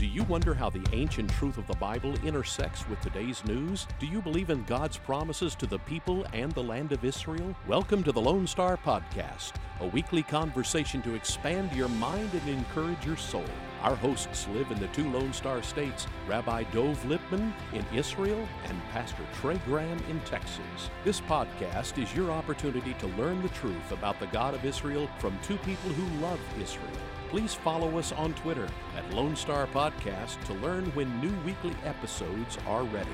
Do 0.00 0.06
you 0.06 0.24
wonder 0.24 0.54
how 0.54 0.70
the 0.70 0.82
ancient 0.94 1.28
truth 1.28 1.58
of 1.58 1.66
the 1.66 1.76
Bible 1.76 2.14
intersects 2.24 2.88
with 2.88 2.98
today's 3.02 3.44
news? 3.44 3.86
Do 3.98 4.06
you 4.06 4.22
believe 4.22 4.48
in 4.48 4.64
God's 4.64 4.96
promises 4.96 5.54
to 5.56 5.66
the 5.66 5.78
people 5.80 6.24
and 6.32 6.50
the 6.52 6.62
land 6.62 6.92
of 6.92 7.04
Israel? 7.04 7.54
Welcome 7.68 8.02
to 8.04 8.10
the 8.10 8.20
Lone 8.22 8.46
Star 8.46 8.78
Podcast, 8.78 9.52
a 9.80 9.86
weekly 9.88 10.22
conversation 10.22 11.02
to 11.02 11.14
expand 11.14 11.74
your 11.74 11.88
mind 11.88 12.30
and 12.32 12.48
encourage 12.48 13.04
your 13.04 13.18
soul. 13.18 13.44
Our 13.82 13.96
hosts 13.96 14.46
live 14.48 14.70
in 14.70 14.78
the 14.78 14.88
two 14.88 15.10
Lone 15.10 15.32
Star 15.32 15.62
states, 15.62 16.06
Rabbi 16.28 16.64
Dov 16.72 17.02
Lipman 17.04 17.52
in 17.72 17.84
Israel 17.94 18.46
and 18.64 18.80
Pastor 18.90 19.24
Trey 19.40 19.58
Graham 19.64 19.98
in 20.08 20.20
Texas. 20.20 20.90
This 21.04 21.20
podcast 21.20 22.02
is 22.02 22.14
your 22.14 22.30
opportunity 22.30 22.94
to 22.94 23.06
learn 23.08 23.42
the 23.42 23.48
truth 23.48 23.92
about 23.92 24.20
the 24.20 24.26
God 24.26 24.54
of 24.54 24.64
Israel 24.64 25.08
from 25.18 25.38
two 25.42 25.56
people 25.58 25.90
who 25.90 26.22
love 26.22 26.40
Israel 26.60 26.86
please 27.30 27.54
follow 27.54 27.96
us 27.96 28.10
on 28.12 28.34
Twitter 28.34 28.66
at 28.96 29.08
Lone 29.14 29.36
Star 29.36 29.68
Podcast 29.68 30.42
to 30.46 30.54
learn 30.54 30.86
when 30.96 31.20
new 31.20 31.32
weekly 31.46 31.74
episodes 31.84 32.58
are 32.66 32.82
ready. 32.82 33.08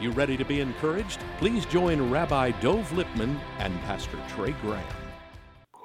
You 0.00 0.10
ready 0.10 0.38
to 0.38 0.44
be 0.44 0.60
encouraged? 0.60 1.20
Please 1.36 1.66
join 1.66 2.10
Rabbi 2.10 2.52
Dov 2.62 2.90
Lipman 2.92 3.38
and 3.58 3.78
Pastor 3.82 4.18
Trey 4.30 4.52
Graham. 4.62 5.01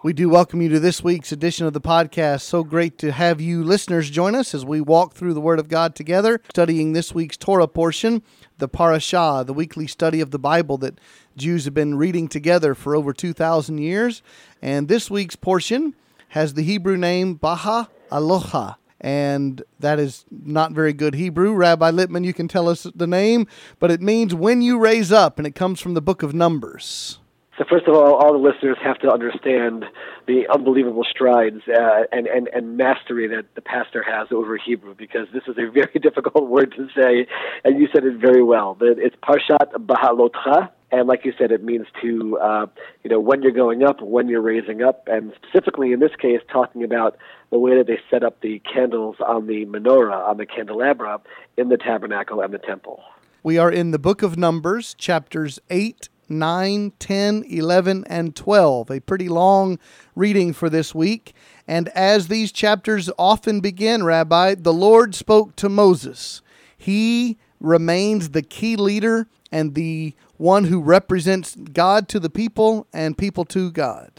We 0.03 0.13
do 0.13 0.29
welcome 0.29 0.61
you 0.61 0.69
to 0.69 0.79
this 0.79 1.03
week's 1.03 1.31
edition 1.31 1.65
of 1.65 1.73
the 1.73 1.81
podcast. 1.81 2.41
So 2.41 2.63
great 2.63 2.99
to 2.99 3.11
have 3.11 3.41
you 3.41 3.63
listeners 3.63 4.11
join 4.11 4.35
us 4.35 4.53
as 4.53 4.63
we 4.63 4.79
walk 4.79 5.15
through 5.15 5.33
the 5.33 5.41
Word 5.41 5.57
of 5.57 5.69
God 5.69 5.95
together, 5.95 6.39
studying 6.51 6.93
this 6.93 7.15
week's 7.15 7.35
Torah 7.35 7.67
portion, 7.67 8.21
the 8.59 8.69
Parashah, 8.69 9.43
the 9.47 9.55
weekly 9.55 9.87
study 9.87 10.21
of 10.21 10.29
the 10.29 10.37
Bible 10.37 10.77
that 10.77 10.99
Jews 11.35 11.65
have 11.65 11.73
been 11.73 11.97
reading 11.97 12.27
together 12.27 12.75
for 12.75 12.95
over 12.95 13.11
2,000 13.11 13.79
years. 13.79 14.21
And 14.61 14.87
this 14.87 15.09
week's 15.09 15.35
portion 15.35 15.95
has 16.29 16.53
the 16.53 16.63
Hebrew 16.63 16.95
name 16.95 17.33
Baha 17.33 17.89
Aloha. 18.11 18.75
And 19.01 19.63
that 19.79 19.97
is 19.97 20.25
not 20.29 20.73
very 20.73 20.93
good 20.93 21.15
Hebrew. 21.15 21.53
Rabbi 21.53 21.89
Lipman, 21.89 22.23
you 22.23 22.35
can 22.35 22.47
tell 22.47 22.69
us 22.69 22.85
the 22.95 23.07
name, 23.07 23.47
but 23.79 23.89
it 23.89 24.01
means 24.03 24.35
when 24.35 24.61
you 24.61 24.77
raise 24.77 25.11
up, 25.11 25.39
and 25.39 25.47
it 25.47 25.55
comes 25.55 25.81
from 25.81 25.95
the 25.95 26.01
book 26.01 26.21
of 26.21 26.35
Numbers. 26.35 27.17
So 27.57 27.65
first 27.67 27.87
of 27.87 27.95
all, 27.95 28.13
all 28.13 28.33
the 28.33 28.37
listeners 28.37 28.77
have 28.83 28.99
to 28.99 29.11
understand 29.11 29.85
the 30.27 30.43
unbelievable 30.53 31.03
strides 31.09 31.61
uh, 31.67 32.03
and, 32.11 32.27
and, 32.27 32.47
and 32.49 32.77
mastery 32.77 33.27
that 33.29 33.55
the 33.55 33.61
pastor 33.61 34.03
has 34.03 34.27
over 34.31 34.57
Hebrew 34.57 34.93
because 34.93 35.27
this 35.33 35.41
is 35.47 35.55
a 35.57 35.71
very 35.71 35.99
difficult 35.99 36.49
word 36.49 36.75
to 36.77 36.87
say, 36.95 37.25
and 37.63 37.79
you 37.79 37.87
said 37.91 38.03
it 38.03 38.17
very 38.19 38.43
well. 38.43 38.77
It's 38.79 39.15
Parshat 39.15 39.71
Bahalotcha, 39.73 40.69
and 40.91 41.07
like 41.07 41.25
you 41.25 41.33
said, 41.35 41.51
it 41.51 41.63
means 41.63 41.87
to, 42.03 42.37
uh, 42.37 42.67
you 43.03 43.09
know, 43.09 43.19
when 43.19 43.41
you're 43.41 43.51
going 43.51 43.83
up, 43.83 44.03
when 44.03 44.27
you're 44.27 44.41
raising 44.41 44.83
up, 44.83 45.07
and 45.07 45.33
specifically 45.41 45.93
in 45.93 45.99
this 45.99 46.15
case, 46.21 46.41
talking 46.51 46.83
about 46.83 47.17
the 47.49 47.57
way 47.57 47.75
that 47.75 47.87
they 47.87 47.99
set 48.11 48.23
up 48.23 48.39
the 48.41 48.59
candles 48.71 49.15
on 49.25 49.47
the 49.47 49.65
menorah, 49.65 50.27
on 50.27 50.37
the 50.37 50.45
candelabra, 50.45 51.19
in 51.57 51.69
the 51.69 51.77
tabernacle 51.77 52.39
and 52.39 52.53
the 52.53 52.59
temple. 52.59 53.01
We 53.41 53.57
are 53.57 53.71
in 53.71 53.89
the 53.89 53.99
book 53.99 54.21
of 54.21 54.37
Numbers, 54.37 54.93
chapters 54.93 55.59
8 55.71 56.09
9, 56.29 56.91
10, 56.99 57.43
11, 57.47 58.05
and 58.07 58.35
12. 58.35 58.91
A 58.91 58.99
pretty 59.01 59.29
long 59.29 59.79
reading 60.15 60.53
for 60.53 60.69
this 60.69 60.93
week. 60.95 61.33
And 61.67 61.89
as 61.89 62.27
these 62.27 62.51
chapters 62.51 63.09
often 63.17 63.59
begin, 63.59 64.03
Rabbi, 64.03 64.55
the 64.55 64.73
Lord 64.73 65.15
spoke 65.15 65.55
to 65.57 65.69
Moses. 65.69 66.41
He 66.77 67.37
remains 67.59 68.29
the 68.29 68.41
key 68.41 68.75
leader 68.75 69.27
and 69.51 69.75
the 69.75 70.13
one 70.37 70.65
who 70.65 70.81
represents 70.81 71.55
God 71.55 72.07
to 72.09 72.19
the 72.19 72.29
people 72.29 72.87
and 72.93 73.17
people 73.17 73.45
to 73.45 73.71
God. 73.71 74.11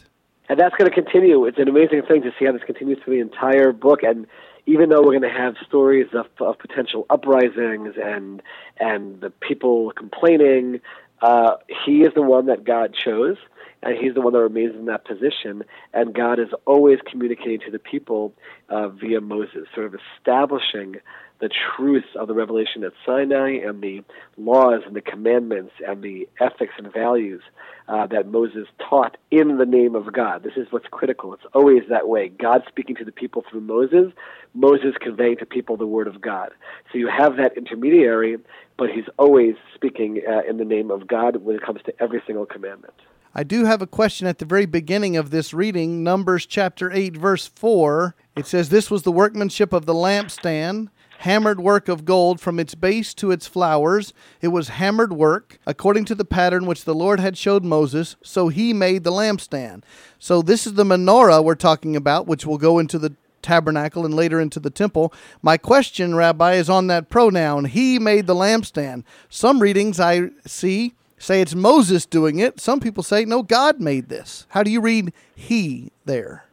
And 0.49 0.59
that's 0.59 0.75
going 0.75 0.89
to 0.89 0.95
continue. 0.95 1.45
It's 1.45 1.59
an 1.59 1.69
amazing 1.69 2.01
thing 2.07 2.23
to 2.23 2.31
see 2.37 2.45
how 2.45 2.51
this 2.51 2.63
continues 2.63 2.97
through 3.03 3.15
the 3.15 3.21
entire 3.21 3.71
book. 3.71 4.01
And 4.03 4.25
even 4.65 4.89
though 4.89 5.01
we're 5.01 5.17
going 5.17 5.21
to 5.21 5.29
have 5.29 5.55
stories 5.65 6.07
of, 6.13 6.25
of 6.39 6.57
potential 6.59 7.05
uprisings 7.09 7.95
and 8.01 8.41
and 8.77 9.21
the 9.21 9.29
people 9.29 9.91
complaining, 9.95 10.79
uh, 11.21 11.55
he 11.85 12.01
is 12.01 12.13
the 12.13 12.21
one 12.21 12.47
that 12.47 12.63
God 12.63 12.93
chose, 12.93 13.37
and 13.81 13.97
he's 13.97 14.13
the 14.13 14.21
one 14.21 14.33
that 14.33 14.39
remains 14.39 14.75
in 14.75 14.85
that 14.85 15.05
position. 15.05 15.63
And 15.93 16.13
God 16.13 16.39
is 16.39 16.49
always 16.65 16.99
communicating 17.09 17.59
to 17.61 17.71
the 17.71 17.79
people 17.79 18.33
uh, 18.69 18.89
via 18.89 19.21
Moses, 19.21 19.67
sort 19.73 19.87
of 19.87 19.99
establishing 20.17 20.97
the 21.39 21.49
truths 21.49 22.07
of 22.15 22.27
the 22.27 22.33
revelation 22.33 22.83
at 22.83 22.91
Sinai 23.05 23.57
and 23.65 23.81
the 23.81 24.03
laws 24.37 24.81
and 24.85 24.95
the 24.95 25.01
commandments 25.01 25.71
and 25.87 26.03
the 26.03 26.27
ethics 26.39 26.73
and 26.77 26.91
values 26.91 27.41
uh, 27.87 28.07
that 28.07 28.27
Moses 28.27 28.67
taught 28.77 29.17
in 29.31 29.57
the 29.57 29.65
name 29.65 29.95
of 29.95 30.11
God. 30.11 30.43
This 30.43 30.57
is 30.57 30.67
what's 30.71 30.87
critical. 30.91 31.33
It's 31.33 31.43
always 31.53 31.83
that 31.89 32.07
way. 32.07 32.29
God 32.29 32.63
speaking 32.67 32.95
to 32.97 33.05
the 33.05 33.11
people 33.11 33.43
through 33.49 33.61
Moses, 33.61 34.11
Moses 34.53 34.95
conveying 34.99 35.37
to 35.37 35.45
people 35.45 35.77
the 35.77 35.87
word 35.87 36.07
of 36.07 36.21
God. 36.21 36.51
So 36.91 36.97
you 36.97 37.07
have 37.07 37.37
that 37.37 37.57
intermediary, 37.57 38.37
but 38.77 38.89
he's 38.89 39.05
always 39.17 39.55
speaking 39.73 40.21
uh, 40.27 40.41
in 40.47 40.57
the 40.57 40.65
name 40.65 40.91
of 40.91 41.07
God 41.07 41.37
when 41.37 41.55
it 41.55 41.61
comes 41.61 41.81
to 41.85 41.93
every 42.01 42.21
single 42.27 42.45
commandment. 42.45 42.93
I 43.33 43.43
do 43.43 43.65
have 43.65 43.81
a 43.81 43.87
question 43.87 44.27
at 44.27 44.39
the 44.39 44.45
very 44.45 44.65
beginning 44.65 45.15
of 45.15 45.29
this 45.29 45.53
reading, 45.53 46.03
Numbers 46.03 46.47
chapter 46.47 46.91
8, 46.91 47.15
verse 47.15 47.47
4. 47.47 48.15
It 48.35 48.47
says, 48.47 48.69
This 48.69 48.89
was 48.89 49.03
the 49.03 49.11
workmanship 49.11 49.71
of 49.71 49.85
the 49.85 49.93
lampstand 49.93 50.89
hammered 51.19 51.59
work 51.59 51.89
of 51.89 52.05
gold 52.05 52.39
from 52.39 52.59
its 52.59 52.75
base 52.75 53.13
to 53.13 53.31
its 53.31 53.45
flowers. 53.45 54.13
It 54.41 54.49
was 54.49 54.69
hammered 54.69 55.11
work, 55.11 55.59
according 55.65 56.05
to 56.05 56.15
the 56.15 56.23
pattern 56.23 56.65
which 56.65 56.85
the 56.85 56.95
Lord 56.95 57.19
had 57.19 57.37
showed 57.37 57.63
Moses. 57.63 58.15
So 58.23 58.47
he 58.47 58.71
made 58.71 59.03
the 59.03 59.11
lampstand. 59.11 59.83
So 60.17 60.41
this 60.41 60.65
is 60.65 60.75
the 60.75 60.85
menorah 60.85 61.43
we're 61.43 61.55
talking 61.55 61.95
about, 61.97 62.25
which 62.25 62.45
will 62.45 62.57
go 62.57 62.79
into 62.79 62.97
the 62.97 63.13
tabernacle 63.41 64.05
and 64.05 64.13
later 64.13 64.39
into 64.39 64.61
the 64.61 64.69
temple. 64.69 65.13
My 65.41 65.57
question, 65.57 66.15
Rabbi, 66.15 66.53
is 66.53 66.69
on 66.69 66.87
that 66.87 67.09
pronoun. 67.09 67.65
He 67.65 67.99
made 67.99 68.25
the 68.25 68.35
lampstand. 68.35 69.03
Some 69.29 69.59
readings 69.59 69.99
I 69.99 70.29
see 70.45 70.93
say 71.17 71.41
it's 71.41 71.53
Moses 71.53 72.05
doing 72.05 72.39
it. 72.39 72.61
Some 72.61 72.79
people 72.79 73.03
say, 73.03 73.25
no, 73.25 73.43
God 73.43 73.81
made 73.81 74.07
this. 74.07 74.45
How 74.49 74.63
do 74.63 74.71
you 74.71 74.79
read 74.79 75.11
he 75.35 75.91
there? 76.05 76.45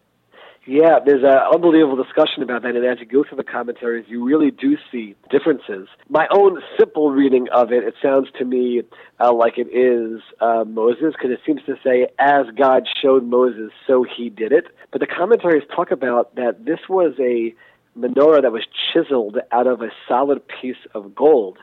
Yeah, 0.69 0.99
there's 1.04 1.22
an 1.22 1.38
unbelievable 1.54 1.94
discussion 2.03 2.43
about 2.43 2.62
that, 2.62 2.75
and 2.75 2.84
as 2.84 2.99
you 2.99 3.06
go 3.06 3.22
through 3.22 3.37
the 3.37 3.44
commentaries, 3.44 4.06
you 4.09 4.25
really 4.25 4.50
do 4.50 4.77
see 4.91 5.15
differences. 5.31 5.87
My 6.09 6.27
own 6.32 6.60
simple 6.77 7.12
reading 7.12 7.47
of 7.53 7.71
it, 7.71 7.84
it 7.84 7.94
sounds 8.03 8.27
to 8.38 8.44
me 8.44 8.82
uh, 9.21 9.32
like 9.32 9.59
it 9.59 9.69
is 9.69 10.22
uh, 10.41 10.65
Moses, 10.66 11.15
because 11.16 11.31
it 11.31 11.38
seems 11.47 11.60
to 11.66 11.77
say, 11.84 12.09
as 12.19 12.47
God 12.59 12.82
showed 13.00 13.22
Moses, 13.25 13.71
so 13.87 14.04
he 14.04 14.28
did 14.28 14.50
it. 14.50 14.65
But 14.91 15.00
the 15.00 15.06
commentaries 15.06 15.62
talk 15.75 15.93
about 15.93 16.34
that 16.34 16.65
this 16.65 16.81
was 16.88 17.15
a 17.21 17.54
menorah 17.97 18.43
that 18.43 18.50
was 18.50 18.66
chiseled 18.93 19.38
out 19.53 19.69
of 19.69 19.83
a 19.83 19.91
solid 20.09 20.43
piece 20.48 20.77
of 20.94 21.15
gold. 21.15 21.59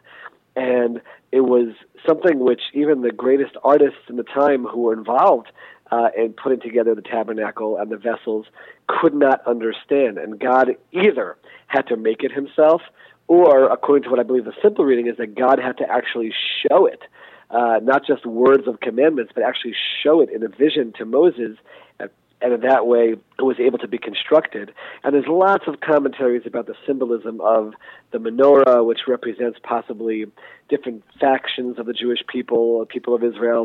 And 0.55 1.01
it 1.31 1.41
was 1.41 1.75
something 2.07 2.39
which 2.39 2.61
even 2.73 3.01
the 3.01 3.11
greatest 3.11 3.55
artists 3.63 3.99
in 4.07 4.15
the 4.15 4.23
time 4.23 4.65
who 4.65 4.81
were 4.81 4.93
involved 4.93 5.51
uh, 5.93 6.09
in 6.17 6.33
putting 6.33 6.59
together 6.59 6.91
the 6.95 7.07
tabernacle 7.15 7.71
and 7.77 7.87
the 7.91 7.97
vessels 7.97 8.45
could 8.87 9.15
not 9.25 9.45
understand. 9.45 10.17
And 10.17 10.39
God 10.39 10.65
either 10.91 11.37
had 11.67 11.83
to 11.91 11.95
make 12.07 12.23
it 12.27 12.31
himself, 12.31 12.81
or, 13.27 13.71
according 13.71 14.03
to 14.03 14.09
what 14.09 14.19
I 14.19 14.23
believe 14.23 14.45
the 14.45 14.59
simple 14.61 14.85
reading 14.85 15.07
is, 15.07 15.17
that 15.17 15.35
God 15.35 15.57
had 15.67 15.77
to 15.77 15.85
actually 15.97 16.31
show 16.63 16.87
it. 16.93 17.01
Uh, 17.49 17.79
not 17.83 18.01
just 18.05 18.25
words 18.25 18.67
of 18.67 18.79
commandments, 18.79 19.31
but 19.35 19.43
actually 19.43 19.75
show 20.01 20.15
it 20.21 20.29
in 20.35 20.41
a 20.43 20.47
vision 20.47 20.93
to 20.97 21.05
Moses, 21.05 21.53
and 21.99 22.53
in 22.57 22.61
that 22.61 22.87
way 22.87 23.05
it 23.39 23.43
was 23.51 23.59
able 23.59 23.77
to 23.77 23.87
be 23.87 23.99
constructed. 23.99 24.73
And 25.03 25.13
there's 25.13 25.27
lots 25.27 25.65
of 25.67 25.79
commentaries 25.79 26.43
about 26.45 26.65
the 26.65 26.75
symbolism 26.87 27.39
of 27.41 27.73
the 28.11 28.17
menorah, 28.17 28.83
which 28.89 29.01
represents 29.07 29.59
possibly 29.61 30.25
different 30.69 31.03
factions 31.19 31.77
of 31.77 31.85
the 31.85 31.93
Jewish 31.93 32.23
people, 32.27 32.85
people 32.87 33.13
of 33.13 33.23
Israel, 33.23 33.63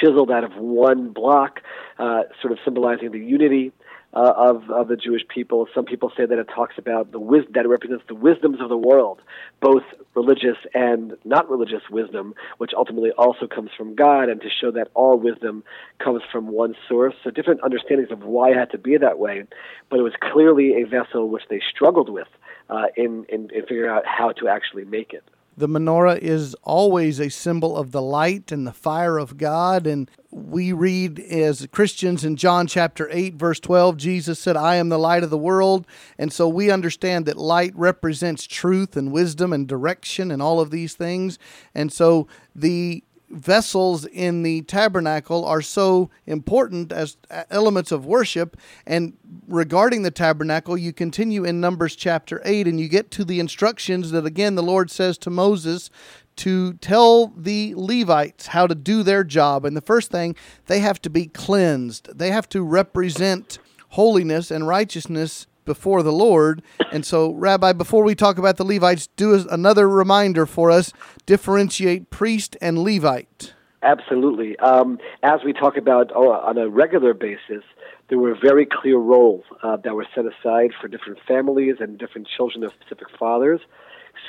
chiseled 0.00 0.30
out 0.30 0.44
of 0.44 0.52
one 0.56 1.10
block, 1.10 1.60
uh, 1.98 2.22
sort 2.40 2.52
of 2.52 2.58
symbolizing 2.64 3.10
the 3.12 3.18
unity 3.18 3.72
uh, 4.14 4.32
of 4.36 4.70
of 4.70 4.88
the 4.88 4.96
Jewish 4.96 5.22
people. 5.28 5.66
Some 5.74 5.84
people 5.84 6.12
say 6.16 6.24
that 6.24 6.38
it 6.38 6.48
talks 6.54 6.78
about 6.78 7.10
the 7.12 7.18
wisdom 7.18 7.52
that 7.54 7.64
it 7.64 7.68
represents 7.68 8.04
the 8.06 8.14
wisdoms 8.14 8.60
of 8.60 8.68
the 8.68 8.76
world, 8.76 9.20
both 9.60 9.82
religious 10.14 10.56
and 10.72 11.14
not 11.24 11.50
religious 11.50 11.82
wisdom, 11.90 12.34
which 12.58 12.72
ultimately 12.76 13.10
also 13.18 13.46
comes 13.46 13.70
from 13.76 13.94
God, 13.94 14.28
and 14.28 14.40
to 14.40 14.48
show 14.48 14.70
that 14.70 14.88
all 14.94 15.18
wisdom 15.18 15.64
comes 15.98 16.22
from 16.30 16.48
one 16.48 16.74
source. 16.88 17.14
So 17.24 17.30
different 17.30 17.62
understandings 17.62 18.10
of 18.12 18.22
why 18.22 18.50
it 18.50 18.56
had 18.56 18.70
to 18.70 18.78
be 18.78 18.96
that 18.96 19.18
way, 19.18 19.44
but 19.90 19.98
it 19.98 20.02
was 20.02 20.14
clearly 20.20 20.80
a 20.82 20.86
vessel 20.86 21.28
which 21.28 21.44
they 21.50 21.60
struggled 21.74 22.08
with 22.08 22.28
uh, 22.70 22.86
in, 22.96 23.26
in 23.28 23.50
in 23.50 23.62
figuring 23.62 23.90
out 23.90 24.06
how 24.06 24.32
to 24.32 24.48
actually 24.48 24.84
make 24.84 25.12
it. 25.12 25.24
The 25.56 25.68
menorah 25.68 26.18
is 26.18 26.54
always 26.62 27.20
a 27.20 27.28
symbol 27.28 27.76
of 27.76 27.92
the 27.92 28.02
light 28.02 28.50
and 28.50 28.66
the 28.66 28.72
fire 28.72 29.18
of 29.18 29.36
God. 29.36 29.86
And 29.86 30.10
we 30.30 30.72
read 30.72 31.20
as 31.20 31.66
Christians 31.70 32.24
in 32.24 32.36
John 32.36 32.66
chapter 32.66 33.08
8, 33.10 33.34
verse 33.34 33.60
12, 33.60 33.96
Jesus 33.96 34.40
said, 34.40 34.56
I 34.56 34.76
am 34.76 34.88
the 34.88 34.98
light 34.98 35.22
of 35.22 35.30
the 35.30 35.38
world. 35.38 35.86
And 36.18 36.32
so 36.32 36.48
we 36.48 36.70
understand 36.70 37.26
that 37.26 37.36
light 37.36 37.72
represents 37.76 38.46
truth 38.46 38.96
and 38.96 39.12
wisdom 39.12 39.52
and 39.52 39.68
direction 39.68 40.30
and 40.30 40.42
all 40.42 40.60
of 40.60 40.70
these 40.70 40.94
things. 40.94 41.38
And 41.74 41.92
so 41.92 42.26
the 42.54 43.04
vessels 43.34 44.06
in 44.06 44.42
the 44.42 44.62
tabernacle 44.62 45.44
are 45.44 45.62
so 45.62 46.10
important 46.26 46.92
as 46.92 47.16
uh, 47.30 47.44
elements 47.50 47.92
of 47.92 48.06
worship. 48.06 48.56
And 48.86 49.14
regarding 49.46 50.02
the 50.02 50.10
tabernacle, 50.10 50.76
you 50.76 50.92
continue 50.92 51.44
in 51.44 51.60
Numbers 51.60 51.96
chapter 51.96 52.40
8 52.44 52.66
and 52.66 52.80
you 52.80 52.88
get 52.88 53.10
to 53.12 53.24
the 53.24 53.40
instructions 53.40 54.10
that 54.12 54.24
again 54.24 54.54
the 54.54 54.62
Lord 54.62 54.90
says 54.90 55.18
to 55.18 55.30
Moses 55.30 55.90
to 56.36 56.74
tell 56.74 57.28
the 57.36 57.74
Levites 57.76 58.48
how 58.48 58.66
to 58.66 58.74
do 58.74 59.02
their 59.02 59.24
job. 59.24 59.64
And 59.64 59.76
the 59.76 59.80
first 59.80 60.10
thing, 60.10 60.34
they 60.66 60.80
have 60.80 61.00
to 61.02 61.10
be 61.10 61.26
cleansed, 61.26 62.16
they 62.16 62.30
have 62.30 62.48
to 62.50 62.62
represent 62.62 63.58
holiness 63.90 64.50
and 64.50 64.66
righteousness 64.66 65.46
before 65.64 66.02
the 66.02 66.12
Lord. 66.12 66.62
And 66.92 67.04
so, 67.04 67.32
Rabbi, 67.32 67.72
before 67.72 68.04
we 68.04 68.14
talk 68.14 68.38
about 68.38 68.56
the 68.56 68.64
Levites, 68.64 69.08
do 69.16 69.46
another 69.50 69.88
reminder 69.88 70.46
for 70.46 70.70
us 70.70 70.92
differentiate 71.26 72.10
priest 72.10 72.56
and 72.60 72.78
Levite. 72.78 73.54
Absolutely. 73.82 74.58
Um, 74.60 74.98
as 75.22 75.40
we 75.44 75.52
talk 75.52 75.76
about 75.76 76.10
oh, 76.14 76.32
on 76.32 76.56
a 76.56 76.68
regular 76.68 77.12
basis, 77.12 77.62
there 78.08 78.18
were 78.18 78.34
very 78.34 78.66
clear 78.66 78.96
roles 78.96 79.44
uh, 79.62 79.76
that 79.76 79.94
were 79.94 80.06
set 80.14 80.24
aside 80.24 80.72
for 80.80 80.88
different 80.88 81.18
families 81.28 81.76
and 81.80 81.98
different 81.98 82.26
children 82.34 82.64
of 82.64 82.72
specific 82.80 83.08
fathers. 83.18 83.60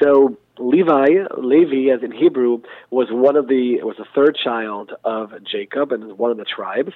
So 0.02 0.38
Levi, 0.58 1.26
Levi, 1.38 1.94
as 1.94 2.04
in 2.04 2.12
Hebrew, 2.12 2.62
was 2.90 3.08
one 3.12 3.36
of 3.36 3.48
the 3.48 3.82
was 3.84 3.96
the 3.98 4.06
third 4.16 4.38
child 4.42 4.92
of 5.04 5.32
Jacob 5.44 5.92
and 5.92 6.18
one 6.18 6.32
of 6.32 6.38
the 6.38 6.46
tribes, 6.46 6.92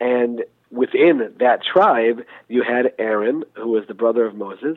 and 0.00 0.44
within 0.70 1.34
that 1.40 1.60
tribe, 1.64 2.20
you 2.48 2.62
had 2.62 2.92
Aaron, 2.98 3.44
who 3.54 3.68
was 3.68 3.84
the 3.88 3.94
brother 3.94 4.26
of 4.26 4.34
Moses. 4.34 4.76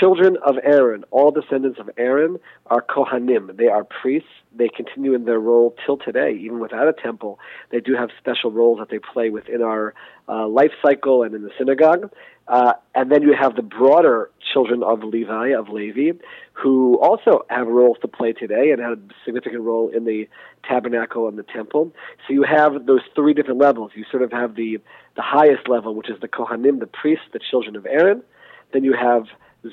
Children 0.00 0.36
of 0.44 0.56
Aaron, 0.62 1.04
all 1.10 1.30
descendants 1.30 1.78
of 1.78 1.90
Aaron, 1.96 2.38
are 2.66 2.82
Kohanim. 2.82 3.56
They 3.56 3.68
are 3.68 3.84
priests. 3.84 4.28
They 4.56 4.68
continue 4.68 5.14
in 5.14 5.24
their 5.24 5.38
role 5.38 5.74
till 5.84 5.96
today, 5.96 6.32
even 6.32 6.58
without 6.58 6.88
a 6.88 6.92
temple. 6.92 7.38
They 7.70 7.80
do 7.80 7.94
have 7.94 8.10
special 8.18 8.50
roles 8.50 8.78
that 8.78 8.90
they 8.90 8.98
play 8.98 9.30
within 9.30 9.62
our 9.62 9.94
uh, 10.28 10.46
life 10.46 10.72
cycle 10.82 11.22
and 11.22 11.34
in 11.34 11.42
the 11.42 11.50
synagogue. 11.58 12.10
Uh, 12.46 12.72
and 12.94 13.12
then 13.12 13.22
you 13.22 13.34
have 13.38 13.56
the 13.56 13.62
broader 13.62 14.30
children 14.52 14.82
of 14.82 15.04
Levi, 15.04 15.48
of 15.48 15.68
Levi, 15.68 16.18
who 16.52 16.98
also 16.98 17.44
have 17.50 17.66
roles 17.66 17.98
to 18.00 18.08
play 18.08 18.32
today 18.32 18.70
and 18.70 18.80
had 18.80 18.92
a 18.92 18.98
significant 19.24 19.62
role 19.62 19.90
in 19.94 20.04
the 20.04 20.26
tabernacle 20.66 21.28
and 21.28 21.38
the 21.38 21.42
temple. 21.42 21.92
So 22.26 22.32
you 22.32 22.44
have 22.44 22.86
those 22.86 23.02
three 23.14 23.34
different 23.34 23.60
levels. 23.60 23.90
You 23.94 24.04
sort 24.10 24.22
of 24.22 24.32
have 24.32 24.54
the, 24.54 24.78
the 25.14 25.22
highest 25.22 25.68
level, 25.68 25.94
which 25.94 26.08
is 26.08 26.18
the 26.20 26.28
Kohanim, 26.28 26.80
the 26.80 26.86
priests, 26.86 27.26
the 27.32 27.40
children 27.50 27.76
of 27.76 27.84
Aaron. 27.84 28.22
Then 28.72 28.82
you 28.82 28.94
have 28.94 29.24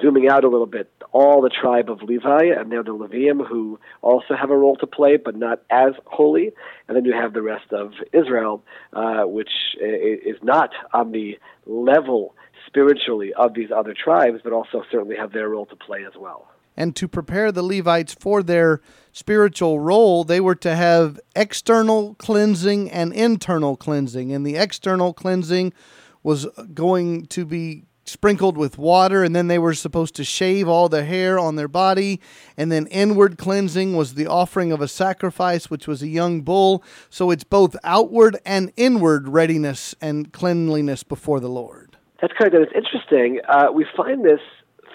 zooming 0.02 0.28
out 0.28 0.44
a 0.44 0.50
little 0.50 0.66
bit, 0.66 0.92
all 1.12 1.42
the 1.42 1.50
tribe 1.50 1.90
of 1.90 2.02
Levi, 2.02 2.46
and 2.58 2.72
they're 2.72 2.84
the 2.84 2.94
Leviim 2.94 3.46
who 3.48 3.80
also 4.02 4.36
have 4.36 4.50
a 4.50 4.58
role 4.58 4.76
to 4.78 4.88
play, 4.88 5.18
but 5.18 5.36
not 5.36 5.62
as 5.70 5.94
holy. 6.06 6.52
And 6.88 6.98
then 6.98 7.06
you 7.06 7.14
have 7.14 7.34
the 7.34 7.42
rest 7.42 7.72
of 7.72 7.92
Israel, 8.12 8.64
uh, 8.94 9.24
which 9.24 9.52
is 9.80 10.38
not 10.42 10.72
on 10.94 11.12
the 11.12 11.38
level 11.66 12.36
spiritually 12.68 13.34
of 13.34 13.54
these 13.54 13.70
other 13.72 13.94
tribes, 13.94 14.42
but 14.44 14.54
also 14.54 14.84
certainly 14.92 15.16
have 15.16 15.32
their 15.32 15.50
role 15.50 15.66
to 15.68 15.76
play 15.76 16.04
as 16.06 16.14
well. 16.20 16.48
And 16.78 16.96
to 16.98 17.08
prepare 17.08 17.52
the 17.52 17.64
Levites 17.64 18.14
for 18.14 18.44
their 18.44 18.82
spiritual 19.14 19.80
role, 19.80 20.26
they 20.26 20.42
were 20.42 20.56
to 20.56 20.76
have 20.76 21.20
external 21.36 22.16
cleansing 22.16 22.92
and 22.92 23.14
internal 23.14 23.78
cleansing. 23.78 24.34
And 24.34 24.46
the 24.46 24.58
external 24.58 25.14
cleansing 25.14 25.74
was 26.22 26.48
going 26.74 27.28
to 27.28 27.46
be 27.46 27.86
sprinkled 28.06 28.56
with 28.56 28.78
water, 28.78 29.24
and 29.24 29.36
then 29.36 29.48
they 29.48 29.60
were 29.60 29.74
supposed 29.74 30.16
to 30.16 30.24
shave 30.24 30.68
all 30.68 30.88
the 30.88 31.04
hair 31.04 31.38
on 31.38 31.56
their 31.56 31.68
body. 31.68 32.22
And 32.56 32.72
then 32.72 32.88
inward 32.88 33.38
cleansing 33.38 33.96
was 33.96 34.14
the 34.14 34.28
offering 34.28 34.72
of 34.72 34.80
a 34.80 34.88
sacrifice, 34.88 35.70
which 35.70 35.88
was 35.88 36.02
a 36.02 36.08
young 36.08 36.42
bull. 36.42 36.84
So 37.10 37.32
it's 37.32 37.44
both 37.44 37.76
outward 37.84 38.38
and 38.46 38.72
inward 38.78 39.28
readiness 39.28 39.96
and 40.00 40.32
cleanliness 40.32 41.04
before 41.04 41.40
the 41.40 41.50
Lord. 41.50 41.98
That's 42.22 42.34
correct. 42.34 42.56
And 42.56 42.64
it's 42.64 42.74
interesting. 42.76 43.42
Uh, 43.48 43.72
we 43.74 43.86
find 43.98 44.24
this 44.24 44.40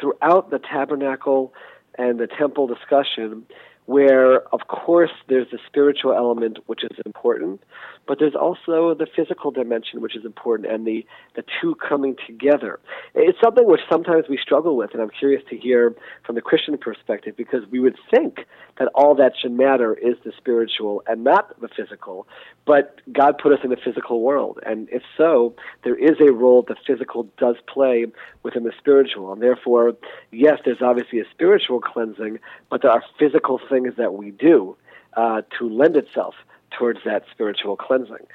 throughout 0.00 0.50
the 0.50 0.58
tabernacle 0.58 1.52
and 1.98 2.18
the 2.18 2.26
temple 2.26 2.66
discussion, 2.66 3.44
where, 3.86 4.42
of 4.54 4.68
course, 4.68 5.10
there's 5.28 5.50
the 5.50 5.58
spiritual 5.66 6.12
element, 6.12 6.58
which 6.66 6.84
is 6.84 6.96
important, 7.04 7.60
but 8.06 8.18
there's 8.18 8.34
also 8.34 8.94
the 8.94 9.06
physical 9.16 9.50
dimension, 9.50 10.00
which 10.00 10.16
is 10.16 10.24
important, 10.24 10.70
and 10.70 10.86
the, 10.86 11.04
the 11.36 11.44
two 11.60 11.74
coming 11.76 12.16
together. 12.26 12.78
It's 13.14 13.38
something 13.42 13.66
which 13.66 13.80
sometimes 13.90 14.24
we 14.28 14.36
struggle 14.36 14.76
with, 14.76 14.90
and 14.92 15.02
I'm 15.02 15.10
curious 15.10 15.42
to 15.50 15.56
hear 15.56 15.94
from 16.24 16.34
the 16.34 16.40
Christian 16.40 16.76
perspective 16.78 17.36
because 17.36 17.60
we 17.70 17.80
would 17.80 17.96
think 18.10 18.46
that 18.78 18.88
all 18.94 19.14
that 19.16 19.32
should 19.40 19.52
matter 19.52 19.94
is 19.94 20.14
the 20.24 20.32
spiritual 20.36 21.02
and 21.06 21.24
not 21.24 21.60
the 21.60 21.68
physical. 21.68 22.26
But 22.66 23.00
God 23.12 23.38
put 23.38 23.52
us 23.52 23.60
in 23.64 23.70
the 23.70 23.76
physical 23.76 24.22
world, 24.22 24.60
and 24.64 24.88
if 24.90 25.02
so, 25.16 25.54
there 25.84 25.96
is 25.96 26.16
a 26.20 26.32
role 26.32 26.62
the 26.62 26.76
physical 26.86 27.28
does 27.38 27.56
play 27.66 28.06
within 28.42 28.64
the 28.64 28.72
spiritual. 28.78 29.32
And 29.32 29.42
therefore, 29.42 29.94
yes, 30.30 30.58
there's 30.64 30.82
obviously 30.82 31.20
a 31.20 31.24
spiritual 31.30 31.80
cleansing, 31.80 32.38
but 32.70 32.82
there 32.82 32.90
are 32.90 33.02
physical 33.18 33.60
things 33.70 33.94
that 33.96 34.14
we 34.14 34.30
do 34.32 34.76
uh, 35.16 35.42
to 35.58 35.68
lend 35.68 35.96
itself 35.96 36.34
towards 36.78 37.00
that 37.04 37.24
spiritual 37.30 37.76
cleansing. 37.76 38.26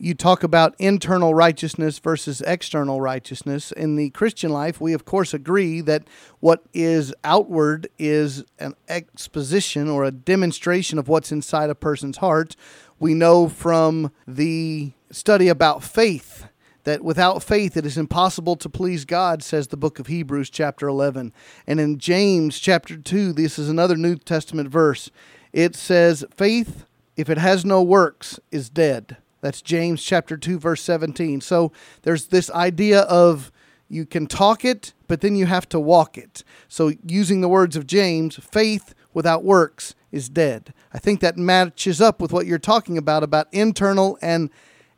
You 0.00 0.14
talk 0.14 0.44
about 0.44 0.76
internal 0.78 1.34
righteousness 1.34 1.98
versus 1.98 2.40
external 2.42 3.00
righteousness. 3.00 3.72
In 3.72 3.96
the 3.96 4.10
Christian 4.10 4.52
life, 4.52 4.80
we 4.80 4.92
of 4.92 5.04
course 5.04 5.34
agree 5.34 5.80
that 5.80 6.04
what 6.38 6.62
is 6.72 7.12
outward 7.24 7.88
is 7.98 8.44
an 8.60 8.74
exposition 8.88 9.88
or 9.88 10.04
a 10.04 10.12
demonstration 10.12 11.00
of 11.00 11.08
what's 11.08 11.32
inside 11.32 11.68
a 11.68 11.74
person's 11.74 12.18
heart. 12.18 12.54
We 13.00 13.12
know 13.12 13.48
from 13.48 14.12
the 14.26 14.92
study 15.10 15.48
about 15.48 15.82
faith 15.82 16.46
that 16.88 17.04
without 17.04 17.42
faith 17.42 17.76
it 17.76 17.86
is 17.86 17.96
impossible 17.96 18.56
to 18.56 18.68
please 18.68 19.04
God, 19.04 19.42
says 19.42 19.68
the 19.68 19.76
book 19.76 19.98
of 19.98 20.06
Hebrews, 20.08 20.50
chapter 20.50 20.88
11. 20.88 21.32
And 21.66 21.78
in 21.78 21.98
James, 21.98 22.58
chapter 22.58 22.96
2, 22.96 23.32
this 23.34 23.58
is 23.58 23.68
another 23.68 23.96
New 23.96 24.16
Testament 24.16 24.70
verse. 24.70 25.10
It 25.52 25.76
says, 25.76 26.24
Faith 26.34 26.86
if 27.18 27.28
it 27.28 27.36
has 27.36 27.64
no 27.64 27.82
works, 27.82 28.38
is 28.52 28.70
dead. 28.70 29.16
That's 29.40 29.60
James 29.60 30.02
chapter 30.02 30.36
2 30.36 30.58
verse 30.60 30.80
17. 30.82 31.40
So 31.40 31.72
there's 32.02 32.28
this 32.28 32.48
idea 32.52 33.00
of 33.00 33.50
you 33.88 34.06
can 34.06 34.28
talk 34.28 34.64
it, 34.64 34.94
but 35.08 35.20
then 35.20 35.34
you 35.34 35.46
have 35.46 35.68
to 35.70 35.80
walk 35.80 36.16
it. 36.16 36.44
So 36.68 36.92
using 37.04 37.40
the 37.40 37.48
words 37.48 37.74
of 37.74 37.88
James, 37.88 38.36
faith 38.36 38.94
without 39.12 39.42
works 39.42 39.96
is 40.12 40.28
dead. 40.28 40.72
I 40.94 40.98
think 40.98 41.18
that 41.20 41.36
matches 41.36 42.00
up 42.00 42.22
with 42.22 42.32
what 42.32 42.46
you're 42.46 42.58
talking 42.58 42.96
about 42.96 43.24
about 43.24 43.48
internal 43.50 44.16
and 44.22 44.48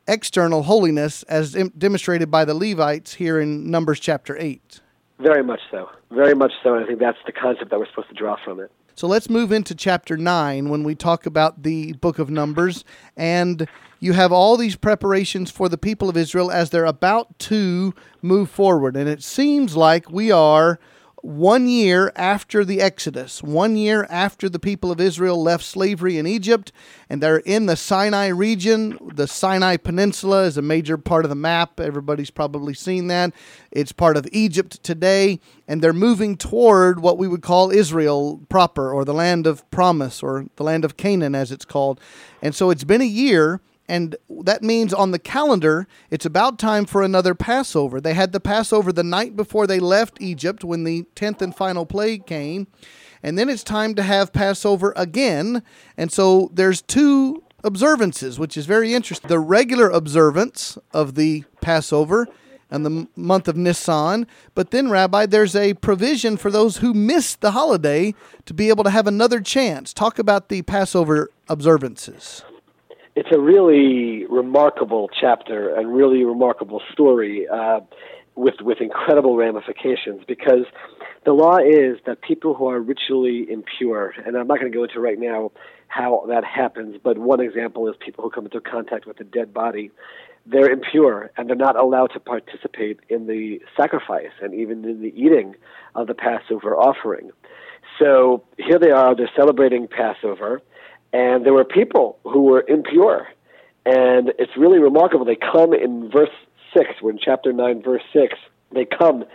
external 0.07 0.63
holiness 0.63 1.23
as 1.23 1.53
demonstrated 1.77 2.29
by 2.31 2.45
the 2.45 2.53
Levites 2.53 3.13
here 3.15 3.39
in 3.39 3.69
Numbers 3.69 3.99
chapter 3.99 4.37
8. 4.37 4.81
Very 5.19 5.43
much 5.43 5.61
so. 5.69 5.89
Very 6.09 6.33
much 6.33 6.51
so. 6.63 6.73
And 6.75 6.83
I 6.83 6.87
think 6.87 6.99
that's 6.99 7.17
the 7.25 7.31
concept 7.31 7.69
that 7.71 7.79
we're 7.79 7.87
supposed 7.87 8.09
to 8.09 8.15
draw 8.15 8.37
from 8.43 8.59
it. 8.59 8.71
So 8.95 9.07
let's 9.07 9.29
move 9.29 9.51
into 9.51 9.73
chapter 9.73 10.17
9 10.17 10.69
when 10.69 10.83
we 10.83 10.95
talk 10.95 11.25
about 11.25 11.63
the 11.63 11.93
book 11.93 12.19
of 12.19 12.29
Numbers. 12.29 12.83
And 13.15 13.67
you 13.99 14.13
have 14.13 14.31
all 14.31 14.57
these 14.57 14.75
preparations 14.75 15.51
for 15.51 15.69
the 15.69 15.77
people 15.77 16.09
of 16.09 16.17
Israel 16.17 16.51
as 16.51 16.71
they're 16.71 16.85
about 16.85 17.37
to 17.39 17.93
move 18.21 18.49
forward. 18.49 18.95
And 18.95 19.07
it 19.07 19.23
seems 19.23 19.75
like 19.75 20.09
we 20.09 20.31
are 20.31 20.79
one 21.21 21.67
year 21.67 22.11
after 22.15 22.65
the 22.65 22.81
Exodus, 22.81 23.43
one 23.43 23.75
year 23.75 24.07
after 24.09 24.49
the 24.49 24.59
people 24.59 24.91
of 24.91 24.99
Israel 24.99 25.41
left 25.41 25.63
slavery 25.63 26.17
in 26.17 26.25
Egypt, 26.25 26.71
and 27.09 27.21
they're 27.21 27.37
in 27.37 27.67
the 27.67 27.75
Sinai 27.75 28.27
region. 28.27 28.97
The 29.13 29.27
Sinai 29.27 29.77
Peninsula 29.77 30.43
is 30.43 30.57
a 30.57 30.61
major 30.61 30.97
part 30.97 31.23
of 31.23 31.29
the 31.29 31.35
map. 31.35 31.79
Everybody's 31.79 32.31
probably 32.31 32.73
seen 32.73 33.07
that. 33.07 33.33
It's 33.71 33.91
part 33.91 34.17
of 34.17 34.27
Egypt 34.31 34.81
today, 34.83 35.39
and 35.67 35.81
they're 35.81 35.93
moving 35.93 36.37
toward 36.37 37.01
what 37.01 37.17
we 37.17 37.27
would 37.27 37.43
call 37.43 37.71
Israel 37.71 38.41
proper, 38.49 38.91
or 38.91 39.05
the 39.05 39.13
land 39.13 39.45
of 39.45 39.69
promise, 39.69 40.23
or 40.23 40.47
the 40.55 40.63
land 40.63 40.83
of 40.83 40.97
Canaan, 40.97 41.35
as 41.35 41.51
it's 41.51 41.65
called. 41.65 41.99
And 42.41 42.55
so 42.55 42.71
it's 42.71 42.83
been 42.83 43.01
a 43.01 43.05
year 43.05 43.61
and 43.91 44.15
that 44.29 44.63
means 44.63 44.93
on 44.93 45.11
the 45.11 45.19
calendar, 45.19 45.85
it's 46.09 46.25
about 46.25 46.57
time 46.57 46.85
for 46.85 47.03
another 47.03 47.35
Passover. 47.35 47.99
They 47.99 48.13
had 48.13 48.31
the 48.31 48.39
Passover 48.39 48.93
the 48.93 49.03
night 49.03 49.35
before 49.35 49.67
they 49.67 49.81
left 49.81 50.21
Egypt 50.21 50.63
when 50.63 50.85
the 50.85 51.07
10th 51.17 51.41
and 51.41 51.53
final 51.53 51.85
plague 51.85 52.25
came. 52.25 52.67
And 53.21 53.37
then 53.37 53.49
it's 53.49 53.65
time 53.65 53.93
to 53.95 54.03
have 54.03 54.31
Passover 54.31 54.93
again. 54.95 55.61
And 55.97 56.09
so 56.09 56.49
there's 56.53 56.81
two 56.81 57.43
observances, 57.65 58.39
which 58.39 58.55
is 58.55 58.65
very 58.65 58.93
interesting. 58.93 59.27
The 59.27 59.39
regular 59.39 59.89
observance 59.89 60.77
of 60.93 61.15
the 61.15 61.43
Passover 61.59 62.29
and 62.69 62.85
the 62.85 63.09
month 63.17 63.49
of 63.49 63.57
Nisan. 63.57 64.25
But 64.55 64.71
then, 64.71 64.89
Rabbi, 64.89 65.25
there's 65.25 65.53
a 65.53 65.73
provision 65.73 66.37
for 66.37 66.49
those 66.49 66.77
who 66.77 66.93
missed 66.93 67.41
the 67.41 67.51
holiday 67.51 68.15
to 68.45 68.53
be 68.53 68.69
able 68.69 68.85
to 68.85 68.89
have 68.89 69.05
another 69.05 69.41
chance. 69.41 69.93
Talk 69.93 70.17
about 70.17 70.47
the 70.47 70.61
Passover 70.61 71.29
observances 71.49 72.45
it's 73.15 73.29
a 73.33 73.39
really 73.39 74.25
remarkable 74.27 75.09
chapter 75.19 75.75
and 75.75 75.93
really 75.93 76.23
remarkable 76.23 76.81
story. 76.91 77.47
Uh, 77.51 77.81
with 78.35 78.55
with 78.61 78.79
incredible 78.79 79.35
ramifications 79.35 80.21
because 80.27 80.65
the 81.25 81.33
law 81.33 81.57
is 81.57 81.97
that 82.05 82.21
people 82.21 82.53
who 82.53 82.67
are 82.67 82.79
ritually 82.79 83.45
impure, 83.49 84.13
and 84.25 84.35
I'm 84.37 84.47
not 84.47 84.59
going 84.59 84.71
to 84.71 84.75
go 84.75 84.83
into 84.83 84.99
right 84.99 85.19
now 85.19 85.51
how 85.87 86.23
that 86.29 86.43
happens, 86.45 86.97
but 87.03 87.17
one 87.17 87.41
example 87.41 87.87
is 87.89 87.95
people 88.03 88.23
who 88.23 88.29
come 88.29 88.45
into 88.45 88.61
contact 88.61 89.05
with 89.05 89.19
a 89.19 89.25
dead 89.25 89.53
body. 89.53 89.91
They're 90.45 90.71
impure 90.71 91.29
and 91.37 91.47
they're 91.47 91.55
not 91.55 91.75
allowed 91.75 92.13
to 92.13 92.19
participate 92.19 92.99
in 93.09 93.27
the 93.27 93.61
sacrifice 93.77 94.31
and 94.41 94.55
even 94.55 94.85
in 94.85 95.01
the 95.01 95.13
eating 95.15 95.55
of 95.93 96.07
the 96.07 96.15
Passover 96.15 96.75
offering. 96.75 97.31
So 97.99 98.43
here 98.57 98.79
they 98.79 98.89
are, 98.89 99.15
they're 99.15 99.29
celebrating 99.35 99.87
Passover, 99.87 100.61
and 101.13 101.45
there 101.45 101.53
were 101.53 101.65
people 101.65 102.19
who 102.23 102.43
were 102.43 102.63
impure. 102.67 103.27
And 103.85 104.31
it's 104.39 104.55
really 104.57 104.79
remarkable. 104.79 105.25
They 105.25 105.35
come 105.35 105.73
in 105.73 106.09
verse 106.11 106.29
6, 106.75 107.01
we're 107.01 107.11
in 107.11 107.19
chapter 107.23 107.51
9, 107.51 107.81
verse 107.81 108.03
6. 108.13 108.35
They 108.73 108.85
come 108.85 109.25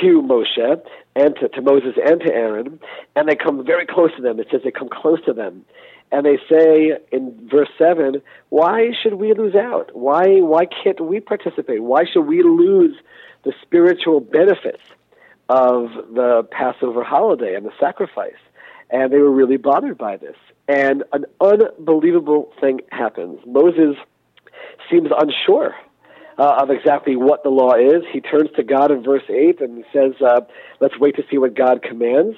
to 0.00 0.22
Moshe 0.22 0.82
and 1.14 1.36
to, 1.36 1.48
to 1.48 1.62
Moses 1.62 1.94
and 2.04 2.20
to 2.20 2.32
Aaron, 2.32 2.80
and 3.14 3.28
they 3.28 3.36
come 3.36 3.64
very 3.64 3.86
close 3.86 4.10
to 4.16 4.22
them. 4.22 4.38
It 4.38 4.48
says 4.50 4.60
they 4.64 4.70
come 4.70 4.88
close 4.90 5.24
to 5.24 5.32
them. 5.32 5.64
And 6.12 6.24
they 6.24 6.38
say 6.48 6.98
in 7.10 7.48
verse 7.50 7.68
7, 7.78 8.22
why 8.50 8.90
should 9.02 9.14
we 9.14 9.32
lose 9.34 9.56
out? 9.56 9.90
Why, 9.94 10.40
why 10.40 10.66
can't 10.66 11.00
we 11.00 11.18
participate? 11.18 11.82
Why 11.82 12.04
should 12.04 12.22
we 12.22 12.42
lose 12.42 12.94
the 13.46 13.52
spiritual 13.62 14.20
benefits 14.20 14.82
of 15.48 15.90
the 16.12 16.46
Passover 16.50 17.04
holiday 17.04 17.54
and 17.54 17.64
the 17.64 17.72
sacrifice. 17.78 18.32
And 18.90 19.12
they 19.12 19.18
were 19.18 19.30
really 19.30 19.56
bothered 19.56 19.96
by 19.96 20.16
this. 20.16 20.36
And 20.68 21.04
an 21.12 21.26
unbelievable 21.40 22.52
thing 22.60 22.80
happens. 22.90 23.40
Moses 23.46 23.96
seems 24.90 25.08
unsure 25.16 25.74
uh, 26.38 26.56
of 26.60 26.70
exactly 26.70 27.16
what 27.16 27.42
the 27.42 27.50
law 27.50 27.74
is. 27.74 28.02
He 28.12 28.20
turns 28.20 28.50
to 28.56 28.62
God 28.62 28.90
in 28.90 29.02
verse 29.02 29.22
8 29.28 29.60
and 29.60 29.84
says, 29.92 30.12
uh, 30.20 30.40
Let's 30.80 30.98
wait 30.98 31.16
to 31.16 31.24
see 31.30 31.38
what 31.38 31.54
God 31.54 31.82
commands. 31.82 32.36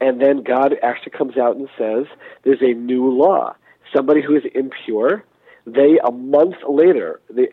And 0.00 0.20
then 0.20 0.42
God 0.42 0.74
actually 0.82 1.12
comes 1.12 1.36
out 1.36 1.56
and 1.56 1.68
says, 1.78 2.06
There's 2.44 2.62
a 2.62 2.74
new 2.74 3.10
law. 3.10 3.54
Somebody 3.94 4.22
who 4.22 4.36
is 4.36 4.42
impure, 4.54 5.24
they, 5.66 5.98
a 6.04 6.10
month 6.10 6.56
later, 6.68 7.20
the, 7.30 7.48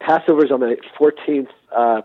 Passover 0.00 0.44
is 0.44 0.52
on 0.52 0.60
the 0.60 0.76
14th 1.00 1.48
uh, 1.74 2.02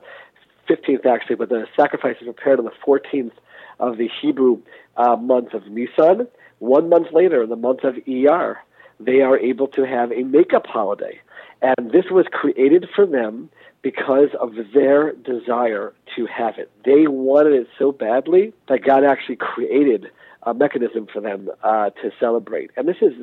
15th 0.69 1.05
actually, 1.05 1.35
but 1.35 1.49
the 1.49 1.65
sacrifice 1.75 2.15
is 2.21 2.25
prepared 2.25 2.59
on 2.59 2.65
the 2.65 2.71
14th 2.85 3.31
of 3.79 3.97
the 3.97 4.09
Hebrew 4.21 4.61
uh, 4.97 5.15
month 5.15 5.53
of 5.53 5.67
Nisan. 5.67 6.27
One 6.59 6.89
month 6.89 7.07
later, 7.11 7.45
the 7.47 7.55
month 7.55 7.83
of 7.83 7.95
Iyar, 8.07 8.57
they 8.99 9.21
are 9.21 9.37
able 9.37 9.67
to 9.69 9.85
have 9.85 10.11
a 10.11 10.23
makeup 10.23 10.67
holiday. 10.67 11.19
And 11.61 11.91
this 11.91 12.05
was 12.11 12.25
created 12.31 12.87
for 12.95 13.05
them 13.05 13.49
because 13.81 14.29
of 14.39 14.51
their 14.73 15.13
desire 15.13 15.93
to 16.15 16.25
have 16.25 16.57
it. 16.57 16.69
They 16.85 17.07
wanted 17.07 17.53
it 17.53 17.67
so 17.77 17.91
badly 17.91 18.53
that 18.67 18.83
God 18.83 19.03
actually 19.03 19.37
created 19.37 20.07
a 20.43 20.53
mechanism 20.53 21.07
for 21.11 21.21
them 21.21 21.49
uh, 21.63 21.89
to 22.01 22.11
celebrate. 22.19 22.71
And 22.77 22.87
this 22.87 22.97
is 23.01 23.13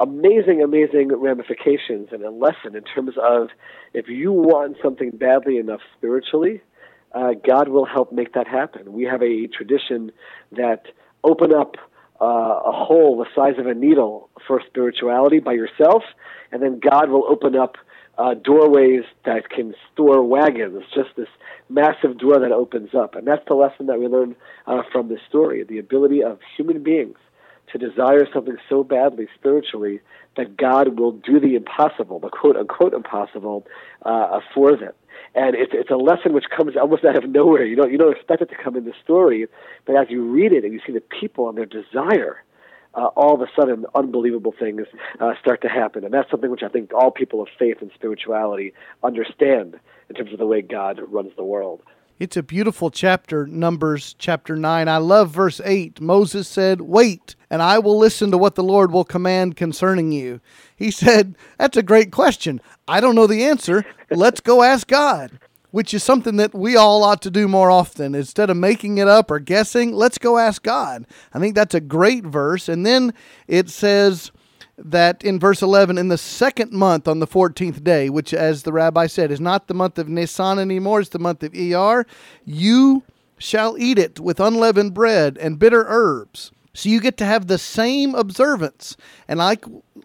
amazing, 0.00 0.62
amazing 0.62 1.08
ramifications 1.08 2.08
and 2.12 2.22
a 2.22 2.30
lesson 2.30 2.76
in 2.76 2.82
terms 2.82 3.14
of 3.22 3.48
if 3.94 4.08
you 4.08 4.32
want 4.32 4.76
something 4.82 5.10
badly 5.10 5.56
enough 5.58 5.80
spiritually, 5.96 6.60
uh, 7.12 7.32
God 7.46 7.68
will 7.68 7.86
help 7.86 8.12
make 8.12 8.34
that 8.34 8.46
happen. 8.46 8.92
We 8.92 9.04
have 9.04 9.22
a 9.22 9.46
tradition 9.46 10.12
that 10.52 10.86
open 11.22 11.54
up 11.54 11.76
uh, 12.20 12.24
a 12.24 12.72
hole 12.72 13.18
the 13.18 13.26
size 13.34 13.58
of 13.58 13.66
a 13.66 13.74
needle 13.74 14.30
for 14.46 14.62
spirituality 14.66 15.40
by 15.40 15.52
yourself, 15.52 16.02
and 16.52 16.62
then 16.62 16.78
God 16.78 17.10
will 17.10 17.24
open 17.28 17.56
up 17.56 17.76
uh, 18.16 18.34
doorways 18.34 19.02
that 19.24 19.50
can 19.50 19.74
store 19.92 20.22
wagons, 20.22 20.84
just 20.94 21.10
this 21.16 21.28
massive 21.68 22.18
door 22.18 22.38
that 22.38 22.52
opens 22.52 22.94
up. 22.94 23.14
And 23.14 23.26
that's 23.26 23.44
the 23.48 23.54
lesson 23.54 23.86
that 23.86 23.98
we 23.98 24.06
learn 24.06 24.36
uh, 24.66 24.82
from 24.92 25.08
this 25.08 25.20
story 25.28 25.64
the 25.64 25.78
ability 25.78 26.22
of 26.22 26.38
human 26.56 26.82
beings 26.82 27.16
to 27.72 27.78
desire 27.78 28.26
something 28.32 28.56
so 28.68 28.84
badly 28.84 29.26
spiritually 29.34 30.00
that 30.36 30.56
God 30.56 30.98
will 30.98 31.12
do 31.12 31.40
the 31.40 31.54
impossible, 31.56 32.18
the 32.20 32.28
quote 32.28 32.56
unquote 32.56 32.94
impossible, 32.94 33.66
uh, 34.02 34.40
for 34.54 34.76
them. 34.76 34.92
And 35.34 35.56
it's, 35.56 35.72
it's 35.74 35.90
a 35.90 35.96
lesson 35.96 36.32
which 36.32 36.44
comes 36.56 36.76
almost 36.76 37.04
out 37.04 37.16
of 37.16 37.28
nowhere. 37.28 37.64
You 37.64 37.76
don't, 37.76 37.90
you 37.90 37.98
don't 37.98 38.14
expect 38.14 38.42
it 38.42 38.50
to 38.50 38.56
come 38.62 38.76
in 38.76 38.84
the 38.84 38.92
story, 39.02 39.46
but 39.84 39.96
as 39.96 40.06
you 40.08 40.22
read 40.22 40.52
it 40.52 40.64
and 40.64 40.72
you 40.72 40.80
see 40.86 40.92
the 40.92 41.00
people 41.00 41.48
and 41.48 41.58
their 41.58 41.66
desire, 41.66 42.44
uh, 42.94 43.06
all 43.16 43.34
of 43.34 43.40
a 43.40 43.46
sudden 43.58 43.84
unbelievable 43.94 44.54
things 44.56 44.82
uh, 45.20 45.32
start 45.40 45.60
to 45.62 45.68
happen. 45.68 46.04
And 46.04 46.14
that's 46.14 46.30
something 46.30 46.50
which 46.50 46.62
I 46.62 46.68
think 46.68 46.92
all 46.94 47.10
people 47.10 47.42
of 47.42 47.48
faith 47.58 47.78
and 47.80 47.90
spirituality 47.94 48.72
understand 49.02 49.80
in 50.08 50.14
terms 50.14 50.32
of 50.32 50.38
the 50.38 50.46
way 50.46 50.62
God 50.62 51.00
runs 51.08 51.32
the 51.36 51.44
world. 51.44 51.82
It's 52.16 52.36
a 52.36 52.44
beautiful 52.44 52.92
chapter, 52.92 53.44
Numbers 53.44 54.14
chapter 54.20 54.54
9. 54.54 54.86
I 54.86 54.98
love 54.98 55.30
verse 55.30 55.60
8. 55.64 56.00
Moses 56.00 56.46
said, 56.46 56.80
Wait, 56.80 57.34
and 57.50 57.60
I 57.60 57.80
will 57.80 57.98
listen 57.98 58.30
to 58.30 58.38
what 58.38 58.54
the 58.54 58.62
Lord 58.62 58.92
will 58.92 59.04
command 59.04 59.56
concerning 59.56 60.12
you. 60.12 60.40
He 60.76 60.92
said, 60.92 61.34
That's 61.58 61.76
a 61.76 61.82
great 61.82 62.12
question. 62.12 62.60
I 62.86 63.00
don't 63.00 63.16
know 63.16 63.26
the 63.26 63.44
answer. 63.44 63.84
Let's 64.10 64.40
go 64.40 64.62
ask 64.62 64.86
God 64.86 65.40
which 65.72 65.92
is 65.92 66.04
something 66.04 66.36
that 66.36 66.54
we 66.54 66.76
all 66.76 67.02
ought 67.02 67.20
to 67.20 67.32
do 67.32 67.48
more 67.48 67.68
often. 67.68 68.14
Instead 68.14 68.48
of 68.48 68.56
making 68.56 68.98
it 68.98 69.08
up 69.08 69.28
or 69.28 69.40
guessing, 69.40 69.90
let's 69.92 70.18
go 70.18 70.38
ask 70.38 70.62
God. 70.62 71.04
I 71.32 71.40
think 71.40 71.56
that's 71.56 71.74
a 71.74 71.80
great 71.80 72.22
verse. 72.22 72.68
And 72.68 72.86
then 72.86 73.12
it 73.48 73.68
says 73.68 74.30
that 74.76 75.22
in 75.22 75.38
verse 75.38 75.62
11, 75.62 75.98
in 75.98 76.08
the 76.08 76.18
second 76.18 76.72
month 76.72 77.06
on 77.06 77.20
the 77.20 77.26
14th 77.26 77.84
day, 77.84 78.10
which, 78.10 78.34
as 78.34 78.62
the 78.62 78.72
rabbi 78.72 79.06
said, 79.06 79.30
is 79.30 79.40
not 79.40 79.66
the 79.66 79.74
month 79.74 79.98
of 79.98 80.08
Nisan 80.08 80.58
anymore, 80.58 81.00
it's 81.00 81.10
the 81.10 81.18
month 81.18 81.42
of 81.42 81.52
Iyar, 81.52 82.04
you 82.44 83.02
shall 83.38 83.76
eat 83.78 83.98
it 83.98 84.18
with 84.20 84.40
unleavened 84.40 84.94
bread 84.94 85.38
and 85.38 85.58
bitter 85.58 85.84
herbs. 85.86 86.50
So 86.72 86.88
you 86.88 87.00
get 87.00 87.16
to 87.18 87.24
have 87.24 87.46
the 87.46 87.58
same 87.58 88.16
observance. 88.16 88.96
And 89.28 89.40
I, 89.40 89.58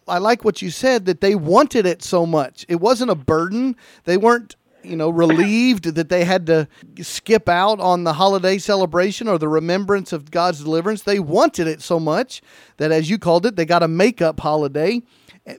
I 0.07 0.19
like 0.19 0.45
what 0.45 0.61
you 0.61 0.69
said 0.69 1.05
that 1.05 1.19
they 1.19 1.33
wanted 1.33 1.87
it 1.87 2.03
so 2.03 2.27
much. 2.27 2.63
It 2.69 2.79
wasn't 2.79 3.09
a 3.09 3.15
burden. 3.15 3.75
They 4.03 4.17
weren't 4.17 4.55
you 4.83 4.95
know, 4.95 5.09
relieved 5.09 5.85
that 5.85 6.09
they 6.09 6.25
had 6.25 6.45
to 6.47 6.67
skip 7.01 7.49
out 7.49 7.79
on 7.79 8.03
the 8.03 8.13
holiday 8.13 8.57
celebration 8.57 9.27
or 9.27 9.37
the 9.37 9.47
remembrance 9.47 10.13
of 10.13 10.31
God's 10.31 10.63
deliverance. 10.63 11.03
They 11.03 11.19
wanted 11.19 11.67
it 11.67 11.81
so 11.81 11.99
much 11.99 12.41
that, 12.77 12.91
as 12.91 13.09
you 13.09 13.17
called 13.17 13.45
it, 13.45 13.55
they 13.55 13.65
got 13.65 13.83
a 13.83 13.87
makeup 13.87 14.39
holiday. 14.39 15.01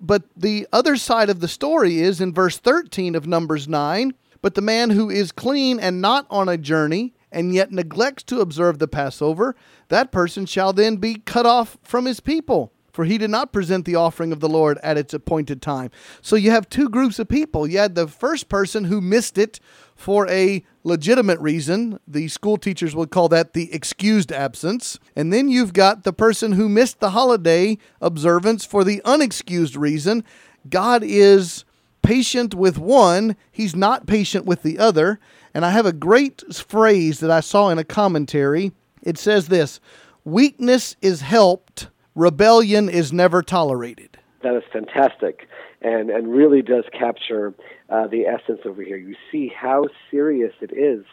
But 0.00 0.24
the 0.36 0.66
other 0.72 0.96
side 0.96 1.30
of 1.30 1.40
the 1.40 1.48
story 1.48 2.00
is 2.00 2.20
in 2.20 2.32
verse 2.32 2.58
13 2.58 3.14
of 3.14 3.26
Numbers 3.26 3.66
9 3.66 4.14
But 4.42 4.54
the 4.54 4.62
man 4.62 4.90
who 4.90 5.10
is 5.10 5.32
clean 5.32 5.80
and 5.80 6.00
not 6.00 6.26
on 6.30 6.48
a 6.48 6.56
journey, 6.56 7.14
and 7.32 7.54
yet 7.54 7.72
neglects 7.72 8.22
to 8.24 8.40
observe 8.40 8.78
the 8.78 8.88
Passover, 8.88 9.54
that 9.88 10.10
person 10.10 10.46
shall 10.46 10.72
then 10.72 10.96
be 10.96 11.14
cut 11.14 11.46
off 11.46 11.78
from 11.82 12.06
his 12.06 12.20
people 12.20 12.72
for 12.92 13.04
he 13.04 13.18
did 13.18 13.30
not 13.30 13.52
present 13.52 13.84
the 13.84 13.94
offering 13.94 14.32
of 14.32 14.40
the 14.40 14.48
Lord 14.48 14.78
at 14.82 14.98
its 14.98 15.14
appointed 15.14 15.62
time. 15.62 15.90
So 16.22 16.36
you 16.36 16.50
have 16.50 16.68
two 16.68 16.88
groups 16.88 17.18
of 17.18 17.28
people. 17.28 17.66
You 17.66 17.78
had 17.78 17.94
the 17.94 18.08
first 18.08 18.48
person 18.48 18.84
who 18.84 19.00
missed 19.00 19.38
it 19.38 19.60
for 19.94 20.28
a 20.28 20.64
legitimate 20.82 21.38
reason. 21.40 22.00
The 22.06 22.28
school 22.28 22.56
teachers 22.56 22.94
would 22.94 23.10
call 23.10 23.28
that 23.28 23.52
the 23.52 23.72
excused 23.72 24.32
absence. 24.32 24.98
And 25.14 25.32
then 25.32 25.48
you've 25.48 25.72
got 25.72 26.04
the 26.04 26.12
person 26.12 26.52
who 26.52 26.68
missed 26.68 27.00
the 27.00 27.10
holiday 27.10 27.78
observance 28.00 28.64
for 28.64 28.84
the 28.84 29.02
unexcused 29.04 29.78
reason. 29.78 30.24
God 30.68 31.02
is 31.04 31.64
patient 32.02 32.54
with 32.54 32.78
one, 32.78 33.36
he's 33.52 33.76
not 33.76 34.06
patient 34.06 34.46
with 34.46 34.62
the 34.62 34.78
other. 34.78 35.20
And 35.52 35.66
I 35.66 35.70
have 35.70 35.86
a 35.86 35.92
great 35.92 36.42
phrase 36.54 37.20
that 37.20 37.30
I 37.30 37.40
saw 37.40 37.68
in 37.68 37.78
a 37.78 37.84
commentary. 37.84 38.72
It 39.02 39.18
says 39.18 39.48
this 39.48 39.80
Weakness 40.24 40.96
is 41.00 41.22
helped 41.22 41.88
rebellion 42.20 42.90
is 42.90 43.12
never 43.12 43.42
tolerated. 43.42 44.18
That 44.42 44.54
is 44.54 44.62
fantastic 44.70 45.48
and, 45.80 46.10
and 46.10 46.28
really 46.28 46.60
does 46.60 46.84
capture 46.92 47.54
uh, 47.88 48.06
the 48.08 48.26
essence 48.26 48.60
over 48.66 48.82
here. 48.82 48.98
You 48.98 49.16
see 49.32 49.50
how 49.54 49.86
serious 50.10 50.52
it 50.60 50.72
is 50.72 51.04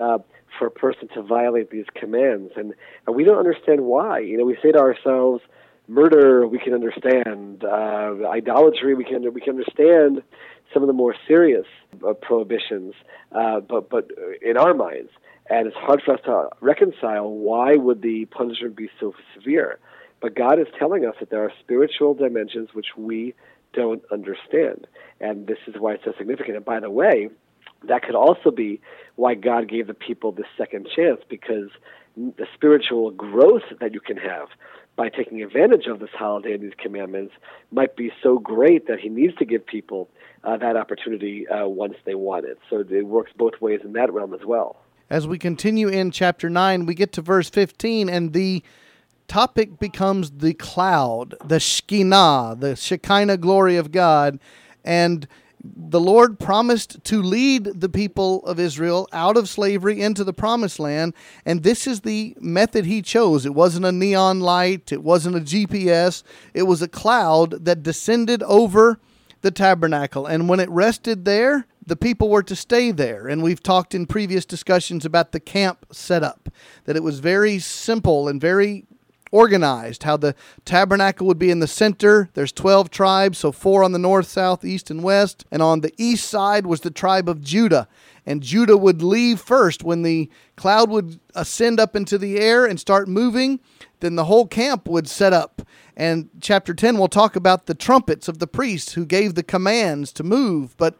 uh, 0.00 0.18
for 0.58 0.66
a 0.66 0.70
person 0.70 1.08
to 1.14 1.22
violate 1.22 1.70
these 1.70 1.86
commands. 1.94 2.52
And, 2.56 2.74
and 3.06 3.16
we 3.16 3.24
don't 3.24 3.38
understand 3.38 3.82
why. 3.82 4.18
You 4.20 4.36
know, 4.36 4.44
we 4.44 4.58
say 4.62 4.72
to 4.72 4.78
ourselves, 4.78 5.42
murder 5.88 6.46
we 6.46 6.58
can 6.58 6.74
understand, 6.74 7.64
uh, 7.64 8.28
idolatry 8.28 8.94
we 8.94 9.04
can, 9.04 9.32
we 9.32 9.40
can 9.40 9.58
understand 9.58 10.22
some 10.72 10.82
of 10.82 10.86
the 10.86 10.92
more 10.92 11.14
serious 11.26 11.66
uh, 12.06 12.12
prohibitions, 12.12 12.94
uh, 13.32 13.60
but, 13.60 13.88
but 13.88 14.10
in 14.42 14.58
our 14.58 14.74
minds, 14.74 15.10
and 15.48 15.66
it's 15.66 15.76
hard 15.76 16.02
for 16.04 16.14
us 16.14 16.20
to 16.24 16.48
reconcile 16.60 17.30
why 17.30 17.76
would 17.76 18.02
the 18.02 18.26
punishment 18.26 18.76
be 18.76 18.88
so 19.00 19.14
severe 19.34 19.78
but 20.22 20.36
God 20.36 20.60
is 20.60 20.68
telling 20.78 21.04
us 21.04 21.16
that 21.20 21.30
there 21.30 21.42
are 21.42 21.52
spiritual 21.60 22.14
dimensions 22.14 22.70
which 22.72 22.96
we 22.96 23.34
don't 23.74 24.02
understand. 24.12 24.86
And 25.20 25.46
this 25.48 25.58
is 25.66 25.74
why 25.78 25.94
it's 25.94 26.04
so 26.04 26.12
significant. 26.16 26.56
And 26.56 26.64
by 26.64 26.80
the 26.80 26.90
way, 26.90 27.28
that 27.88 28.02
could 28.02 28.14
also 28.14 28.50
be 28.50 28.80
why 29.16 29.34
God 29.34 29.68
gave 29.68 29.88
the 29.88 29.94
people 29.94 30.30
this 30.30 30.46
second 30.56 30.88
chance 30.94 31.20
because 31.28 31.70
the 32.16 32.46
spiritual 32.54 33.10
growth 33.10 33.62
that 33.80 33.92
you 33.92 34.00
can 34.00 34.16
have 34.16 34.48
by 34.94 35.08
taking 35.08 35.42
advantage 35.42 35.86
of 35.86 35.98
this 35.98 36.10
holiday 36.14 36.52
and 36.52 36.62
these 36.62 36.76
commandments 36.78 37.32
might 37.70 37.96
be 37.96 38.12
so 38.22 38.38
great 38.38 38.86
that 38.86 39.00
he 39.00 39.08
needs 39.08 39.34
to 39.36 39.44
give 39.44 39.66
people 39.66 40.08
uh, 40.44 40.56
that 40.58 40.76
opportunity 40.76 41.48
uh, 41.48 41.66
once 41.66 41.94
they 42.04 42.14
want 42.14 42.44
it. 42.44 42.58
So 42.68 42.84
it 42.88 43.06
works 43.06 43.32
both 43.36 43.54
ways 43.60 43.80
in 43.82 43.94
that 43.94 44.12
realm 44.12 44.34
as 44.34 44.44
well. 44.44 44.76
As 45.08 45.26
we 45.26 45.38
continue 45.38 45.88
in 45.88 46.10
chapter 46.10 46.48
9, 46.48 46.86
we 46.86 46.94
get 46.94 47.12
to 47.12 47.22
verse 47.22 47.50
15, 47.50 48.08
and 48.08 48.32
the 48.32 48.62
topic 49.28 49.78
becomes 49.78 50.30
the 50.30 50.54
cloud, 50.54 51.34
the 51.44 51.60
Shekinah, 51.60 52.56
the 52.58 52.76
Shekinah 52.76 53.38
glory 53.38 53.76
of 53.76 53.92
God. 53.92 54.38
And 54.84 55.26
the 55.64 56.00
Lord 56.00 56.40
promised 56.40 57.04
to 57.04 57.22
lead 57.22 57.64
the 57.64 57.88
people 57.88 58.44
of 58.44 58.58
Israel 58.58 59.08
out 59.12 59.36
of 59.36 59.48
slavery 59.48 60.00
into 60.00 60.24
the 60.24 60.32
promised 60.32 60.80
land, 60.80 61.14
and 61.46 61.62
this 61.62 61.86
is 61.86 62.00
the 62.00 62.36
method 62.40 62.84
he 62.84 63.00
chose. 63.00 63.46
It 63.46 63.54
wasn't 63.54 63.86
a 63.86 63.92
neon 63.92 64.40
light, 64.40 64.90
it 64.90 65.04
wasn't 65.04 65.36
a 65.36 65.40
GPS, 65.40 66.24
it 66.52 66.64
was 66.64 66.82
a 66.82 66.88
cloud 66.88 67.64
that 67.64 67.82
descended 67.82 68.42
over 68.42 68.98
the 69.42 69.52
tabernacle. 69.52 70.26
And 70.26 70.48
when 70.48 70.58
it 70.58 70.70
rested 70.70 71.24
there, 71.24 71.66
the 71.84 71.96
people 71.96 72.28
were 72.28 72.44
to 72.44 72.56
stay 72.56 72.90
there. 72.90 73.28
And 73.28 73.42
we've 73.42 73.62
talked 73.62 73.94
in 73.94 74.06
previous 74.06 74.44
discussions 74.44 75.04
about 75.04 75.32
the 75.32 75.40
camp 75.40 75.86
setup, 75.92 76.48
that 76.84 76.96
it 76.96 77.02
was 77.02 77.20
very 77.20 77.58
simple 77.58 78.28
and 78.28 78.40
very 78.40 78.86
organized, 79.32 80.04
how 80.04 80.16
the 80.16 80.36
tabernacle 80.64 81.26
would 81.26 81.38
be 81.38 81.50
in 81.50 81.58
the 81.58 81.66
center. 81.66 82.30
There's 82.34 82.52
12 82.52 82.90
tribes, 82.90 83.38
so 83.38 83.50
four 83.50 83.82
on 83.82 83.90
the 83.90 83.98
north, 83.98 84.28
south, 84.28 84.64
east, 84.64 84.90
and 84.90 85.02
west. 85.02 85.44
And 85.50 85.60
on 85.60 85.80
the 85.80 85.92
east 85.98 86.28
side 86.30 86.66
was 86.66 86.82
the 86.82 86.90
tribe 86.90 87.28
of 87.28 87.40
Judah. 87.40 87.88
And 88.24 88.42
Judah 88.42 88.76
would 88.76 89.02
leave 89.02 89.40
first 89.40 89.82
when 89.82 90.02
the 90.02 90.30
cloud 90.54 90.90
would 90.90 91.18
ascend 91.34 91.80
up 91.80 91.96
into 91.96 92.18
the 92.18 92.38
air 92.38 92.64
and 92.64 92.78
start 92.78 93.08
moving. 93.08 93.58
Then 93.98 94.14
the 94.14 94.26
whole 94.26 94.46
camp 94.46 94.86
would 94.86 95.08
set 95.08 95.32
up. 95.32 95.62
And 95.96 96.28
chapter 96.40 96.72
10 96.72 96.98
will 96.98 97.08
talk 97.08 97.34
about 97.34 97.66
the 97.66 97.74
trumpets 97.74 98.28
of 98.28 98.38
the 98.38 98.46
priests 98.46 98.92
who 98.92 99.04
gave 99.04 99.34
the 99.34 99.42
commands 99.42 100.12
to 100.12 100.22
move. 100.22 100.76
But 100.76 100.98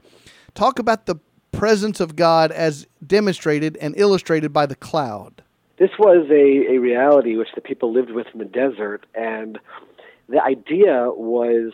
talk 0.55 0.79
about 0.79 1.07
the 1.07 1.17
presence 1.53 2.01
of 2.01 2.17
God 2.17 2.51
as 2.51 2.87
demonstrated 3.07 3.77
and 3.77 3.95
illustrated 3.97 4.53
by 4.53 4.67
the 4.67 4.75
cloud 4.75 5.43
this 5.79 5.91
was 5.99 6.27
a, 6.31 6.75
a 6.75 6.79
reality 6.79 7.37
which 7.37 7.49
the 7.55 7.61
people 7.61 7.93
lived 7.93 8.11
with 8.11 8.27
in 8.33 8.39
the 8.39 8.45
desert, 8.45 9.07
and 9.15 9.59
the 10.29 10.43
idea 10.43 11.11
was 11.11 11.73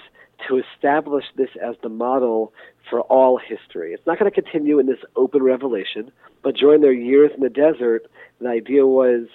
to 0.48 0.62
establish 0.74 1.24
this 1.36 1.50
as 1.62 1.74
the 1.82 1.88
model 1.88 2.52
for 2.88 3.00
all 3.02 3.38
history. 3.38 3.92
It's 3.92 4.06
not 4.06 4.18
going 4.18 4.30
to 4.30 4.42
continue 4.42 4.78
in 4.78 4.86
this 4.86 5.00
open 5.16 5.42
revelation, 5.42 6.10
but 6.42 6.56
during 6.56 6.80
their 6.80 6.92
years 6.92 7.32
in 7.34 7.42
the 7.42 7.50
desert, 7.50 8.06
the 8.40 8.48
idea 8.48 8.86
was 8.86 9.26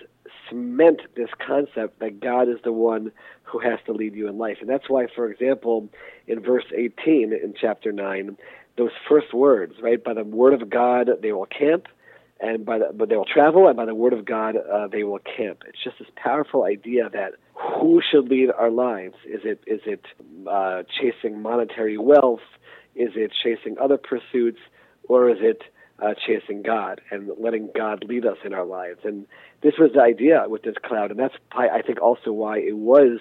cement 0.50 1.02
this 1.16 1.30
concept 1.46 2.00
that 2.00 2.20
God 2.20 2.50
is 2.50 2.58
the 2.64 2.72
one 2.72 3.12
who 3.44 3.60
has 3.60 3.80
to 3.86 3.94
lead 3.94 4.16
you 4.16 4.28
in 4.28 4.38
life. 4.38 4.58
And 4.62 4.70
that's 4.70 4.90
why, 4.90 5.08
for 5.14 5.30
example, 5.30 5.90
in 6.28 6.40
verse 6.42 6.66
18 6.76 7.34
in 7.34 7.54
chapter 7.60 7.92
9, 7.92 8.38
those 8.78 8.92
first 9.08 9.34
words, 9.34 9.76
right, 9.82 10.04
by 10.04 10.14
the 10.14 10.24
word 10.24 10.60
of 10.60 10.70
God 10.70 11.10
they 11.22 11.32
will 11.32 11.46
camp, 11.46 11.88
and 12.44 12.66
by 12.66 12.78
the, 12.78 12.90
but 12.94 13.08
they 13.08 13.16
will 13.16 13.26
travel, 13.26 13.68
and 13.68 13.78
by 13.78 13.86
the 13.86 13.96
word 13.96 14.12
of 14.12 14.26
God 14.26 14.56
uh, 14.58 14.88
they 14.88 15.04
will 15.04 15.20
camp. 15.20 15.64
It's 15.66 15.82
just 15.82 15.98
this 15.98 16.10
powerful 16.16 16.66
idea 16.66 17.10
that 17.10 17.34
who 17.56 18.02
should 18.12 18.28
lead 18.28 18.50
our 18.52 18.70
lives? 18.70 19.16
Is 19.26 19.42
it 19.46 19.62
is 19.66 19.80
it 19.86 20.02
uh, 20.48 20.84
chasing 21.00 21.42
monetary 21.42 21.98
wealth? 21.98 22.42
Is 22.96 23.12
it 23.16 23.32
chasing 23.44 23.78
other 23.82 23.98
pursuits, 23.98 24.60
or 25.08 25.30
is 25.30 25.38
it 25.40 25.64
uh, 26.00 26.14
chasing 26.28 26.64
God 26.64 27.00
and 27.10 27.32
letting 27.40 27.70
God 27.74 28.04
lead 28.04 28.26
us 28.26 28.38
in 28.44 28.54
our 28.54 28.66
lives? 28.66 29.00
And 29.06 29.26
this 29.62 29.76
was 29.80 29.92
the 29.96 30.02
idea 30.02 30.44
with 30.48 30.64
this 30.64 30.76
cloud, 30.84 31.12
and 31.12 31.20
that's 31.20 31.36
I 31.54 31.82
think 31.82 32.02
also 32.02 32.34
why 32.34 32.58
it 32.60 32.76
was 32.76 33.20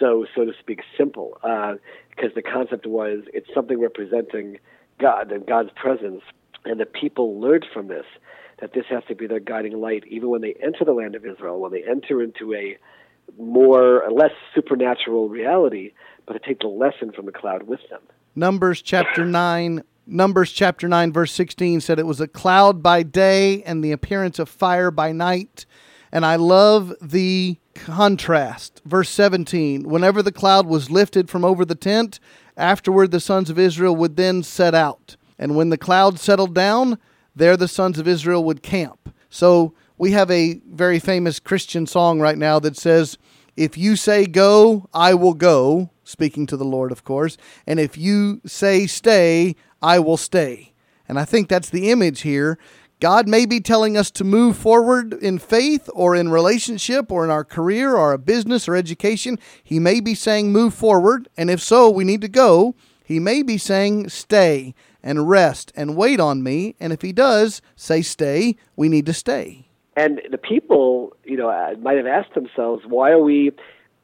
so 0.00 0.24
so 0.34 0.46
to 0.46 0.52
speak 0.58 0.80
simple, 0.96 1.36
because 1.42 2.30
uh, 2.30 2.34
the 2.34 2.42
concept 2.42 2.86
was 2.86 3.24
it's 3.34 3.52
something 3.54 3.78
representing 3.78 4.58
God 4.98 5.30
and 5.32 5.46
God's 5.46 5.70
presence, 5.76 6.22
and 6.64 6.80
the 6.80 6.86
people 6.86 7.38
learned 7.38 7.66
from 7.74 7.88
this 7.88 8.06
that 8.60 8.72
this 8.72 8.84
has 8.90 9.02
to 9.08 9.14
be 9.14 9.26
their 9.26 9.40
guiding 9.40 9.80
light, 9.80 10.04
even 10.06 10.28
when 10.28 10.40
they 10.40 10.54
enter 10.62 10.84
the 10.84 10.92
land 10.92 11.14
of 11.14 11.24
Israel, 11.24 11.60
when 11.60 11.72
they 11.72 11.82
enter 11.82 12.22
into 12.22 12.54
a 12.54 12.76
more 13.38 14.04
less 14.10 14.32
supernatural 14.54 15.28
reality, 15.28 15.92
but 16.26 16.34
to 16.34 16.38
take 16.38 16.60
the 16.60 16.68
lesson 16.68 17.12
from 17.12 17.26
the 17.26 17.32
cloud 17.32 17.64
with 17.64 17.80
them. 17.90 18.00
Numbers 18.34 18.82
chapter 18.82 19.24
nine. 19.24 19.82
Numbers 20.06 20.52
chapter 20.52 20.86
9, 20.86 21.14
verse 21.14 21.32
16 21.32 21.80
said 21.80 21.98
it 21.98 22.06
was 22.06 22.20
a 22.20 22.28
cloud 22.28 22.82
by 22.82 23.02
day 23.02 23.62
and 23.62 23.82
the 23.82 23.90
appearance 23.90 24.38
of 24.38 24.50
fire 24.50 24.90
by 24.90 25.12
night. 25.12 25.64
And 26.12 26.26
I 26.26 26.36
love 26.36 26.92
the 27.00 27.58
contrast. 27.74 28.82
Verse 28.84 29.08
17 29.08 29.84
Whenever 29.84 30.22
the 30.22 30.30
cloud 30.30 30.66
was 30.66 30.90
lifted 30.90 31.30
from 31.30 31.42
over 31.42 31.64
the 31.64 31.74
tent, 31.74 32.20
afterward 32.56 33.12
the 33.12 33.20
sons 33.20 33.48
of 33.48 33.58
Israel 33.58 33.96
would 33.96 34.16
then 34.16 34.42
set 34.42 34.74
out. 34.74 35.16
And 35.38 35.56
when 35.56 35.70
the 35.70 35.78
cloud 35.78 36.20
settled 36.20 36.54
down, 36.54 36.98
there 37.34 37.56
the 37.56 37.68
sons 37.68 37.98
of 37.98 38.08
Israel 38.08 38.44
would 38.44 38.62
camp. 38.62 39.14
So 39.30 39.74
we 39.98 40.12
have 40.12 40.30
a 40.30 40.60
very 40.66 40.98
famous 40.98 41.40
Christian 41.40 41.86
song 41.86 42.20
right 42.20 42.38
now 42.38 42.58
that 42.60 42.76
says, 42.76 43.18
If 43.56 43.76
you 43.76 43.96
say 43.96 44.26
go, 44.26 44.88
I 44.92 45.14
will 45.14 45.34
go, 45.34 45.90
speaking 46.04 46.46
to 46.46 46.56
the 46.56 46.64
Lord, 46.64 46.92
of 46.92 47.04
course. 47.04 47.36
And 47.66 47.80
if 47.80 47.96
you 47.96 48.40
say 48.46 48.86
stay, 48.86 49.56
I 49.82 49.98
will 49.98 50.16
stay. 50.16 50.72
And 51.08 51.18
I 51.18 51.24
think 51.24 51.48
that's 51.48 51.70
the 51.70 51.90
image 51.90 52.22
here. 52.22 52.58
God 53.00 53.28
may 53.28 53.44
be 53.44 53.60
telling 53.60 53.96
us 53.96 54.10
to 54.12 54.24
move 54.24 54.56
forward 54.56 55.12
in 55.12 55.38
faith 55.38 55.90
or 55.92 56.14
in 56.14 56.30
relationship 56.30 57.12
or 57.12 57.24
in 57.24 57.30
our 57.30 57.44
career 57.44 57.96
or 57.96 58.12
a 58.12 58.18
business 58.18 58.66
or 58.66 58.76
education. 58.76 59.38
He 59.62 59.78
may 59.78 60.00
be 60.00 60.14
saying 60.14 60.52
move 60.52 60.74
forward. 60.74 61.28
And 61.36 61.50
if 61.50 61.60
so, 61.60 61.90
we 61.90 62.04
need 62.04 62.22
to 62.22 62.28
go. 62.28 62.74
He 63.04 63.18
may 63.18 63.42
be 63.42 63.58
saying 63.58 64.08
stay 64.08 64.74
and 65.04 65.28
rest 65.28 65.70
and 65.76 65.96
wait 65.96 66.18
on 66.18 66.42
me. 66.42 66.74
And 66.80 66.92
if 66.92 67.02
he 67.02 67.12
does 67.12 67.62
say 67.76 68.02
stay, 68.02 68.56
we 68.74 68.88
need 68.88 69.06
to 69.06 69.12
stay. 69.12 69.68
And 69.96 70.20
the 70.28 70.38
people, 70.38 71.16
you 71.22 71.36
know, 71.36 71.48
uh, 71.48 71.74
might 71.80 71.98
have 71.98 72.06
asked 72.06 72.34
themselves, 72.34 72.82
why 72.88 73.10
are 73.10 73.22
we 73.22 73.52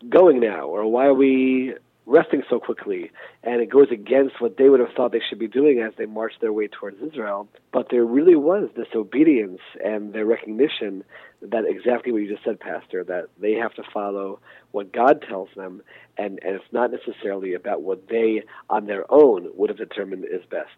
going 0.09 0.39
now? 0.39 0.69
Or 0.69 0.87
why 0.87 1.07
are 1.07 1.15
we 1.15 1.75
resting 2.11 2.43
so 2.51 2.59
quickly? 2.59 3.11
And 3.43 3.63
it 3.63 3.71
goes 3.71 3.89
against 3.91 4.41
what 4.41 4.57
they 4.57 4.69
would 4.69 4.81
have 4.81 4.91
thought 4.97 5.13
they 5.13 5.23
should 5.29 5.39
be 5.39 5.49
doing 5.49 5.81
as 5.81 5.93
they 5.97 6.07
marched 6.07 6.41
their 6.41 6.53
way 6.53 6.69
towards 6.69 7.01
Israel. 7.01 7.49
But 7.73 7.89
there 7.91 8.05
really 8.05 8.37
was 8.37 8.69
this 8.77 8.89
obedience 8.95 9.61
and 9.83 10.13
their 10.13 10.27
recognition 10.27 11.05
that 11.41 11.65
exactly 11.67 12.13
what 12.13 12.23
you 12.23 12.29
just 12.29 12.45
said, 12.45 12.61
Pastor, 12.61 13.05
that 13.05 13.29
they 13.41 13.55
have 13.55 13.73
to 13.75 13.83
follow 13.95 14.41
what 14.73 14.93
God 14.93 15.25
tells 15.27 15.49
them, 15.57 15.83
and, 16.19 16.39
and 16.43 16.57
it's 16.57 16.73
not 16.73 16.91
necessarily 16.93 17.55
about 17.55 17.83
what 17.83 18.09
they 18.09 18.43
on 18.69 18.87
their 18.87 19.11
own 19.11 19.49
would 19.55 19.71
have 19.71 19.79
determined 19.79 20.25
is 20.25 20.45
best. 20.51 20.69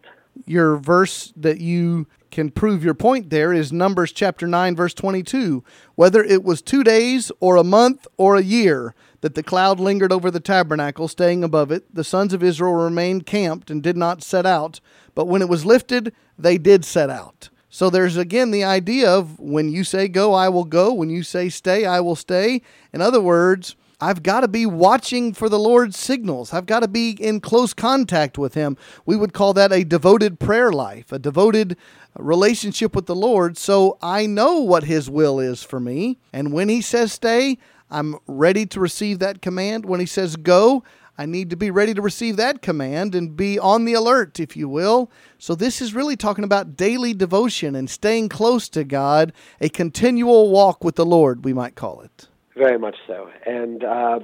Your 0.45 0.77
verse 0.77 1.33
that 1.35 1.59
you 1.59 2.07
can 2.31 2.49
prove 2.49 2.83
your 2.83 2.95
point 2.95 3.29
there 3.29 3.53
is 3.53 3.71
Numbers 3.71 4.11
chapter 4.11 4.47
9, 4.47 4.75
verse 4.75 4.93
22. 4.93 5.63
Whether 5.95 6.23
it 6.23 6.43
was 6.43 6.61
two 6.61 6.83
days 6.83 7.31
or 7.39 7.57
a 7.57 7.63
month 7.63 8.07
or 8.17 8.35
a 8.35 8.41
year 8.41 8.95
that 9.23 9.35
the 9.35 9.41
cloud 9.41 9.79
lingered 9.79 10.11
over 10.11 10.29
the 10.29 10.41
tabernacle, 10.41 11.07
staying 11.07 11.45
above 11.45 11.71
it, 11.71 11.95
the 11.95 12.03
sons 12.03 12.33
of 12.33 12.43
Israel 12.43 12.73
remained 12.73 13.25
camped 13.25 13.71
and 13.71 13.81
did 13.81 13.95
not 13.95 14.21
set 14.21 14.45
out. 14.45 14.81
But 15.15 15.29
when 15.29 15.41
it 15.41 15.47
was 15.47 15.65
lifted, 15.65 16.13
they 16.37 16.57
did 16.57 16.83
set 16.83 17.09
out. 17.09 17.49
So 17.69 17.89
there's 17.89 18.17
again 18.17 18.51
the 18.51 18.65
idea 18.65 19.09
of 19.09 19.39
when 19.39 19.71
you 19.71 19.85
say 19.85 20.09
go, 20.09 20.33
I 20.33 20.49
will 20.49 20.65
go. 20.65 20.91
When 20.91 21.09
you 21.09 21.23
say 21.23 21.47
stay, 21.47 21.85
I 21.85 22.01
will 22.01 22.17
stay. 22.17 22.61
In 22.91 22.99
other 22.99 23.21
words, 23.21 23.77
I've 24.01 24.23
got 24.23 24.41
to 24.41 24.49
be 24.49 24.65
watching 24.65 25.33
for 25.33 25.47
the 25.47 25.57
Lord's 25.57 25.97
signals. 25.97 26.51
I've 26.51 26.65
got 26.65 26.81
to 26.81 26.89
be 26.89 27.11
in 27.11 27.39
close 27.39 27.73
contact 27.73 28.37
with 28.37 28.55
Him. 28.55 28.75
We 29.05 29.15
would 29.15 29.31
call 29.31 29.53
that 29.53 29.71
a 29.71 29.85
devoted 29.85 30.37
prayer 30.37 30.73
life, 30.73 31.13
a 31.13 31.19
devoted 31.19 31.77
relationship 32.17 32.93
with 32.93 33.05
the 33.05 33.15
Lord. 33.15 33.57
So 33.57 33.97
I 34.01 34.25
know 34.25 34.59
what 34.59 34.83
His 34.83 35.09
will 35.09 35.39
is 35.39 35.63
for 35.63 35.79
me. 35.79 36.17
And 36.33 36.51
when 36.51 36.67
He 36.67 36.81
says 36.81 37.13
stay, 37.13 37.57
I'm 37.93 38.17
ready 38.27 38.65
to 38.65 38.79
receive 38.79 39.19
that 39.19 39.41
command. 39.41 39.85
When 39.85 39.99
He 39.99 40.05
says 40.05 40.35
go, 40.35 40.83
I 41.15 41.27
need 41.27 41.51
to 41.51 41.55
be 41.55 41.69
ready 41.69 41.93
to 41.93 42.01
receive 42.01 42.37
that 42.37 42.63
command 42.63 43.13
and 43.13 43.37
be 43.37 43.59
on 43.59 43.85
the 43.85 43.93
alert, 43.93 44.39
if 44.39 44.57
you 44.57 44.67
will. 44.67 45.11
So, 45.37 45.53
this 45.53 45.79
is 45.79 45.93
really 45.93 46.15
talking 46.15 46.43
about 46.43 46.75
daily 46.75 47.13
devotion 47.13 47.75
and 47.75 47.87
staying 47.87 48.29
close 48.29 48.67
to 48.69 48.83
God, 48.83 49.31
a 49.61 49.69
continual 49.69 50.49
walk 50.49 50.83
with 50.83 50.95
the 50.95 51.05
Lord, 51.05 51.45
we 51.45 51.53
might 51.53 51.75
call 51.75 52.01
it. 52.01 52.29
Very 52.55 52.79
much 52.79 52.95
so. 53.05 53.29
And 53.45 53.83
uh, 53.83 54.19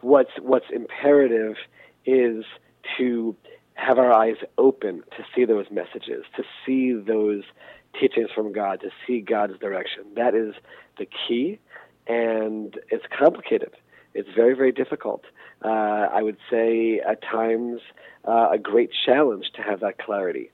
what's, 0.00 0.32
what's 0.40 0.66
imperative 0.72 1.54
is 2.04 2.44
to 2.98 3.36
have 3.74 3.98
our 3.98 4.12
eyes 4.12 4.36
open 4.58 5.02
to 5.16 5.24
see 5.34 5.44
those 5.44 5.66
messages, 5.70 6.24
to 6.36 6.42
see 6.66 6.92
those 6.92 7.44
teachings 8.00 8.30
from 8.34 8.52
God, 8.52 8.80
to 8.80 8.90
see 9.06 9.20
God's 9.20 9.58
direction. 9.58 10.04
That 10.16 10.34
is 10.34 10.54
the 10.98 11.06
key, 11.06 11.58
and 12.06 12.78
it's 12.90 13.04
complicated. 13.16 13.72
It's 14.14 14.28
very, 14.34 14.54
very 14.54 14.72
difficult. 14.72 15.24
Uh, 15.64 15.68
I 15.68 16.22
would 16.22 16.36
say 16.50 17.00
at 17.00 17.22
times 17.22 17.80
uh, 18.26 18.50
a 18.52 18.58
great 18.58 18.90
challenge 19.06 19.46
to 19.56 19.62
have 19.62 19.80
that 19.80 19.98
clarity. 19.98 20.50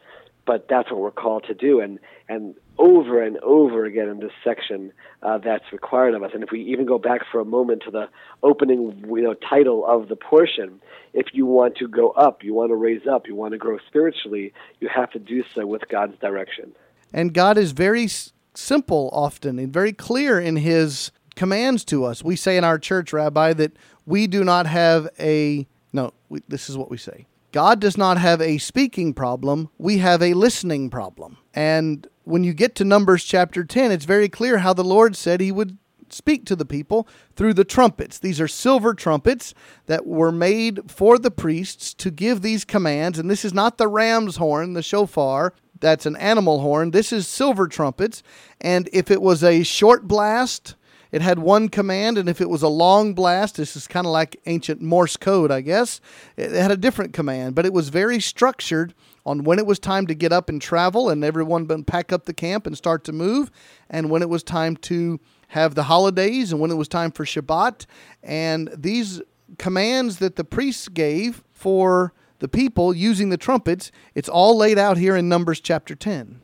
but 0.47 0.67
that's 0.69 0.91
what 0.91 1.01
we're 1.01 1.11
called 1.11 1.45
to 1.45 1.55
do. 1.55 1.81
And 1.81 1.99
and 2.29 2.55
over 2.79 3.23
and 3.23 3.37
over 3.39 3.85
again 3.85 4.09
in 4.09 4.21
this 4.21 4.33
section, 4.45 4.93
uh, 5.23 5.39
that's 5.39 5.65
required 5.73 6.15
of 6.15 6.23
us. 6.23 6.31
And 6.35 6.43
if 6.45 6.51
we 6.51 6.61
even 6.63 6.87
go 6.87 6.99
back 6.99 7.23
for 7.31 7.41
a 7.41 7.45
moment 7.45 7.83
to 7.87 7.91
the 7.91 8.09
opening, 8.43 9.05
you 9.09 9.23
know, 9.23 9.35
title 9.35 9.85
of 9.87 10.09
the 10.09 10.17
portion, 10.17 10.81
if 11.13 11.27
you 11.33 11.45
want 11.45 11.77
to 11.77 11.89
go 11.89 12.11
up, 12.11 12.45
you 12.45 12.55
want 12.55 12.71
to 12.71 12.77
raise 12.77 13.07
up, 13.07 13.27
you 13.27 13.35
want 13.35 13.53
to 13.53 13.59
grow 13.59 13.79
spiritually, 13.89 14.53
you 14.81 14.89
have 14.95 15.11
to 15.11 15.19
do 15.19 15.43
so 15.55 15.67
with 15.67 15.83
God's 15.89 16.17
direction. 16.21 16.73
And 17.13 17.33
God 17.35 17.59
is 17.59 17.73
very 17.73 18.05
s- 18.05 18.33
simple 18.55 19.11
often 19.13 19.59
and 19.59 19.73
very 19.73 19.93
clear 19.93 20.39
in 20.39 20.57
His 20.57 21.11
commands 21.39 21.85
to 21.87 22.05
us. 22.05 22.23
We 22.23 22.37
say 22.37 22.57
in 22.57 22.65
our 22.65 22.79
church, 22.79 23.13
Rabbi, 23.13 23.53
that 23.55 23.73
we 24.05 24.27
do 24.27 24.43
not 24.45 24.67
have 24.67 25.09
a 25.19 25.67
no. 25.93 26.13
We, 26.29 26.43
this 26.49 26.69
is 26.69 26.77
what 26.77 26.91
we 26.91 26.99
say. 26.99 27.27
God 27.53 27.81
does 27.81 27.97
not 27.97 28.19
have 28.19 28.43
a 28.43 28.59
speaking 28.59 29.15
problem, 29.15 29.71
we 29.79 29.99
have 29.99 30.21
a 30.21 30.35
listening 30.35 30.91
problem. 30.91 31.39
And 31.55 32.07
when 32.25 32.45
you 32.45 32.53
get 32.53 32.75
to 32.75 32.85
Numbers 32.85 33.25
chapter 33.25 33.65
10, 33.65 33.91
it's 33.91 34.05
very 34.05 34.29
clear 34.29 34.59
how 34.59 34.75
the 34.75 34.85
Lord 34.85 35.17
said 35.17 35.41
he 35.41 35.53
would 35.53 35.79
speak 36.11 36.45
to 36.47 36.57
the 36.57 36.67
people 36.67 37.09
through 37.37 37.55
the 37.55 37.65
trumpets. 37.65 38.19
These 38.19 38.41
are 38.41 38.49
silver 38.49 38.93
trumpets 38.93 39.55
that 39.87 40.07
were 40.07 40.33
made 40.33 40.91
for 40.91 41.19
the 41.19 41.31
priests 41.31 41.95
to 41.95 42.11
give 42.11 42.43
these 42.43 42.65
commands. 42.65 43.19
And 43.19 43.31
this 43.31 43.45
is 43.45 43.55
not 43.55 43.79
the 43.79 43.89
ram's 43.89 44.37
horn, 44.37 44.75
the 44.75 44.83
shofar. 44.83 45.55
That's 45.81 46.07
an 46.07 46.17
animal 46.17 46.61
horn. 46.61 46.91
This 46.91 47.13
is 47.13 47.29
silver 47.29 47.69
trumpets. 47.69 48.23
And 48.61 48.89
if 48.93 49.11
it 49.11 49.23
was 49.23 49.45
a 49.45 49.63
short 49.63 50.09
blast, 50.09 50.75
it 51.13 51.23
had 51.23 51.39
one 51.39 51.69
command, 51.69 52.19
and 52.19 52.29
if 52.29 52.41
it 52.41 52.51
was 52.51 52.63
a 52.63 52.69
long 52.69 53.15
blast, 53.15 53.57
this 53.57 53.77
is 53.77 53.87
kind 53.87 54.07
of 54.07 54.13
like 54.13 54.41
ancient 54.47 54.81
Morse 54.81 55.17
code, 55.17 55.51
I 55.51 55.61
guess, 55.61 56.01
it 56.37 56.51
had 56.53 56.71
a 56.71 56.77
different 56.77 57.13
command, 57.13 57.55
but 57.55 57.67
it 57.67 57.73
was 57.73 57.89
very 57.89 58.21
structured 58.21 58.95
on 59.25 59.45
when 59.45 59.59
it 59.59 59.67
was 59.67 59.79
time 59.79 60.07
to 60.07 60.15
get 60.15 60.33
up 60.33 60.49
and 60.49 60.61
travel, 60.61 61.09
and 61.09 61.25
everyone 61.25 61.67
pack 61.85 62.13
up 62.13 62.25
the 62.25 62.35
camp 62.35 62.67
and 62.67 62.77
start 62.77 63.05
to 63.05 63.13
move, 63.13 63.51
and 63.91 64.11
when 64.11 64.23
it 64.23 64.29
was 64.29 64.43
time 64.43 64.77
to 64.77 65.21
have 65.49 65.75
the 65.75 65.85
holidays, 65.85 66.53
and 66.53 66.61
when 66.61 66.71
it 66.71 66.77
was 66.77 66.89
time 66.89 67.11
for 67.11 67.25
Shabbat. 67.25 67.87
And 68.23 68.71
these 68.77 69.23
commands 69.59 70.19
that 70.19 70.37
the 70.37 70.45
priests 70.45 70.89
gave 70.89 71.43
for 71.53 72.13
the 72.39 72.49
people 72.49 72.95
using 72.95 73.31
the 73.31 73.37
trumpets, 73.37 73.91
it's 74.15 74.29
all 74.29 74.57
laid 74.57 74.79
out 74.79 74.99
here 74.99 75.17
in 75.17 75.29
Numbers 75.29 75.61
chapter 75.61 75.95
10. 75.95 76.41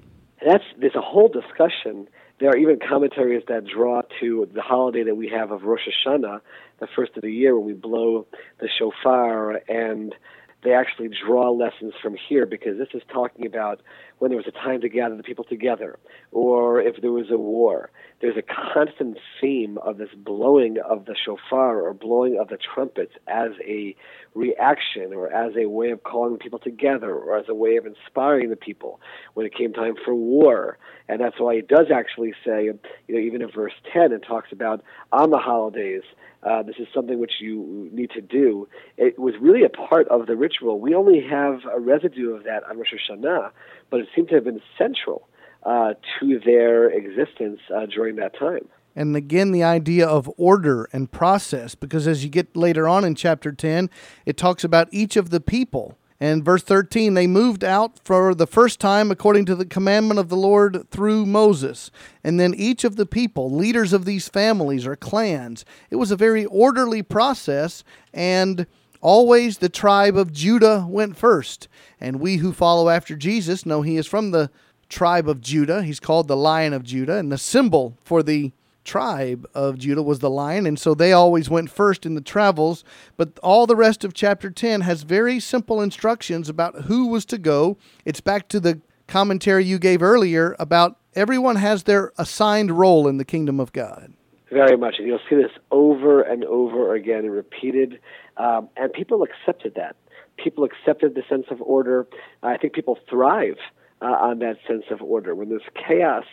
That's 0.46 0.64
there's 0.78 0.94
a 0.94 1.00
whole 1.00 1.28
discussion 1.28 2.08
there 2.40 2.50
are 2.50 2.56
even 2.56 2.78
commentaries 2.78 3.44
that 3.48 3.64
draw 3.66 4.02
to 4.20 4.48
the 4.52 4.62
holiday 4.62 5.04
that 5.04 5.16
we 5.16 5.28
have 5.28 5.50
of 5.50 5.62
Rosh 5.62 5.88
Hashanah, 5.88 6.40
the 6.80 6.88
first 6.94 7.16
of 7.16 7.22
the 7.22 7.32
year 7.32 7.56
when 7.56 7.66
we 7.66 7.72
blow 7.72 8.26
the 8.60 8.68
shofar, 8.78 9.60
and 9.68 10.14
they 10.62 10.72
actually 10.72 11.10
draw 11.24 11.50
lessons 11.50 11.92
from 12.02 12.16
here 12.28 12.46
because 12.46 12.78
this 12.78 12.88
is 12.94 13.02
talking 13.12 13.46
about 13.46 13.80
when 14.18 14.30
there 14.30 14.38
was 14.38 14.46
a 14.46 14.52
time 14.52 14.80
to 14.80 14.88
gather 14.88 15.16
the 15.16 15.22
people 15.22 15.44
together 15.44 15.98
or 16.32 16.80
if 16.80 17.00
there 17.00 17.12
was 17.12 17.30
a 17.30 17.36
war. 17.36 17.90
There's 18.20 18.36
a 18.36 18.42
constant 18.42 19.18
theme 19.40 19.76
of 19.78 19.98
this 19.98 20.08
blowing 20.16 20.76
of 20.78 21.04
the 21.04 21.14
shofar 21.14 21.80
or 21.80 21.92
blowing 21.92 22.38
of 22.38 22.48
the 22.48 22.56
trumpets 22.56 23.12
as 23.26 23.50
a 23.66 23.94
reaction 24.34 25.12
or 25.12 25.32
as 25.32 25.54
a 25.56 25.66
way 25.68 25.90
of 25.90 26.02
calling 26.04 26.38
people 26.38 26.58
together 26.58 27.14
or 27.14 27.36
as 27.38 27.46
a 27.48 27.54
way 27.54 27.76
of 27.76 27.86
inspiring 27.86 28.50
the 28.50 28.56
people 28.56 29.00
when 29.34 29.46
it 29.46 29.54
came 29.54 29.72
time 29.72 29.94
for 30.04 30.14
war. 30.14 30.78
And 31.08 31.20
that's 31.20 31.38
why 31.38 31.54
it 31.54 31.68
does 31.68 31.86
actually 31.94 32.34
say, 32.44 32.64
you 32.64 32.78
know, 33.08 33.18
even 33.18 33.42
in 33.42 33.50
verse 33.50 33.74
10, 33.92 34.12
it 34.12 34.24
talks 34.26 34.52
about 34.52 34.82
on 35.12 35.30
the 35.30 35.38
holidays, 35.38 36.02
uh, 36.44 36.62
this 36.62 36.76
is 36.78 36.86
something 36.94 37.18
which 37.18 37.40
you 37.40 37.88
need 37.92 38.10
to 38.10 38.20
do. 38.20 38.68
It 38.96 39.18
was 39.18 39.34
really 39.40 39.64
a 39.64 39.70
part 39.70 40.08
of 40.08 40.26
the 40.26 40.36
ritual. 40.36 40.78
We 40.78 40.94
only 40.94 41.20
have 41.22 41.60
a 41.72 41.80
residue 41.80 42.34
of 42.34 42.44
that 42.44 42.64
on 42.68 42.76
Rosh 42.76 42.92
Hashanah, 42.92 43.50
but 43.90 44.00
it 44.04 44.10
seemed 44.14 44.28
to 44.28 44.36
have 44.36 44.44
been 44.44 44.62
central 44.78 45.28
uh, 45.64 45.94
to 46.20 46.40
their 46.44 46.90
existence 46.90 47.60
uh, 47.74 47.86
during 47.86 48.16
that 48.16 48.38
time. 48.38 48.68
And 48.96 49.16
again, 49.16 49.50
the 49.50 49.64
idea 49.64 50.06
of 50.06 50.30
order 50.36 50.88
and 50.92 51.10
process, 51.10 51.74
because 51.74 52.06
as 52.06 52.22
you 52.22 52.30
get 52.30 52.56
later 52.56 52.86
on 52.86 53.04
in 53.04 53.14
chapter 53.14 53.50
10, 53.50 53.90
it 54.24 54.36
talks 54.36 54.62
about 54.62 54.88
each 54.92 55.16
of 55.16 55.30
the 55.30 55.40
people. 55.40 55.98
And 56.20 56.44
verse 56.44 56.62
13, 56.62 57.14
they 57.14 57.26
moved 57.26 57.64
out 57.64 57.98
for 58.04 58.34
the 58.34 58.46
first 58.46 58.78
time 58.78 59.10
according 59.10 59.46
to 59.46 59.56
the 59.56 59.66
commandment 59.66 60.20
of 60.20 60.28
the 60.28 60.36
Lord 60.36 60.88
through 60.90 61.26
Moses. 61.26 61.90
And 62.22 62.38
then 62.38 62.54
each 62.54 62.84
of 62.84 62.96
the 62.96 63.06
people, 63.06 63.50
leaders 63.50 63.92
of 63.92 64.04
these 64.04 64.28
families 64.28 64.86
or 64.86 64.94
clans, 64.94 65.64
it 65.90 65.96
was 65.96 66.12
a 66.12 66.16
very 66.16 66.44
orderly 66.44 67.02
process. 67.02 67.82
And 68.12 68.66
always 69.04 69.58
the 69.58 69.68
tribe 69.68 70.16
of 70.16 70.32
Judah 70.32 70.86
went 70.88 71.16
first. 71.16 71.68
And 72.00 72.18
we 72.18 72.38
who 72.38 72.52
follow 72.52 72.88
after 72.88 73.14
Jesus 73.14 73.64
know 73.64 73.82
he 73.82 73.96
is 73.96 74.06
from 74.06 74.30
the 74.30 74.50
tribe 74.88 75.28
of 75.28 75.40
Judah. 75.40 75.82
He's 75.82 76.00
called 76.00 76.26
the 76.26 76.36
Lion 76.36 76.72
of 76.72 76.82
Judah. 76.82 77.18
And 77.18 77.30
the 77.30 77.38
symbol 77.38 77.96
for 78.02 78.22
the 78.22 78.52
tribe 78.82 79.46
of 79.54 79.78
Judah 79.78 80.02
was 80.02 80.18
the 80.18 80.30
lion, 80.30 80.66
and 80.66 80.78
so 80.78 80.94
they 80.94 81.12
always 81.12 81.48
went 81.48 81.70
first 81.70 82.04
in 82.04 82.14
the 82.14 82.20
travels. 82.20 82.84
But 83.16 83.38
all 83.42 83.66
the 83.66 83.76
rest 83.76 84.04
of 84.04 84.12
chapter 84.12 84.50
10 84.50 84.82
has 84.82 85.02
very 85.02 85.40
simple 85.40 85.80
instructions 85.80 86.48
about 86.48 86.82
who 86.82 87.06
was 87.06 87.24
to 87.26 87.38
go. 87.38 87.78
It's 88.04 88.20
back 88.20 88.46
to 88.48 88.60
the 88.60 88.80
commentary 89.06 89.64
you 89.64 89.78
gave 89.78 90.02
earlier 90.02 90.54
about 90.58 90.98
everyone 91.14 91.56
has 91.56 91.84
their 91.84 92.12
assigned 92.18 92.72
role 92.72 93.08
in 93.08 93.16
the 93.16 93.24
kingdom 93.24 93.58
of 93.58 93.72
God. 93.72 94.12
Very 94.52 94.76
much. 94.76 94.96
And 94.98 95.06
you'll 95.06 95.18
see 95.28 95.36
this 95.36 95.50
over 95.70 96.22
and 96.22 96.44
over 96.44 96.94
again 96.94 97.28
repeated. 97.28 98.00
Um, 98.36 98.68
and 98.76 98.92
people 98.92 99.22
accepted 99.22 99.74
that. 99.76 99.96
People 100.36 100.64
accepted 100.64 101.14
the 101.14 101.22
sense 101.28 101.46
of 101.50 101.62
order. 101.62 102.06
I 102.42 102.56
think 102.56 102.72
people 102.72 102.98
thrive 103.08 103.58
uh, 104.02 104.06
on 104.06 104.40
that 104.40 104.56
sense 104.66 104.84
of 104.90 105.00
order. 105.00 105.34
When 105.34 105.48
there's 105.48 105.62
chaos, 105.74 106.24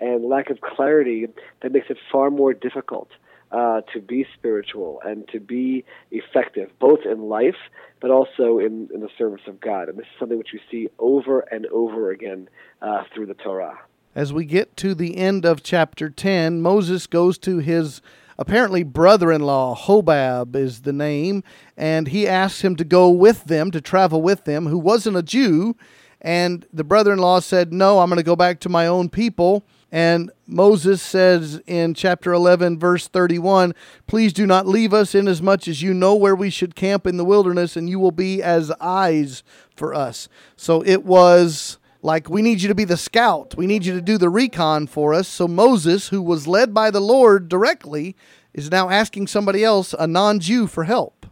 and 0.00 0.24
lack 0.24 0.50
of 0.50 0.60
clarity 0.60 1.26
that 1.62 1.72
makes 1.72 1.90
it 1.90 1.98
far 2.10 2.30
more 2.30 2.54
difficult 2.54 3.10
uh, 3.52 3.82
to 3.92 4.00
be 4.00 4.26
spiritual 4.34 5.00
and 5.04 5.28
to 5.28 5.38
be 5.38 5.84
effective, 6.10 6.70
both 6.78 7.00
in 7.04 7.22
life 7.22 7.56
but 8.00 8.10
also 8.10 8.58
in, 8.58 8.88
in 8.94 9.00
the 9.00 9.10
service 9.18 9.42
of 9.46 9.60
God. 9.60 9.90
And 9.90 9.98
this 9.98 10.06
is 10.06 10.18
something 10.18 10.38
which 10.38 10.54
we 10.54 10.60
see 10.70 10.88
over 10.98 11.40
and 11.40 11.66
over 11.66 12.10
again 12.10 12.48
uh, 12.80 13.04
through 13.14 13.26
the 13.26 13.34
Torah. 13.34 13.78
As 14.14 14.32
we 14.32 14.46
get 14.46 14.76
to 14.78 14.94
the 14.94 15.18
end 15.18 15.44
of 15.44 15.62
chapter 15.62 16.08
10, 16.08 16.62
Moses 16.62 17.06
goes 17.06 17.36
to 17.38 17.58
his 17.58 18.00
apparently 18.40 18.82
brother 18.82 19.30
in 19.30 19.42
law, 19.42 19.76
Hobab 19.76 20.56
is 20.56 20.80
the 20.80 20.92
name, 20.92 21.44
and 21.76 22.08
he 22.08 22.26
asks 22.26 22.62
him 22.62 22.74
to 22.76 22.84
go 22.84 23.10
with 23.10 23.44
them, 23.44 23.70
to 23.70 23.80
travel 23.80 24.22
with 24.22 24.44
them, 24.44 24.66
who 24.66 24.78
wasn't 24.78 25.18
a 25.18 25.22
Jew. 25.22 25.76
And 26.22 26.66
the 26.72 26.84
brother 26.84 27.12
in 27.12 27.18
law 27.18 27.40
said, 27.40 27.72
No, 27.72 28.00
I'm 28.00 28.08
going 28.08 28.16
to 28.16 28.22
go 28.22 28.36
back 28.36 28.58
to 28.60 28.68
my 28.68 28.86
own 28.86 29.10
people. 29.10 29.64
And 29.92 30.30
Moses 30.46 31.02
says 31.02 31.60
in 31.66 31.94
chapter 31.94 32.32
11, 32.32 32.78
verse 32.78 33.08
31, 33.08 33.74
Please 34.06 34.32
do 34.32 34.46
not 34.46 34.66
leave 34.66 34.94
us, 34.94 35.14
inasmuch 35.14 35.66
as 35.68 35.82
you 35.82 35.92
know 35.92 36.14
where 36.14 36.36
we 36.36 36.48
should 36.48 36.74
camp 36.74 37.06
in 37.06 37.16
the 37.16 37.24
wilderness, 37.24 37.76
and 37.76 37.90
you 37.90 37.98
will 37.98 38.12
be 38.12 38.42
as 38.42 38.70
eyes 38.80 39.42
for 39.74 39.94
us. 39.94 40.28
So 40.56 40.82
it 40.82 41.04
was 41.04 41.78
like, 42.02 42.28
We 42.28 42.42
need 42.42 42.62
you 42.62 42.68
to 42.68 42.74
be 42.74 42.84
the 42.84 42.96
scout. 42.96 43.54
We 43.56 43.66
need 43.66 43.84
you 43.84 43.94
to 43.94 44.02
do 44.02 44.18
the 44.18 44.28
recon 44.28 44.86
for 44.86 45.14
us. 45.14 45.28
So 45.28 45.46
Moses, 45.46 46.08
who 46.08 46.22
was 46.22 46.46
led 46.46 46.72
by 46.74 46.90
the 46.90 47.00
Lord 47.00 47.48
directly, 47.48 48.16
is 48.54 48.70
now 48.70 48.88
asking 48.90 49.26
somebody 49.28 49.64
else, 49.64 49.94
a 49.98 50.06
non 50.06 50.40
Jew, 50.40 50.66
for 50.66 50.84
help. 50.84 51.26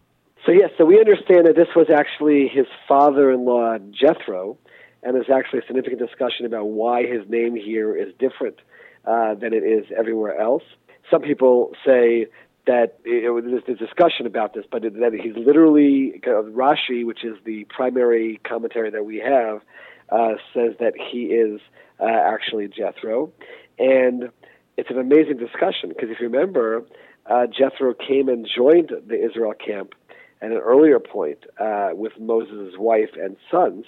So, 0.47 0.53
yes, 0.53 0.71
so 0.79 0.85
we 0.85 0.99
understand 0.99 1.47
that 1.47 1.57
this 1.57 1.69
was 1.77 1.89
actually 1.95 2.49
his 2.49 2.67
father 2.87 3.31
in 3.31 3.45
law, 3.45 3.77
Jethro 3.91 4.57
and 5.03 5.15
there's 5.15 5.31
actually 5.31 5.61
a 5.61 5.67
significant 5.67 6.01
discussion 6.01 6.47
about 6.47 6.67
why 6.67 7.07
his 7.07 7.29
name 7.29 7.55
here 7.57 7.97
is 7.97 8.13
different 8.19 8.57
uh, 9.05 9.35
than 9.35 9.53
it 9.53 9.63
is 9.63 9.87
everywhere 9.97 10.39
else. 10.39 10.63
Some 11.11 11.23
people 11.23 11.73
say 11.85 12.27
that 12.67 12.99
it, 13.05 13.65
there's 13.67 13.79
discussion 13.79 14.27
about 14.27 14.55
this, 14.55 14.65
but 14.71 14.83
that 14.83 15.19
he's 15.23 15.37
literally 15.37 16.21
uh, 16.27 16.43
Rashi, 16.43 17.07
which 17.07 17.25
is 17.25 17.37
the 17.45 17.65
primary 17.75 18.41
commentary 18.47 18.91
that 18.91 19.05
we 19.05 19.19
have, 19.19 19.63
uh, 20.11 20.35
says 20.55 20.75
that 20.81 20.95
he 20.97 21.27
is 21.27 21.61
uh, 22.01 22.07
actually 22.07 22.69
Jethro, 22.69 23.33
and 23.79 24.31
it's 24.77 24.91
an 24.91 24.99
amazing 24.99 25.39
discussion 25.39 25.89
because 25.89 26.11
if 26.11 26.21
you 26.21 26.29
remember, 26.29 26.85
uh, 27.27 27.47
Jethro 27.47 27.95
came 27.95 28.29
and 28.29 28.49
joined 28.55 28.93
the 29.07 29.23
Israel 29.23 29.53
camp 29.55 29.95
at 30.41 30.51
an 30.51 30.59
earlier 30.59 31.01
point 31.01 31.45
uh, 31.59 31.91
with 31.93 32.13
Moses' 32.19 32.75
wife 32.79 33.11
and 33.21 33.37
sons 33.51 33.85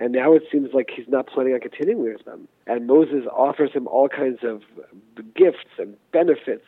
and 0.00 0.12
now 0.12 0.32
it 0.32 0.44
seems 0.50 0.70
like 0.72 0.88
he's 0.96 1.08
not 1.08 1.26
planning 1.26 1.52
on 1.52 1.60
continuing 1.60 2.14
with 2.14 2.24
them. 2.24 2.48
And 2.66 2.86
Moses 2.86 3.26
offers 3.30 3.70
him 3.72 3.86
all 3.86 4.08
kinds 4.08 4.38
of 4.42 4.62
gifts 5.36 5.68
and 5.78 5.94
benefits 6.10 6.64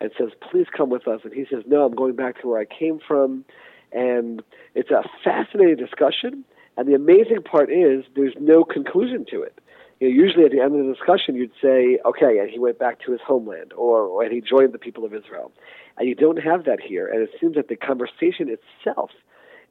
and 0.00 0.10
says, 0.18 0.30
Please 0.50 0.66
come 0.74 0.88
with 0.88 1.06
us. 1.06 1.20
And 1.22 1.32
he 1.34 1.44
says, 1.44 1.62
No, 1.66 1.84
I'm 1.84 1.94
going 1.94 2.16
back 2.16 2.40
to 2.40 2.48
where 2.48 2.58
I 2.58 2.64
came 2.64 2.98
from. 3.06 3.44
And 3.92 4.42
it's 4.74 4.90
a 4.90 5.02
fascinating 5.22 5.76
discussion. 5.76 6.42
And 6.80 6.88
the 6.88 6.94
amazing 6.94 7.42
part 7.42 7.70
is 7.70 8.06
there's 8.16 8.32
no 8.40 8.64
conclusion 8.64 9.26
to 9.30 9.42
it. 9.42 9.58
You 10.00 10.08
know, 10.08 10.14
usually 10.14 10.46
at 10.46 10.50
the 10.50 10.60
end 10.60 10.80
of 10.80 10.86
the 10.86 10.94
discussion, 10.94 11.34
you'd 11.34 11.52
say, 11.60 11.98
okay, 12.06 12.38
and 12.38 12.48
he 12.48 12.58
went 12.58 12.78
back 12.78 13.00
to 13.04 13.12
his 13.12 13.20
homeland, 13.20 13.74
or, 13.74 14.04
or 14.04 14.22
and 14.22 14.32
he 14.32 14.40
joined 14.40 14.72
the 14.72 14.78
people 14.78 15.04
of 15.04 15.12
Israel. 15.12 15.52
And 15.98 16.08
you 16.08 16.14
don't 16.14 16.38
have 16.38 16.64
that 16.64 16.80
here. 16.80 17.06
And 17.06 17.20
it 17.20 17.28
seems 17.38 17.56
that 17.56 17.68
the 17.68 17.76
conversation 17.76 18.48
itself 18.48 19.10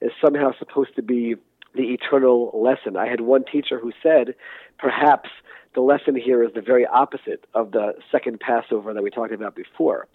is 0.01 0.11
somehow 0.23 0.51
supposed 0.59 0.95
to 0.97 1.01
be 1.01 1.33
the 1.73 1.95
eternal 1.95 2.51
lesson. 2.53 2.95
I 2.95 3.07
had 3.07 3.21
one 3.21 3.43
teacher 3.43 3.79
who 3.79 3.91
said, 4.03 4.35
perhaps 4.77 5.31
the 5.73 5.81
lesson 5.81 6.15
here 6.15 6.43
is 6.43 6.53
the 6.53 6.61
very 6.61 6.85
opposite 6.85 7.43
of 7.55 7.71
the 7.71 7.93
second 8.11 8.39
Passover 8.39 8.93
that 8.93 9.01
we 9.01 9.09
talked 9.09 9.33
about 9.33 9.55
before. 9.55 10.07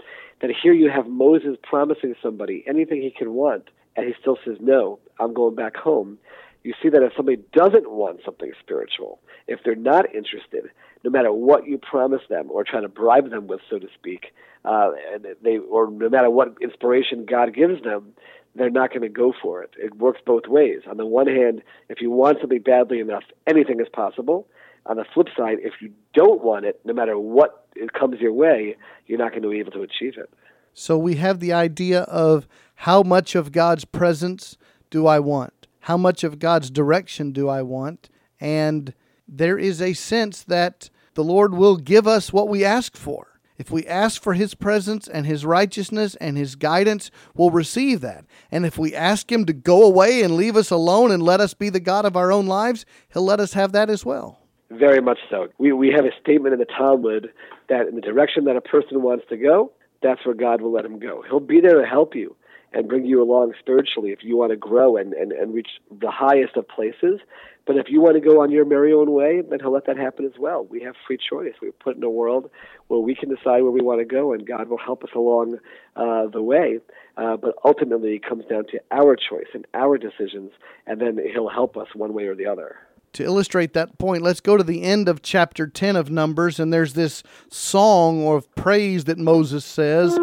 That 0.43 0.53
here 0.63 0.73
you 0.73 0.91
have 0.91 1.09
Moses 1.09 1.57
promising 1.61 2.15
somebody 2.23 2.63
anything 2.69 3.03
he 3.03 3.11
can 3.11 3.33
want, 3.33 3.71
and 3.97 4.07
he 4.07 4.15
still 4.21 4.39
says, 4.45 4.59
No, 4.61 5.01
I'm 5.19 5.35
going 5.35 5.57
back 5.57 5.75
home. 5.75 6.19
You 6.65 6.75
see 6.83 6.89
that 6.89 7.03
if 7.03 7.13
somebody 7.17 7.43
doesn't 7.53 7.91
want 7.91 8.21
something 8.25 8.51
spiritual, 8.59 9.21
if 9.47 9.61
they're 9.65 9.75
not 9.75 10.13
interested, 10.15 10.65
no 11.05 11.11
matter 11.11 11.33
what 11.33 11.67
you 11.67 11.79
promise 11.79 12.23
them 12.29 12.51
or 12.51 12.65
try 12.65 12.81
to 12.81 12.89
bribe 12.89 13.31
them 13.31 13.47
with, 13.47 13.61
so 13.69 13.79
to 13.79 13.87
speak, 13.95 14.35
uh, 14.65 14.93
and 15.13 15.27
they 15.43 15.59
or 15.59 15.91
no 15.91 16.09
matter 16.09 16.31
what 16.31 16.57
inspiration 16.63 17.27
God 17.27 17.55
gives 17.55 17.83
them, 17.83 18.15
they're 18.55 18.71
not 18.71 18.91
going 18.91 19.03
to 19.03 19.09
go 19.09 19.33
for 19.43 19.63
it. 19.63 19.73
It 19.77 19.97
works 19.97 20.21
both 20.25 20.47
ways. 20.47 20.81
On 20.89 20.97
the 20.97 21.07
one 21.07 21.27
hand, 21.27 21.63
if 21.89 22.01
you 22.01 22.11
want 22.11 22.39
something 22.41 22.63
badly 22.63 23.01
enough, 23.01 23.25
anything 23.47 23.81
is 23.81 23.89
possible. 23.93 24.49
On 24.87 24.97
the 24.97 25.05
flip 25.13 25.29
side, 25.37 25.59
if 25.61 25.75
you 25.81 25.91
don't 26.13 26.43
want 26.43 26.67
it, 26.67 26.81
no 26.85 26.93
matter 26.93 27.19
what 27.19 27.67
it 27.75 27.93
comes 27.93 28.21
your 28.21 28.33
way, 28.33 28.77
you're 29.07 29.19
not 29.19 29.31
going 29.31 29.43
to 29.43 29.51
be 29.51 29.59
able 29.59 29.73
to 29.73 29.83
achieve 29.83 30.15
it. 30.17 30.31
So 30.73 30.99
we 30.99 31.17
have 31.17 31.41
the 31.41 31.53
idea 31.53 32.03
of 32.03 32.47
how 32.77 33.03
much 33.03 33.35
of 33.35 33.53
God's 33.53 33.85
presence 33.85 34.57
do 34.91 35.07
I 35.07 35.21
want? 35.21 35.53
How 35.85 35.99
much 35.99 36.25
of 36.25 36.39
God's 36.39 36.71
direction 36.71 37.33
do 37.33 37.47
I 37.47 37.61
want? 37.61 38.09
And 38.41 38.95
there 39.29 39.59
is 39.59 39.83
a 39.83 39.93
sense 39.93 40.43
that 40.45 40.89
the 41.13 41.23
Lord 41.23 41.53
will 41.53 41.77
give 41.77 42.07
us 42.09 42.33
what 42.33 42.49
we 42.49 42.65
ask 42.65 42.97
for. 42.97 43.39
If 43.59 43.71
we 43.71 43.87
ask 43.87 44.23
for 44.23 44.33
His 44.33 44.55
presence 44.55 45.07
and 45.07 45.27
His 45.27 45.45
righteousness 45.45 46.15
and 46.15 46.39
His 46.39 46.57
guidance, 46.57 47.11
we'll 47.35 47.51
receive 47.51 48.01
that. 48.01 48.25
And 48.51 48.65
if 48.65 48.79
we 48.79 48.95
ask 48.95 49.31
Him 49.31 49.45
to 49.45 49.53
go 49.53 49.83
away 49.83 50.23
and 50.23 50.37
leave 50.37 50.57
us 50.57 50.71
alone 50.71 51.11
and 51.11 51.23
let 51.23 51.41
us 51.41 51.53
be 51.53 51.69
the 51.69 51.81
God 51.81 52.07
of 52.07 52.17
our 52.17 52.33
own 52.33 52.47
lives, 52.47 52.87
He'll 53.13 53.23
let 53.23 53.39
us 53.39 53.53
have 53.53 53.73
that 53.73 53.91
as 53.91 54.07
well. 54.07 54.39
Very 54.71 55.03
much 55.03 55.19
so. 55.29 55.49
We, 55.59 55.75
we 55.75 55.89
have 55.95 56.07
a 56.07 56.19
statement 56.19 56.55
in 56.55 56.61
the 56.61 56.65
Talmud 56.65 57.31
that 57.69 57.89
in 57.89 57.95
the 57.95 58.01
direction 58.01 58.45
that 58.47 58.57
a 58.57 58.63
person 58.63 59.03
wants 59.03 59.27
to 59.29 59.37
go, 59.37 59.71
that's 60.03 60.25
where 60.25 60.35
God 60.35 60.63
will 60.63 60.73
let 60.73 60.87
him 60.87 60.99
go. 60.99 61.23
He'll 61.29 61.41
be 61.41 61.61
there 61.61 61.79
to 61.79 61.87
help 61.87 62.15
you 62.15 62.37
and 62.75 62.89
bring 62.89 63.05
you 63.05 63.23
along 63.23 63.55
spiritually 63.59 64.11
if 64.11 64.23
you 64.23 64.37
want 64.37 64.51
to 64.51 64.57
grow 64.57 64.97
and, 64.97 65.13
and, 65.15 65.33
and 65.33 65.55
reach 65.55 65.69
the 66.01 66.11
highest 66.11 66.57
of 66.57 66.69
places. 66.69 67.21
But 67.67 67.77
if 67.77 67.87
you 67.89 68.03
want 68.03 68.17
to 68.17 68.21
go 68.21 68.43
on 68.43 68.51
your 68.51 68.67
merry 68.67 68.93
own 68.93 69.13
way, 69.13 69.41
then 69.41 69.59
He'll 69.61 69.73
let 69.73 69.87
that 69.87 69.97
happen 69.97 70.27
as 70.27 70.39
well. 70.39 70.67
We 70.67 70.83
have 70.83 70.95
free 71.07 71.17
choice. 71.17 71.55
We're 71.63 71.73
put 71.73 71.97
in 71.97 72.03
a 72.03 72.11
world 72.11 72.51
where 72.89 73.01
we 73.01 73.15
can 73.15 73.31
decide 73.31 73.63
where 73.63 73.71
we 73.71 73.81
want 73.81 74.01
to 74.01 74.05
go, 74.05 74.35
and 74.35 74.47
God 74.47 74.69
will 74.69 74.79
help 74.79 75.03
us 75.03 75.11
along 75.15 75.59
uh, 75.97 76.27
the 76.27 76.43
way. 76.43 76.81
Uh, 77.17 77.37
but 77.39 77.55
ultimately, 77.65 78.17
it 78.17 78.29
comes 78.29 78.45
down 78.45 78.67
to 78.73 78.81
our 78.91 79.17
choice 79.17 79.47
and 79.55 79.67
our 79.73 79.97
decisions, 79.97 80.51
and 80.87 81.01
then 81.01 81.19
He'll 81.33 81.49
help 81.49 81.77
us 81.77 81.89
one 81.95 82.13
way 82.13 82.25
or 82.25 82.35
the 82.35 82.47
other 82.47 82.77
to 83.15 83.25
illustrate 83.25 83.73
that 83.75 83.97
point, 83.97 84.23
let's 84.23 84.41
go 84.41 84.57
to 84.57 84.65
the 84.65 84.83
end 84.83 85.09
of 85.09 85.23
chapter 85.23 85.69
10 85.69 85.95
of 85.95 86.11
Numbers, 86.11 86.59
and 86.59 86.73
there's 86.73 86.95
this 86.95 87.23
song 87.49 88.27
of 88.27 88.53
praise 88.57 89.05
that 89.05 89.19
Moses 89.19 89.65
says. 89.65 90.19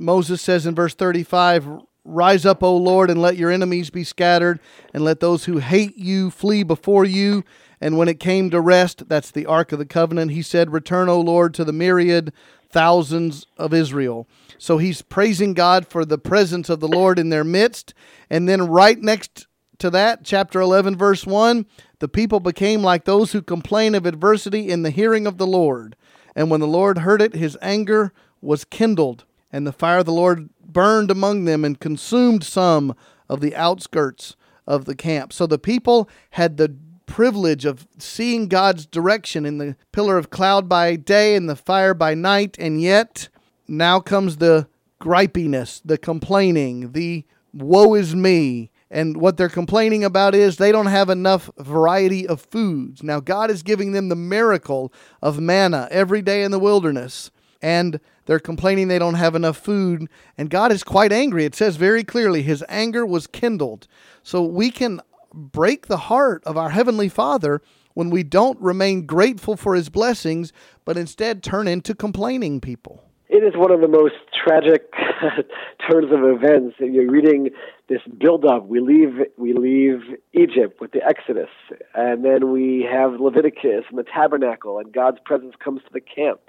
Moses 0.00 0.40
says 0.42 0.66
in 0.66 0.74
verse 0.74 0.94
35, 0.94 1.68
Rise 2.04 2.46
up, 2.46 2.62
O 2.62 2.76
Lord, 2.76 3.10
and 3.10 3.20
let 3.20 3.36
your 3.36 3.50
enemies 3.50 3.90
be 3.90 4.04
scattered, 4.04 4.60
and 4.94 5.04
let 5.04 5.20
those 5.20 5.44
who 5.44 5.58
hate 5.58 5.96
you 5.96 6.30
flee 6.30 6.62
before 6.62 7.04
you. 7.04 7.44
And 7.80 7.98
when 7.98 8.08
it 8.08 8.18
came 8.18 8.50
to 8.50 8.60
rest, 8.60 9.08
that's 9.08 9.30
the 9.30 9.46
Ark 9.46 9.72
of 9.72 9.78
the 9.78 9.86
Covenant, 9.86 10.30
he 10.30 10.42
said, 10.42 10.72
Return, 10.72 11.08
O 11.08 11.20
Lord, 11.20 11.54
to 11.54 11.64
the 11.64 11.72
myriad 11.72 12.32
thousands 12.70 13.46
of 13.56 13.74
Israel. 13.74 14.26
So 14.58 14.78
he's 14.78 15.02
praising 15.02 15.54
God 15.54 15.86
for 15.86 16.04
the 16.04 16.18
presence 16.18 16.68
of 16.68 16.80
the 16.80 16.88
Lord 16.88 17.18
in 17.18 17.28
their 17.28 17.44
midst. 17.44 17.94
And 18.28 18.48
then 18.48 18.66
right 18.66 18.98
next 18.98 19.46
to 19.78 19.90
that, 19.90 20.24
chapter 20.24 20.60
11, 20.60 20.96
verse 20.96 21.26
1 21.26 21.66
the 22.00 22.08
people 22.08 22.40
became 22.40 22.82
like 22.82 23.04
those 23.04 23.32
who 23.32 23.42
complain 23.42 23.94
of 23.94 24.06
adversity 24.06 24.68
in 24.68 24.82
the 24.82 24.90
hearing 24.90 25.26
of 25.26 25.36
the 25.36 25.46
Lord. 25.46 25.96
And 26.36 26.50
when 26.50 26.60
the 26.60 26.66
Lord 26.66 26.98
heard 26.98 27.20
it, 27.20 27.34
his 27.34 27.58
anger 27.60 28.12
was 28.40 28.64
kindled, 28.64 29.24
and 29.52 29.66
the 29.66 29.72
fire 29.72 29.98
of 29.98 30.06
the 30.06 30.12
Lord 30.12 30.50
burned 30.64 31.10
among 31.10 31.44
them 31.44 31.64
and 31.64 31.80
consumed 31.80 32.44
some 32.44 32.94
of 33.28 33.40
the 33.40 33.54
outskirts 33.56 34.36
of 34.66 34.84
the 34.84 34.94
camp. 34.94 35.32
So 35.32 35.46
the 35.46 35.58
people 35.58 36.08
had 36.30 36.56
the 36.56 36.76
privilege 37.06 37.64
of 37.64 37.88
seeing 37.98 38.48
God's 38.48 38.86
direction 38.86 39.46
in 39.46 39.58
the 39.58 39.76
pillar 39.92 40.18
of 40.18 40.30
cloud 40.30 40.68
by 40.68 40.96
day 40.96 41.34
and 41.34 41.48
the 41.48 41.56
fire 41.56 41.94
by 41.94 42.14
night, 42.14 42.56
and 42.58 42.80
yet 42.80 43.28
now 43.66 43.98
comes 43.98 44.36
the 44.36 44.68
gripiness, 45.00 45.80
the 45.84 45.98
complaining, 45.98 46.92
the 46.92 47.24
woe 47.54 47.94
is 47.94 48.14
me, 48.14 48.70
and 48.90 49.16
what 49.16 49.36
they're 49.36 49.48
complaining 49.48 50.04
about 50.04 50.34
is 50.34 50.56
they 50.56 50.72
don't 50.72 50.86
have 50.86 51.10
enough 51.10 51.50
variety 51.58 52.26
of 52.26 52.40
foods. 52.40 53.02
Now, 53.02 53.20
God 53.20 53.50
is 53.50 53.62
giving 53.62 53.92
them 53.92 54.08
the 54.08 54.16
miracle 54.16 54.92
of 55.22 55.38
manna 55.40 55.88
every 55.90 56.22
day 56.22 56.42
in 56.42 56.50
the 56.50 56.58
wilderness. 56.58 57.30
And 57.60 58.00
they're 58.26 58.38
complaining 58.38 58.88
they 58.88 58.98
don't 58.98 59.14
have 59.14 59.34
enough 59.34 59.56
food. 59.56 60.08
And 60.36 60.50
God 60.50 60.70
is 60.70 60.84
quite 60.84 61.12
angry. 61.12 61.44
It 61.44 61.54
says 61.54 61.76
very 61.76 62.04
clearly, 62.04 62.42
His 62.42 62.64
anger 62.68 63.04
was 63.04 63.26
kindled. 63.26 63.88
So 64.22 64.42
we 64.42 64.70
can 64.70 65.00
break 65.32 65.86
the 65.86 65.96
heart 65.96 66.42
of 66.44 66.56
our 66.56 66.70
Heavenly 66.70 67.08
Father 67.08 67.60
when 67.94 68.10
we 68.10 68.22
don't 68.22 68.60
remain 68.60 69.06
grateful 69.06 69.56
for 69.56 69.74
His 69.74 69.88
blessings, 69.88 70.52
but 70.84 70.96
instead 70.96 71.42
turn 71.42 71.66
into 71.66 71.94
complaining 71.94 72.60
people 72.60 73.08
it 73.28 73.44
is 73.44 73.54
one 73.54 73.70
of 73.70 73.80
the 73.80 73.88
most 73.88 74.14
tragic 74.32 74.90
turns 75.90 76.10
of 76.10 76.20
events. 76.24 76.76
You're 76.80 77.10
reading 77.10 77.50
this 77.88 78.00
build-up. 78.18 78.66
We 78.66 78.80
leave 78.80 79.26
we 79.36 79.52
leave 79.52 80.00
Egypt 80.32 80.80
with 80.80 80.92
the 80.92 81.04
Exodus, 81.04 81.50
and 81.94 82.24
then 82.24 82.50
we 82.50 82.88
have 82.90 83.20
Leviticus 83.20 83.84
and 83.90 83.98
the 83.98 84.04
tabernacle, 84.04 84.78
and 84.78 84.92
God's 84.92 85.18
presence 85.24 85.54
comes 85.62 85.82
to 85.82 85.90
the 85.92 86.00
camp, 86.00 86.40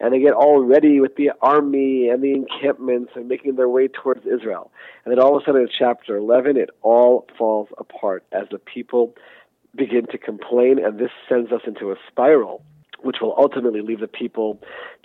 and 0.00 0.12
they 0.12 0.20
get 0.20 0.32
all 0.32 0.62
ready 0.62 1.00
with 1.00 1.16
the 1.16 1.30
army 1.40 2.08
and 2.08 2.22
the 2.22 2.32
encampments 2.32 3.12
and 3.14 3.28
making 3.28 3.56
their 3.56 3.68
way 3.68 3.88
towards 3.88 4.26
Israel. 4.26 4.70
And 5.04 5.12
then 5.12 5.18
all 5.22 5.36
of 5.36 5.42
a 5.42 5.46
sudden, 5.46 5.62
in 5.62 5.68
chapter 5.76 6.16
11, 6.16 6.56
it 6.56 6.70
all 6.82 7.26
falls 7.38 7.68
apart 7.78 8.24
as 8.32 8.48
the 8.50 8.58
people 8.58 9.14
begin 9.74 10.06
to 10.06 10.18
complain, 10.18 10.82
and 10.82 10.98
this 10.98 11.10
sends 11.28 11.52
us 11.52 11.62
into 11.66 11.90
a 11.90 11.96
spiral 12.08 12.62
which 13.02 13.16
will 13.20 13.34
ultimately 13.38 13.82
leave 13.82 14.00
the 14.00 14.08
people 14.08 14.60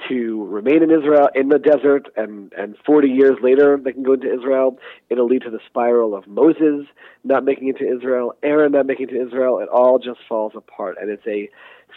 to 0.09 0.45
remain 0.45 0.81
in 0.81 0.91
Israel 0.91 1.29
in 1.35 1.49
the 1.49 1.59
desert, 1.59 2.07
and, 2.15 2.51
and 2.53 2.75
40 2.85 3.09
years 3.09 3.37
later 3.41 3.77
they 3.81 3.91
can 3.91 4.03
go 4.03 4.13
into 4.13 4.33
Israel. 4.33 4.79
It'll 5.09 5.27
lead 5.27 5.43
to 5.43 5.49
the 5.49 5.59
spiral 5.67 6.15
of 6.15 6.27
Moses 6.27 6.87
not 7.23 7.43
making 7.43 7.67
it 7.67 7.77
to 7.77 7.87
Israel, 7.87 8.33
Aaron 8.41 8.71
not 8.71 8.85
making 8.85 9.09
it 9.09 9.11
to 9.11 9.21
Israel. 9.27 9.59
It 9.59 9.69
all 9.69 9.99
just 9.99 10.19
falls 10.27 10.53
apart. 10.55 10.97
And 10.99 11.09
it's 11.09 11.25
a 11.27 11.49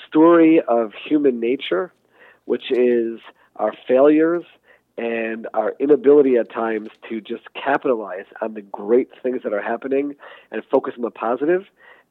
story 0.07 0.61
of 0.67 0.93
human 1.09 1.41
nature, 1.41 1.93
which 2.45 2.71
is 2.71 3.21
our 3.57 3.73
failures 3.87 4.45
and 4.97 5.49
our 5.55 5.75
inability 5.81 6.37
at 6.37 6.51
times 6.53 6.89
to 7.09 7.21
just 7.21 7.43
capitalize 7.55 8.27
on 8.41 8.55
the 8.55 8.63
great 8.63 9.09
things 9.23 9.43
that 9.43 9.53
are 9.53 9.63
happening 9.63 10.15
and 10.53 10.63
focus 10.71 10.95
on 10.97 11.03
the 11.03 11.11
positive 11.11 11.65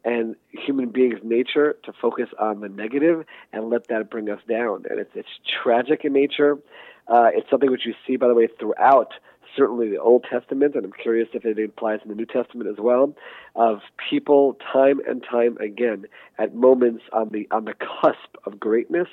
and 0.06 0.36
human 0.50 0.89
beings' 0.89 1.19
nature 1.24 1.78
to 1.84 1.93
focus 2.02 2.28
on 2.38 2.60
the 2.60 2.67
negative 2.67 3.26
and 3.54 3.69
let 3.69 3.88
that 3.88 4.10
bring 4.10 4.30
us 4.30 4.39
down. 4.50 4.84
And 4.89 5.00
it's 5.00 5.12
it's 5.15 5.30
tragic 5.63 6.04
in 6.04 6.12
nature. 6.12 6.58
Uh, 7.08 7.30
it's 7.34 7.50
something 7.50 7.72
which 7.72 7.86
you 7.86 7.93
see, 8.06 8.17
by 8.17 8.28
the 8.28 8.34
way, 8.34 8.48
throughout 8.60 9.13
certainly 9.56 9.89
the 9.89 10.00
Old 10.00 10.26
Testament, 10.30 10.76
and 10.76 10.84
I'm 10.86 10.91
curious 10.91 11.30
if 11.34 11.46
it 11.46 11.58
applies 11.63 12.00
in 12.04 12.10
the 12.10 12.15
New 12.15 12.26
Testament 12.26 12.69
as 12.69 12.78
well, 12.80 13.13
of 13.56 13.80
people 14.10 14.58
time 14.74 15.00
and 15.08 15.24
time 15.24 15.58
again 15.58 16.06
at 16.38 16.56
moments 16.56 17.04
on 17.13 17.30
the 17.30 17.48
on 17.52 17.65
the 17.65 17.74
cusp 17.74 18.36
of 18.46 18.60
greatness 18.60 19.08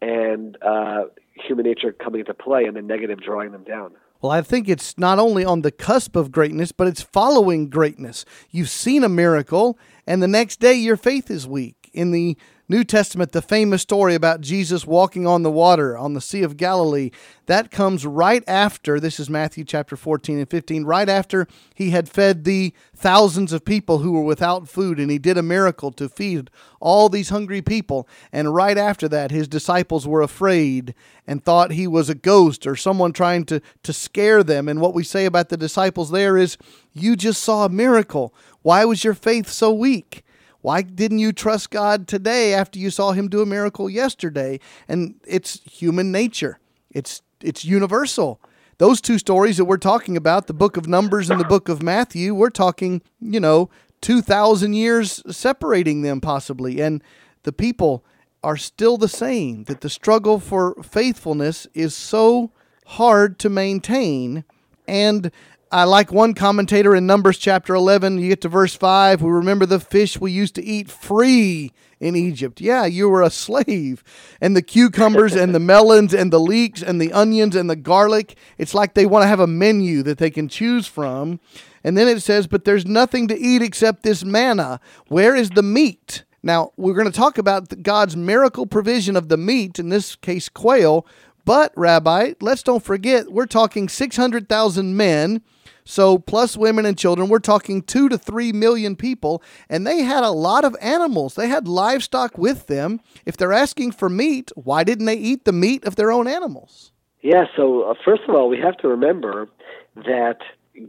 and 0.00 0.56
uh, 0.62 1.04
human 1.34 1.64
nature 1.64 1.92
coming 1.92 2.20
into 2.20 2.34
play 2.34 2.64
and 2.64 2.76
the 2.76 2.82
negative 2.82 3.20
drawing 3.20 3.52
them 3.52 3.64
down. 3.64 3.92
Well, 4.20 4.32
I 4.32 4.42
think 4.42 4.68
it's 4.68 4.98
not 4.98 5.20
only 5.20 5.44
on 5.44 5.62
the 5.62 5.70
cusp 5.70 6.16
of 6.16 6.32
greatness, 6.32 6.72
but 6.72 6.88
it's 6.88 7.02
following 7.02 7.70
greatness. 7.70 8.24
You've 8.50 8.68
seen 8.68 9.04
a 9.04 9.08
miracle, 9.08 9.78
and 10.08 10.20
the 10.20 10.28
next 10.28 10.58
day 10.58 10.74
your 10.74 10.96
faith 10.96 11.30
is 11.30 11.46
weak. 11.46 11.88
In 11.92 12.10
the 12.10 12.36
New 12.70 12.84
Testament, 12.84 13.32
the 13.32 13.40
famous 13.40 13.80
story 13.80 14.14
about 14.14 14.42
Jesus 14.42 14.86
walking 14.86 15.26
on 15.26 15.42
the 15.42 15.50
water 15.50 15.96
on 15.96 16.12
the 16.12 16.20
Sea 16.20 16.42
of 16.42 16.58
Galilee, 16.58 17.10
that 17.46 17.70
comes 17.70 18.04
right 18.04 18.44
after, 18.46 19.00
this 19.00 19.18
is 19.18 19.30
Matthew 19.30 19.64
chapter 19.64 19.96
14 19.96 20.36
and 20.38 20.50
15, 20.50 20.84
right 20.84 21.08
after 21.08 21.46
he 21.74 21.90
had 21.90 22.10
fed 22.10 22.44
the 22.44 22.74
thousands 22.94 23.54
of 23.54 23.64
people 23.64 24.00
who 24.00 24.12
were 24.12 24.22
without 24.22 24.68
food, 24.68 25.00
and 25.00 25.10
he 25.10 25.18
did 25.18 25.38
a 25.38 25.42
miracle 25.42 25.90
to 25.92 26.10
feed 26.10 26.50
all 26.78 27.08
these 27.08 27.30
hungry 27.30 27.62
people. 27.62 28.06
And 28.32 28.54
right 28.54 28.76
after 28.76 29.08
that, 29.08 29.30
his 29.30 29.48
disciples 29.48 30.06
were 30.06 30.20
afraid 30.20 30.94
and 31.26 31.42
thought 31.42 31.70
he 31.70 31.86
was 31.86 32.10
a 32.10 32.14
ghost 32.14 32.66
or 32.66 32.76
someone 32.76 33.14
trying 33.14 33.46
to, 33.46 33.62
to 33.82 33.94
scare 33.94 34.42
them. 34.42 34.68
And 34.68 34.78
what 34.78 34.92
we 34.92 35.04
say 35.04 35.24
about 35.24 35.48
the 35.48 35.56
disciples 35.56 36.10
there 36.10 36.36
is, 36.36 36.58
You 36.92 37.16
just 37.16 37.42
saw 37.42 37.64
a 37.64 37.70
miracle. 37.70 38.34
Why 38.60 38.84
was 38.84 39.04
your 39.04 39.14
faith 39.14 39.48
so 39.48 39.72
weak? 39.72 40.22
Why 40.60 40.82
didn't 40.82 41.20
you 41.20 41.32
trust 41.32 41.70
God 41.70 42.08
today 42.08 42.52
after 42.52 42.78
you 42.78 42.90
saw 42.90 43.12
him 43.12 43.28
do 43.28 43.42
a 43.42 43.46
miracle 43.46 43.88
yesterday? 43.88 44.60
And 44.88 45.14
it's 45.26 45.60
human 45.64 46.10
nature. 46.10 46.58
It's 46.90 47.22
it's 47.40 47.64
universal. 47.64 48.40
Those 48.78 49.00
two 49.00 49.18
stories 49.18 49.56
that 49.56 49.64
we're 49.64 49.76
talking 49.76 50.16
about, 50.16 50.46
the 50.46 50.54
book 50.54 50.76
of 50.76 50.86
Numbers 50.86 51.30
and 51.30 51.40
the 51.40 51.44
book 51.44 51.68
of 51.68 51.82
Matthew, 51.82 52.34
we're 52.34 52.50
talking, 52.50 53.02
you 53.20 53.40
know, 53.40 53.70
2,000 54.02 54.72
years 54.74 55.22
separating 55.28 56.02
them, 56.02 56.20
possibly. 56.20 56.80
And 56.80 57.02
the 57.42 57.52
people 57.52 58.04
are 58.44 58.56
still 58.56 58.96
the 58.96 59.08
same, 59.08 59.64
that 59.64 59.80
the 59.80 59.90
struggle 59.90 60.38
for 60.38 60.80
faithfulness 60.82 61.66
is 61.74 61.94
so 61.94 62.52
hard 62.86 63.40
to 63.40 63.50
maintain. 63.50 64.44
And 64.86 65.32
I 65.70 65.84
like 65.84 66.10
one 66.10 66.32
commentator 66.32 66.96
in 66.96 67.06
Numbers 67.06 67.36
chapter 67.36 67.74
11, 67.74 68.18
you 68.18 68.30
get 68.30 68.40
to 68.40 68.48
verse 68.48 68.74
5, 68.74 69.20
we 69.20 69.30
remember 69.30 69.66
the 69.66 69.80
fish 69.80 70.18
we 70.18 70.32
used 70.32 70.54
to 70.54 70.64
eat 70.64 70.90
free 70.90 71.72
in 72.00 72.16
Egypt. 72.16 72.60
Yeah, 72.60 72.86
you 72.86 73.08
were 73.08 73.22
a 73.22 73.28
slave. 73.28 74.02
And 74.40 74.56
the 74.56 74.62
cucumbers 74.62 75.34
and 75.34 75.54
the 75.54 75.60
melons 75.60 76.14
and 76.14 76.32
the 76.32 76.40
leeks 76.40 76.82
and 76.82 77.00
the 77.00 77.12
onions 77.12 77.54
and 77.54 77.68
the 77.68 77.76
garlic, 77.76 78.38
it's 78.56 78.72
like 78.72 78.94
they 78.94 79.04
want 79.04 79.24
to 79.24 79.28
have 79.28 79.40
a 79.40 79.46
menu 79.46 80.02
that 80.04 80.16
they 80.16 80.30
can 80.30 80.48
choose 80.48 80.86
from. 80.86 81.38
And 81.84 81.98
then 81.98 82.08
it 82.08 82.20
says, 82.20 82.46
But 82.46 82.64
there's 82.64 82.86
nothing 82.86 83.28
to 83.28 83.38
eat 83.38 83.60
except 83.60 84.04
this 84.04 84.24
manna. 84.24 84.80
Where 85.08 85.34
is 85.34 85.50
the 85.50 85.62
meat? 85.62 86.24
Now, 86.42 86.72
we're 86.76 86.94
going 86.94 87.10
to 87.10 87.12
talk 87.12 87.36
about 87.36 87.82
God's 87.82 88.16
miracle 88.16 88.66
provision 88.66 89.16
of 89.16 89.28
the 89.28 89.36
meat, 89.36 89.78
in 89.78 89.88
this 89.90 90.16
case, 90.16 90.48
quail. 90.48 91.06
But, 91.44 91.72
Rabbi, 91.76 92.34
let's 92.40 92.62
don't 92.62 92.82
forget, 92.82 93.32
we're 93.32 93.46
talking 93.46 93.88
600,000 93.88 94.96
men 94.96 95.42
so, 95.90 96.18
plus 96.18 96.54
women 96.54 96.84
and 96.84 96.98
children, 96.98 97.30
we're 97.30 97.38
talking 97.38 97.80
two 97.80 98.10
to 98.10 98.18
three 98.18 98.52
million 98.52 98.94
people, 98.94 99.42
and 99.70 99.86
they 99.86 100.02
had 100.02 100.22
a 100.22 100.30
lot 100.30 100.66
of 100.66 100.76
animals. 100.82 101.34
They 101.34 101.48
had 101.48 101.66
livestock 101.66 102.36
with 102.36 102.66
them. 102.66 103.00
If 103.24 103.38
they're 103.38 103.54
asking 103.54 103.92
for 103.92 104.10
meat, 104.10 104.52
why 104.54 104.84
didn't 104.84 105.06
they 105.06 105.16
eat 105.16 105.46
the 105.46 105.52
meat 105.52 105.86
of 105.86 105.96
their 105.96 106.12
own 106.12 106.28
animals? 106.28 106.92
Yeah, 107.22 107.46
so 107.56 107.84
uh, 107.84 107.94
first 108.04 108.20
of 108.28 108.34
all, 108.34 108.50
we 108.50 108.58
have 108.58 108.76
to 108.76 108.88
remember 108.88 109.48
that 109.96 110.40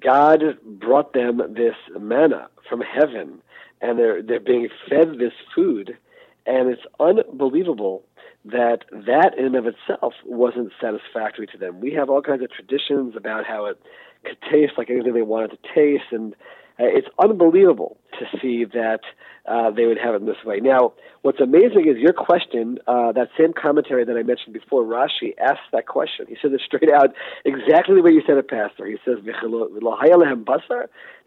God 0.02 0.44
brought 0.66 1.14
them 1.14 1.38
this 1.56 1.76
manna 1.98 2.50
from 2.68 2.82
heaven, 2.82 3.42
and 3.80 3.98
they're, 3.98 4.22
they're 4.22 4.42
being 4.42 4.68
fed 4.90 5.18
this 5.18 5.32
food, 5.56 5.98
and 6.46 6.70
it's 6.70 6.84
unbelievable 7.00 8.04
that 8.44 8.84
that 8.92 9.38
in 9.38 9.46
and 9.46 9.56
of 9.56 9.66
itself 9.66 10.14
wasn't 10.26 10.72
satisfactory 10.82 11.48
to 11.48 11.58
them. 11.58 11.80
We 11.80 11.94
have 11.94 12.10
all 12.10 12.22
kinds 12.22 12.44
of 12.44 12.52
traditions 12.52 13.16
about 13.16 13.46
how 13.46 13.66
it 13.66 13.82
could 14.26 14.38
taste 14.52 14.74
like 14.78 14.90
anything 14.90 15.14
they 15.14 15.22
wanted 15.22 15.52
to 15.52 15.58
taste, 15.74 16.12
and 16.12 16.34
uh, 16.80 16.86
it's 16.86 17.08
unbelievable 17.18 17.98
to 18.20 18.26
see 18.42 18.66
that 18.66 19.02
uh, 19.46 19.72
they 19.72 19.86
would 19.86 19.98
have 19.98 20.14
it 20.14 20.22
in 20.22 20.26
this 20.28 20.44
way. 20.46 20.60
Now, 20.60 20.94
what's 21.24 21.40
amazing 21.40 21.88
is 21.88 21.98
your 21.98 22.14
question. 22.14 22.80
Uh, 22.88 23.12
that 23.14 23.30
same 23.38 23.54
commentary 23.54 24.06
that 24.06 24.16
I 24.16 24.24
mentioned 24.24 24.54
before, 24.54 24.84
Rashi 24.84 25.34
asked 25.40 25.72
that 25.72 25.88
question. 25.88 26.26
He 26.28 26.38
said 26.42 26.54
it 26.54 26.62
straight 26.66 26.90
out, 26.90 27.14
exactly 27.46 27.96
the 27.96 28.02
way 28.02 28.12
you 28.12 28.22
said 28.26 28.38
it, 28.38 28.48
Pastor. 28.48 28.86
He 28.86 28.98
says, 29.04 29.18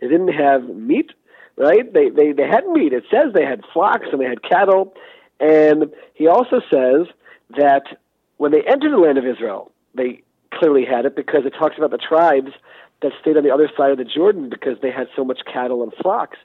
"They 0.01 0.09
didn't 0.09 0.29
have 0.29 0.69
meat, 0.69 1.11
right? 1.57 1.93
They 1.93 2.11
they 2.11 2.33
they 2.33 2.47
had 2.47 2.67
meat. 2.69 2.93
It 2.93 3.05
says 3.11 3.33
they 3.35 3.45
had 3.45 3.63
flocks 3.73 4.07
and 4.13 4.21
they 4.21 4.27
had 4.27 4.43
cattle." 4.43 4.95
And 5.41 5.93
he 6.15 6.29
also 6.29 6.61
says 6.71 7.09
that 7.59 7.83
when 8.37 8.53
they 8.53 8.63
entered 8.63 8.93
the 8.93 8.99
land 8.99 9.19
of 9.19 9.27
Israel, 9.27 9.73
they 9.95 10.23
clearly 10.53 10.85
had 10.85 11.05
it 11.07 11.17
because 11.17 11.45
it 11.45 11.55
talks 11.59 11.77
about 11.77 11.91
the 11.91 11.99
tribes 11.99 12.53
that 13.03 13.13
stayed 13.21 13.37
on 13.37 13.43
the 13.43 13.51
other 13.51 13.71
side 13.77 13.91
of 13.91 13.99
the 13.99 14.05
Jordan 14.05 14.49
because 14.49 14.79
they 14.81 14.91
had 14.91 15.09
so 15.17 15.25
much 15.25 15.41
cattle 15.51 15.83
and 15.83 15.93
flocks. 16.01 16.39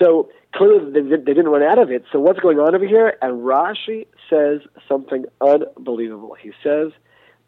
So 0.00 0.30
clearly 0.54 0.92
they, 0.92 1.00
they 1.16 1.34
didn't 1.34 1.48
run 1.48 1.62
out 1.62 1.78
of 1.78 1.90
it. 1.90 2.04
So 2.12 2.20
what's 2.20 2.40
going 2.40 2.58
on 2.58 2.74
over 2.74 2.86
here? 2.86 3.16
And 3.22 3.42
Rashi 3.42 4.06
says 4.30 4.60
something 4.88 5.24
unbelievable. 5.40 6.36
He 6.40 6.52
says 6.62 6.92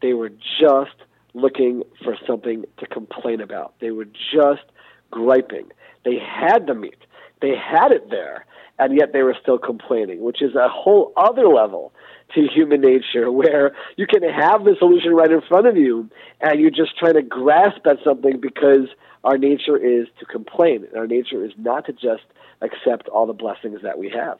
they 0.01 0.13
were 0.13 0.29
just 0.29 0.95
looking 1.33 1.83
for 2.03 2.15
something 2.25 2.65
to 2.79 2.87
complain 2.87 3.39
about. 3.39 3.73
They 3.79 3.91
were 3.91 4.05
just 4.05 4.63
griping. 5.11 5.69
They 6.05 6.17
had 6.17 6.67
the 6.67 6.73
meat. 6.73 6.97
They 7.41 7.55
had 7.55 7.91
it 7.91 8.09
there, 8.09 8.45
and 8.79 8.97
yet 8.97 9.11
they 9.13 9.21
were 9.21 9.35
still 9.39 9.57
complaining, 9.57 10.21
which 10.21 10.41
is 10.41 10.55
a 10.55 10.69
whole 10.69 11.11
other 11.17 11.47
level 11.47 11.91
to 12.33 12.47
human 12.47 12.81
nature 12.81 13.31
where 13.39 13.75
you 13.97 14.07
can 14.07 14.23
have 14.23 14.63
the 14.63 14.75
solution 14.79 15.13
right 15.13 15.31
in 15.31 15.41
front 15.41 15.67
of 15.67 15.77
you 15.77 16.09
and 16.41 16.59
you're 16.59 16.71
just 16.71 16.97
trying 16.97 17.15
to 17.15 17.21
grasp 17.21 17.85
at 17.85 17.97
something 18.03 18.39
because 18.39 18.87
our 19.23 19.37
nature 19.37 19.77
is 19.77 20.07
to 20.19 20.25
complain. 20.25 20.87
Our 20.95 21.07
nature 21.07 21.43
is 21.43 21.51
not 21.57 21.85
to 21.87 21.93
just 21.93 22.23
accept 22.61 23.09
all 23.09 23.27
the 23.27 23.33
blessings 23.33 23.81
that 23.83 23.99
we 23.99 24.09
have. 24.09 24.39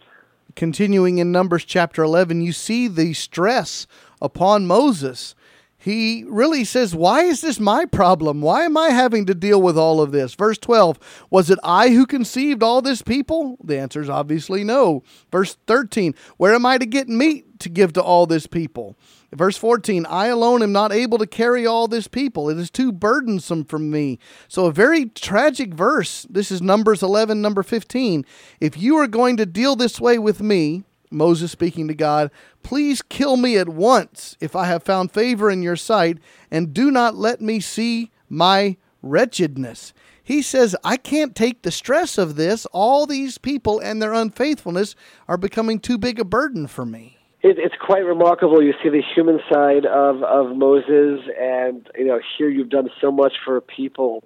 Continuing 0.56 1.20
in 1.20 1.32
Numbers 1.32 1.64
chapter 1.64 2.02
11, 2.02 2.42
you 2.42 2.54
see 2.54 2.88
the 2.88 3.14
stress 3.14 3.86
upon 4.22 4.66
Moses 4.66 5.36
he 5.82 6.26
really 6.28 6.66
says, 6.66 6.94
Why 6.94 7.22
is 7.22 7.40
this 7.40 7.58
my 7.58 7.86
problem? 7.86 8.42
Why 8.42 8.66
am 8.66 8.76
I 8.76 8.90
having 8.90 9.26
to 9.28 9.34
deal 9.34 9.62
with 9.62 9.78
all 9.78 10.02
of 10.02 10.12
this? 10.12 10.36
Verse 10.36 10.58
12, 10.58 11.00
Was 11.30 11.50
it 11.50 11.58
I 11.64 11.90
who 11.90 12.06
conceived 12.06 12.62
all 12.62 12.82
this 12.82 13.02
people? 13.02 13.58
The 13.64 13.80
answer 13.80 14.02
is 14.02 14.10
obviously 14.10 14.66
no. 14.66 15.04
Verse 15.32 15.58
13, 15.68 16.14
Where 16.36 16.54
am 16.54 16.66
I 16.66 16.78
to 16.80 16.86
get 16.86 17.08
meat 17.08 17.60
to 17.62 17.70
give 17.70 17.94
to 17.94 18.04
all 18.04 18.28
this 18.28 18.46
people? 18.46 18.98
Verse 19.32 19.56
14, 19.56 20.06
I 20.08 20.28
alone 20.28 20.62
am 20.64 20.74
not 20.74 20.92
able 20.92 21.18
to 21.18 21.28
carry 21.28 21.66
all 21.66 21.88
this 21.88 22.08
people. 22.08 22.50
It 22.50 22.58
is 22.58 22.70
too 22.70 22.92
burdensome 22.92 23.64
for 23.64 23.80
me. 23.80 24.20
So, 24.50 24.66
a 24.66 24.74
very 24.74 25.06
tragic 25.06 25.74
verse. 25.74 26.26
This 26.30 26.52
is 26.52 26.62
Numbers 26.62 27.02
11, 27.02 27.42
number 27.42 27.64
15. 27.64 28.26
If 28.60 28.78
you 28.78 28.98
are 28.98 29.08
going 29.08 29.38
to 29.38 29.46
deal 29.46 29.78
this 29.78 30.02
way 30.02 30.20
with 30.20 30.42
me, 30.42 30.84
Moses 31.12 31.52
speaking 31.52 31.88
to 31.88 31.94
God, 31.94 32.32
Please 32.64 33.02
kill 33.02 33.38
me 33.38 33.58
at 33.58 33.70
once 33.70 34.38
if 34.40 34.56
I 34.56 34.66
have 34.66 34.84
found 34.84 35.12
favor 35.12 35.50
in 35.50 35.62
your 35.64 35.76
sight, 35.76 36.18
and 36.52 36.74
do 36.74 36.92
not 36.92 37.16
let 37.16 37.42
me 37.42 37.60
see 37.60 38.12
my 38.30 38.78
wretchedness. 39.02 39.94
He 40.24 40.44
says, 40.44 40.76
I 40.84 40.98
can't 40.98 41.36
take 41.36 41.64
the 41.64 41.72
stress 41.72 42.20
of 42.20 42.36
this. 42.36 42.68
All 42.68 43.08
these 43.08 43.40
people 43.40 43.80
and 43.80 44.00
their 44.00 44.14
unfaithfulness 44.14 44.96
are 45.28 45.38
becoming 45.38 45.80
too 45.80 45.98
big 45.98 46.20
a 46.20 46.24
burden 46.24 46.68
for 46.68 46.86
me. 46.86 47.18
It, 47.42 47.58
it's 47.58 47.74
quite 47.84 48.06
remarkable. 48.06 48.62
You 48.62 48.74
see 48.84 48.90
the 48.90 49.02
human 49.16 49.40
side 49.52 49.86
of, 49.86 50.22
of 50.24 50.56
Moses, 50.56 51.22
and 51.40 51.90
you 51.98 52.06
know 52.06 52.20
here 52.38 52.50
you've 52.50 52.70
done 52.70 52.90
so 53.02 53.12
much 53.12 53.34
for 53.44 53.60
people, 53.62 54.24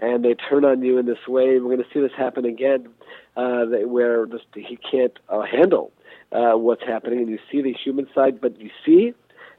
and 0.00 0.24
they 0.24 0.34
turn 0.34 0.64
on 0.64 0.82
you 0.82 0.98
in 0.98 1.06
this 1.06 1.28
way. 1.28 1.60
We're 1.60 1.76
going 1.76 1.84
to 1.84 1.88
see 1.92 2.00
this 2.00 2.16
happen 2.16 2.46
again, 2.46 2.88
uh, 3.36 3.66
where 3.84 4.26
this, 4.26 4.40
he 4.54 4.78
can't 4.90 5.16
uh, 5.28 5.42
handle 5.42 5.92
uh, 6.34 6.52
what's 6.58 6.82
happening, 6.82 7.20
and 7.20 7.28
you 7.28 7.38
see 7.50 7.62
the 7.62 7.72
human 7.72 8.08
side, 8.14 8.40
but 8.40 8.60
you 8.60 8.70
see 8.84 9.14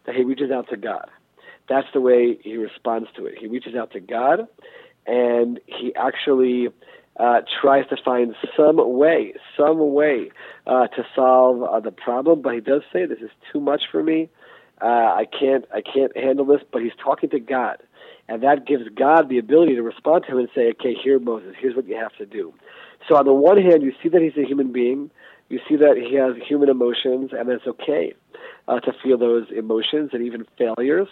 that 0.06 0.16
he 0.16 0.24
reaches 0.24 0.52
out 0.52 0.70
to 0.70 0.78
God. 0.78 1.10
That's 1.70 1.88
the 1.94 2.02
way 2.02 2.38
he 2.44 2.58
responds 2.58 3.10
to 3.16 3.26
it. 3.26 3.36
He 3.40 3.48
reaches 3.48 3.76
out 3.76 3.92
to 3.92 4.00
God, 4.00 4.48
and 5.08 5.60
he 5.66 5.96
actually 5.96 6.68
uh, 7.18 7.42
tries 7.62 7.88
to 7.88 7.98
find 8.04 8.36
some 8.58 8.78
way, 8.78 9.34
some 9.58 9.94
way 9.94 10.32
uh, 10.68 10.88
to 10.88 11.06
solve 11.16 11.64
uh, 11.64 11.80
the 11.80 11.92
problem. 11.92 12.42
But 12.42 12.54
he 12.54 12.60
does 12.60 12.82
say, 12.92 13.06
"This 13.06 13.20
is 13.20 13.32
too 13.52 13.60
much 13.60 13.84
for 13.92 14.04
me. 14.04 14.30
Uh, 14.82 14.86
I 14.86 15.26
can't, 15.26 15.66
I 15.74 15.82
can't 15.82 16.16
handle 16.16 16.46
this." 16.46 16.62
But 16.72 16.84
he's 16.84 16.96
talking 17.02 17.30
to 17.32 17.40
God, 17.40 17.78
and 18.28 18.44
that 18.44 18.68
gives 18.68 18.84
God 18.90 19.30
the 19.30 19.40
ability 19.40 19.76
to 19.76 19.82
respond 19.82 20.26
to 20.26 20.34
him 20.34 20.40
and 20.40 20.50
say, 20.54 20.70
"Okay, 20.72 20.94
here, 20.94 21.20
Moses. 21.20 21.56
Here's 21.58 21.76
what 21.76 21.88
you 21.88 21.96
have 21.96 22.16
to 22.18 22.26
do." 22.26 22.54
So 23.08 23.16
on 23.16 23.26
the 23.26 23.34
one 23.34 23.62
hand, 23.62 23.82
you 23.82 23.94
see 24.04 24.10
that 24.10 24.22
he's 24.22 24.38
a 24.38 24.48
human 24.48 24.72
being 24.72 25.10
you 25.50 25.60
see 25.70 25.76
that 25.76 25.96
he 25.98 26.16
has 26.16 26.36
human 26.48 26.70
emotions, 26.70 27.32
and 27.38 27.50
it's 27.50 27.68
okay 27.68 28.14
uh, 28.68 28.80
to 28.80 28.92
feel 29.04 29.18
those 29.18 29.48
emotions 29.56 30.12
and 30.14 30.26
even 30.26 30.46
failures. 30.58 31.08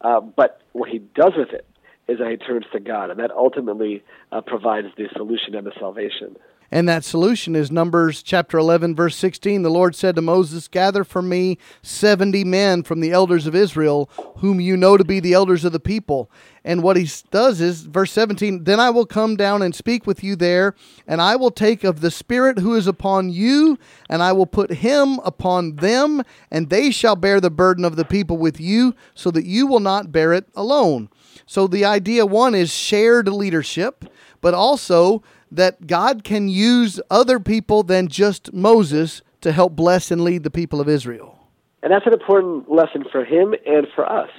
Uh, 0.00 0.20
but 0.20 0.60
what 0.72 0.88
he 0.88 0.98
does 0.98 1.32
with 1.36 1.50
it 1.50 1.66
is 2.08 2.18
that 2.18 2.30
he 2.30 2.36
turns 2.36 2.66
to 2.72 2.80
God, 2.80 3.10
and 3.10 3.18
that 3.20 3.30
ultimately 3.30 4.02
uh, 4.32 4.40
provides 4.40 4.88
the 4.96 5.08
solution 5.16 5.54
and 5.54 5.66
the 5.66 5.72
salvation. 5.78 6.36
And 6.74 6.88
that 6.88 7.04
solution 7.04 7.54
is 7.54 7.70
Numbers 7.70 8.20
chapter 8.20 8.58
11, 8.58 8.96
verse 8.96 9.14
16. 9.14 9.62
The 9.62 9.70
Lord 9.70 9.94
said 9.94 10.16
to 10.16 10.20
Moses, 10.22 10.66
Gather 10.66 11.04
for 11.04 11.22
me 11.22 11.56
70 11.82 12.42
men 12.42 12.82
from 12.82 12.98
the 12.98 13.12
elders 13.12 13.46
of 13.46 13.54
Israel, 13.54 14.10
whom 14.38 14.60
you 14.60 14.76
know 14.76 14.96
to 14.96 15.04
be 15.04 15.20
the 15.20 15.34
elders 15.34 15.64
of 15.64 15.70
the 15.70 15.78
people. 15.78 16.28
And 16.64 16.82
what 16.82 16.96
he 16.96 17.08
does 17.30 17.60
is, 17.60 17.82
verse 17.82 18.10
17, 18.10 18.64
Then 18.64 18.80
I 18.80 18.90
will 18.90 19.06
come 19.06 19.36
down 19.36 19.62
and 19.62 19.72
speak 19.72 20.04
with 20.04 20.24
you 20.24 20.34
there, 20.34 20.74
and 21.06 21.22
I 21.22 21.36
will 21.36 21.52
take 21.52 21.84
of 21.84 22.00
the 22.00 22.10
Spirit 22.10 22.58
who 22.58 22.74
is 22.74 22.88
upon 22.88 23.30
you, 23.30 23.78
and 24.10 24.20
I 24.20 24.32
will 24.32 24.44
put 24.44 24.72
him 24.72 25.20
upon 25.20 25.76
them, 25.76 26.24
and 26.50 26.70
they 26.70 26.90
shall 26.90 27.14
bear 27.14 27.40
the 27.40 27.50
burden 27.50 27.84
of 27.84 27.94
the 27.94 28.04
people 28.04 28.36
with 28.36 28.58
you, 28.58 28.96
so 29.14 29.30
that 29.30 29.44
you 29.44 29.68
will 29.68 29.78
not 29.78 30.10
bear 30.10 30.32
it 30.32 30.46
alone. 30.56 31.08
So 31.46 31.68
the 31.68 31.84
idea 31.84 32.26
one 32.26 32.56
is 32.56 32.74
shared 32.74 33.28
leadership, 33.28 34.06
but 34.40 34.54
also 34.54 35.22
that 35.56 35.86
God 35.86 36.24
can 36.24 36.48
use 36.48 37.00
other 37.10 37.38
people 37.38 37.82
than 37.82 38.08
just 38.08 38.52
Moses 38.52 39.22
to 39.40 39.52
help 39.52 39.76
bless 39.76 40.10
and 40.10 40.22
lead 40.22 40.42
the 40.42 40.50
people 40.50 40.80
of 40.80 40.88
Israel. 40.88 41.38
And 41.82 41.92
that's 41.92 42.06
an 42.06 42.14
important 42.14 42.70
lesson 42.70 43.04
for 43.10 43.24
him 43.24 43.54
and 43.66 43.86
for 43.94 44.10
us. 44.10 44.30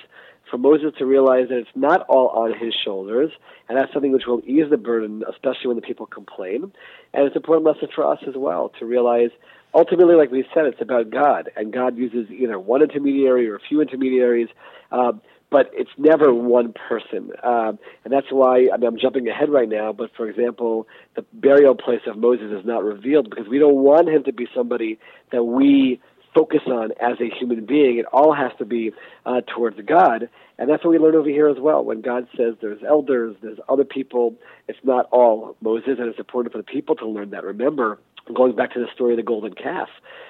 For 0.50 0.58
Moses 0.58 0.94
to 1.00 1.06
realize 1.06 1.50
that 1.50 1.58
it's 1.58 1.70
not 1.76 2.02
all 2.08 2.30
on 2.30 2.54
his 2.58 2.74
shoulders, 2.84 3.32
and 3.68 3.78
that's 3.78 3.92
something 3.94 4.12
which 4.12 4.26
will 4.28 4.42
ease 4.46 4.70
the 4.70 4.78
burden, 4.78 5.24
especially 5.30 5.68
when 5.68 5.76
the 5.76 5.82
people 5.82 6.06
complain. 6.06 6.72
And 7.14 7.26
it's 7.26 7.36
an 7.36 7.42
important 7.42 7.66
lesson 7.66 7.90
for 7.94 8.06
us 8.06 8.20
as 8.28 8.36
well 8.36 8.72
to 8.80 8.86
realize 8.86 9.32
ultimately, 9.74 10.16
like 10.16 10.32
we 10.32 10.46
said, 10.54 10.66
it's 10.66 10.82
about 10.82 11.10
God, 11.10 11.52
and 11.56 11.74
God 11.74 11.98
uses 11.98 12.30
either 12.32 12.60
one 12.60 12.82
intermediary 12.82 13.48
or 13.48 13.56
a 13.56 13.60
few 13.60 13.82
intermediaries. 13.82 14.48
Uh, 14.92 15.14
but 15.50 15.70
it's 15.74 15.92
never 15.98 16.34
one 16.34 16.74
person. 16.74 17.32
Um, 17.44 17.80
and 18.04 18.12
that's 18.12 18.28
why 18.30 18.68
I 18.74 18.78
mean, 18.78 18.88
I'm 18.88 18.98
jumping 18.98 19.28
ahead 19.28 19.50
right 19.50 19.70
now, 19.70 19.94
but 19.94 20.12
for 20.16 20.28
example, 20.28 20.88
the 21.16 21.26
burial 21.34 21.76
place 21.76 22.02
of 22.08 22.18
Moses 22.18 22.52
is 22.52 22.66
not 22.66 22.84
revealed 22.84 23.30
because 23.30 23.48
we 23.48 23.60
don't 23.60 23.76
want 23.76 24.10
him 24.10 24.24
to 24.24 24.34
be 24.34 24.48
somebody 24.54 25.00
that 25.32 25.44
we 25.44 26.02
focus 26.36 26.62
on 26.68 26.92
as 27.00 27.18
a 27.22 27.34
human 27.34 27.66
being. 27.66 27.98
It 27.98 28.06
all 28.12 28.34
has 28.34 28.52
to 28.60 28.66
be 28.66 28.92
uh, 29.26 29.42
towards 29.48 29.80
God. 29.82 30.30
And 30.58 30.70
that's 30.70 30.84
what 30.84 30.92
we 30.92 31.00
learn 31.00 31.16
over 31.16 31.30
here 31.30 31.48
as 31.48 31.58
well. 31.60 31.84
When 31.84 32.02
God 32.02 32.28
says 32.38 32.56
there's 32.62 32.84
elders, 32.88 33.36
there's 33.42 33.58
other 33.70 33.86
people, 33.86 34.36
it's 34.68 34.80
not 34.84 35.08
all 35.12 35.56
Moses, 35.62 35.96
and 35.98 36.08
it's 36.10 36.20
important 36.20 36.52
for 36.52 36.58
the 36.60 36.64
people 36.64 36.96
to 36.98 37.08
learn 37.08 37.32
that. 37.32 37.44
Remember, 37.44 38.00
going 38.34 38.56
back 38.56 38.74
to 38.74 38.80
the 38.80 38.88
story 38.94 39.14
of 39.14 39.18
the 39.18 39.24
golden 39.24 39.54
calf, 39.54 39.90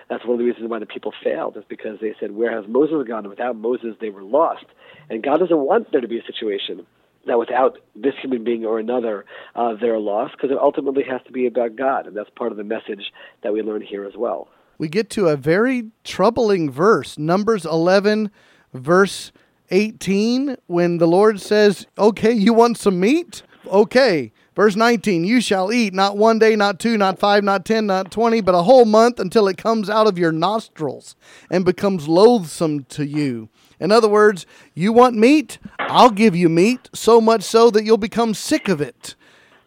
that's 0.09 0.25
one 0.25 0.33
of 0.33 0.39
the 0.39 0.45
reasons 0.45 0.69
why 0.69 0.79
the 0.79 0.85
people 0.85 1.13
failed, 1.23 1.57
is 1.57 1.63
because 1.67 1.99
they 2.01 2.15
said, 2.19 2.31
Where 2.31 2.51
has 2.51 2.69
Moses 2.69 3.07
gone? 3.07 3.27
Without 3.27 3.55
Moses, 3.55 3.95
they 3.99 4.09
were 4.09 4.23
lost. 4.23 4.65
And 5.09 5.23
God 5.23 5.37
doesn't 5.37 5.57
want 5.57 5.91
there 5.91 6.01
to 6.01 6.07
be 6.07 6.19
a 6.19 6.23
situation 6.25 6.85
that 7.27 7.39
without 7.39 7.79
this 7.95 8.13
human 8.21 8.43
being 8.43 8.65
or 8.65 8.79
another, 8.79 9.25
uh, 9.55 9.73
they're 9.79 9.99
lost, 9.99 10.33
because 10.33 10.51
it 10.51 10.57
ultimately 10.57 11.03
has 11.03 11.21
to 11.25 11.31
be 11.31 11.47
about 11.47 11.75
God. 11.75 12.07
And 12.07 12.15
that's 12.15 12.29
part 12.31 12.51
of 12.51 12.57
the 12.57 12.63
message 12.63 13.11
that 13.43 13.53
we 13.53 13.61
learn 13.61 13.81
here 13.81 14.05
as 14.05 14.15
well. 14.15 14.47
We 14.77 14.89
get 14.89 15.09
to 15.11 15.29
a 15.29 15.37
very 15.37 15.91
troubling 16.03 16.69
verse, 16.69 17.17
Numbers 17.17 17.65
11, 17.65 18.29
verse 18.73 19.31
18, 19.71 20.57
when 20.67 20.97
the 20.97 21.07
Lord 21.07 21.39
says, 21.41 21.87
Okay, 21.97 22.31
you 22.31 22.53
want 22.53 22.77
some 22.77 22.99
meat? 22.99 23.41
Okay. 23.67 24.31
Verse 24.55 24.77
19, 24.77 25.25
you 25.25 25.41
shall 25.41 25.73
eat 25.73 25.93
not 25.93 26.15
one 26.15 26.39
day, 26.39 26.55
not 26.55 26.79
two, 26.79 26.97
not 26.97 27.19
five, 27.19 27.43
not 27.43 27.65
ten, 27.65 27.87
not 27.87 28.09
twenty, 28.09 28.39
but 28.39 28.55
a 28.55 28.63
whole 28.63 28.85
month 28.85 29.19
until 29.19 29.49
it 29.49 29.57
comes 29.57 29.89
out 29.89 30.07
of 30.07 30.17
your 30.17 30.31
nostrils 30.31 31.17
and 31.51 31.65
becomes 31.65 32.07
loathsome 32.07 32.85
to 32.85 33.05
you. 33.05 33.49
In 33.81 33.91
other 33.91 34.07
words, 34.07 34.45
you 34.73 34.93
want 34.93 35.17
meat? 35.17 35.57
I'll 35.77 36.09
give 36.09 36.37
you 36.37 36.47
meat, 36.47 36.89
so 36.93 37.19
much 37.19 37.43
so 37.43 37.69
that 37.71 37.83
you'll 37.83 37.97
become 37.97 38.33
sick 38.33 38.69
of 38.69 38.79
it. 38.79 39.15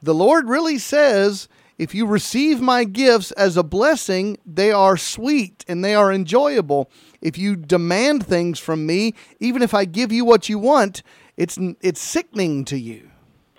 The 0.00 0.14
Lord 0.14 0.48
really 0.48 0.78
says, 0.78 1.48
if 1.76 1.94
you 1.94 2.06
receive 2.06 2.62
my 2.62 2.84
gifts 2.84 3.30
as 3.32 3.58
a 3.58 3.62
blessing, 3.62 4.38
they 4.46 4.72
are 4.72 4.96
sweet 4.96 5.66
and 5.68 5.84
they 5.84 5.94
are 5.94 6.10
enjoyable. 6.10 6.90
If 7.20 7.36
you 7.36 7.56
demand 7.56 8.26
things 8.26 8.58
from 8.58 8.86
me, 8.86 9.14
even 9.38 9.60
if 9.60 9.74
I 9.74 9.84
give 9.84 10.10
you 10.12 10.24
what 10.24 10.48
you 10.48 10.58
want, 10.58 11.02
it's 11.36 11.58
it's 11.82 12.00
sickening 12.00 12.64
to 12.64 12.78
you 12.78 13.10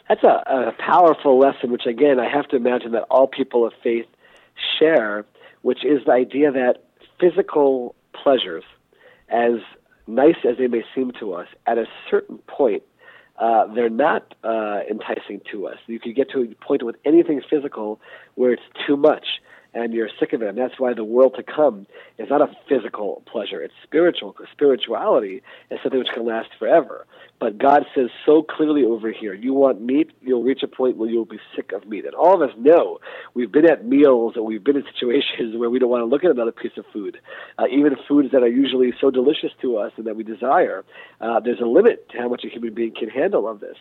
that's 0.10 0.24
a, 0.24 0.44
a 0.48 0.74
powerful 0.78 1.40
lesson, 1.40 1.72
which 1.72 1.86
again 1.86 2.20
I 2.20 2.28
have 2.28 2.48
to 2.50 2.56
imagine 2.56 2.92
that 2.94 3.04
all 3.04 3.28
people 3.28 3.66
of 3.66 3.74
faith 3.84 4.08
share, 4.80 5.26
which 5.62 5.86
is 5.86 6.06
the 6.06 6.12
idea 6.12 6.52
that 6.52 6.84
physical 7.20 7.96
pleasures, 8.12 8.64
as 9.30 9.60
nice 10.08 10.38
as 10.50 10.58
they 10.58 10.68
may 10.68 10.84
seem 10.96 11.12
to 11.20 11.34
us, 11.34 11.48
at 11.68 11.78
a 11.78 11.86
certain 12.10 12.40
point, 12.40 12.84
uh, 13.38 13.68
they're 13.74 13.90
not 13.90 14.34
uh, 14.44 14.80
enticing 14.90 15.42
to 15.52 15.68
us. 15.68 15.78
You 15.86 16.00
can 16.00 16.14
get 16.14 16.30
to 16.32 16.42
a 16.42 16.66
point 16.66 16.84
with 16.84 16.96
anything 17.06 17.42
physical 17.48 18.02
where 18.36 18.52
it's 18.52 18.64
too 18.86 18.98
much 18.98 19.26
and 19.74 19.94
you're 19.94 20.10
sick 20.20 20.34
of 20.34 20.42
it. 20.42 20.50
And 20.50 20.58
that's 20.58 20.80
why 20.80 20.94
the 20.94 21.04
world 21.04 21.36
to 21.38 21.44
come 21.44 21.86
is 22.18 22.30
not 22.30 22.42
a 22.42 22.50
physical 22.68 23.24
pleasure, 23.32 23.62
it's 23.62 23.74
spiritual, 23.84 24.32
because 24.32 24.48
spirituality 24.52 25.42
is 25.70 25.80
something 25.84 26.00
which 26.00 26.10
can 26.14 26.26
last 26.26 26.50
forever. 26.58 27.06
But 27.40 27.58
God 27.58 27.86
says 27.96 28.10
so 28.26 28.44
clearly 28.44 28.84
over 28.84 29.12
here, 29.12 29.34
you 29.34 29.54
want 29.54 29.82
meat, 29.82 30.12
you'll 30.22 30.44
reach 30.44 30.62
a 30.64 30.68
point 30.68 30.98
where 30.98 31.10
you'll 31.10 31.26
be 31.26 31.40
sick 31.56 31.72
of 31.72 31.88
meat. 31.88 32.06
And 32.06 32.14
all 32.14 32.34
of 32.36 32.48
us 32.48 32.56
know 32.58 33.00
we've 33.34 33.52
been 33.52 33.70
at 33.70 33.86
meals 33.86 34.34
and 34.36 34.46
we've 34.46 34.64
been 34.64 34.76
in 34.76 34.84
situations 34.94 35.56
where 35.56 35.70
we 35.70 35.80
don't 35.80 35.90
want 35.90 36.02
to 36.02 36.06
look 36.06 36.24
at 36.24 36.32
another 36.32 36.52
piece 36.52 36.78
of 36.78 36.86
food. 36.92 37.20
Uh, 37.58 37.66
even 37.72 37.96
foods 38.08 38.32
that 38.32 38.44
are 38.44 38.50
usually 38.50 38.94
so 39.00 39.10
delicious 39.10 39.52
to 39.62 39.78
us 39.78 39.94
and 39.98 40.06
that 40.06 40.16
we 40.16 40.24
desire, 40.24 40.84
uh, 41.22 41.40
there's 41.40 41.62
a 41.62 41.66
limit 41.66 42.10
to 42.10 42.18
how 42.18 42.28
much 42.28 42.44
a 42.44 42.50
human 42.50 42.74
being 42.74 42.94
can 42.94 43.10
handle 43.10 43.48
of 43.48 43.60
this. 43.60 43.78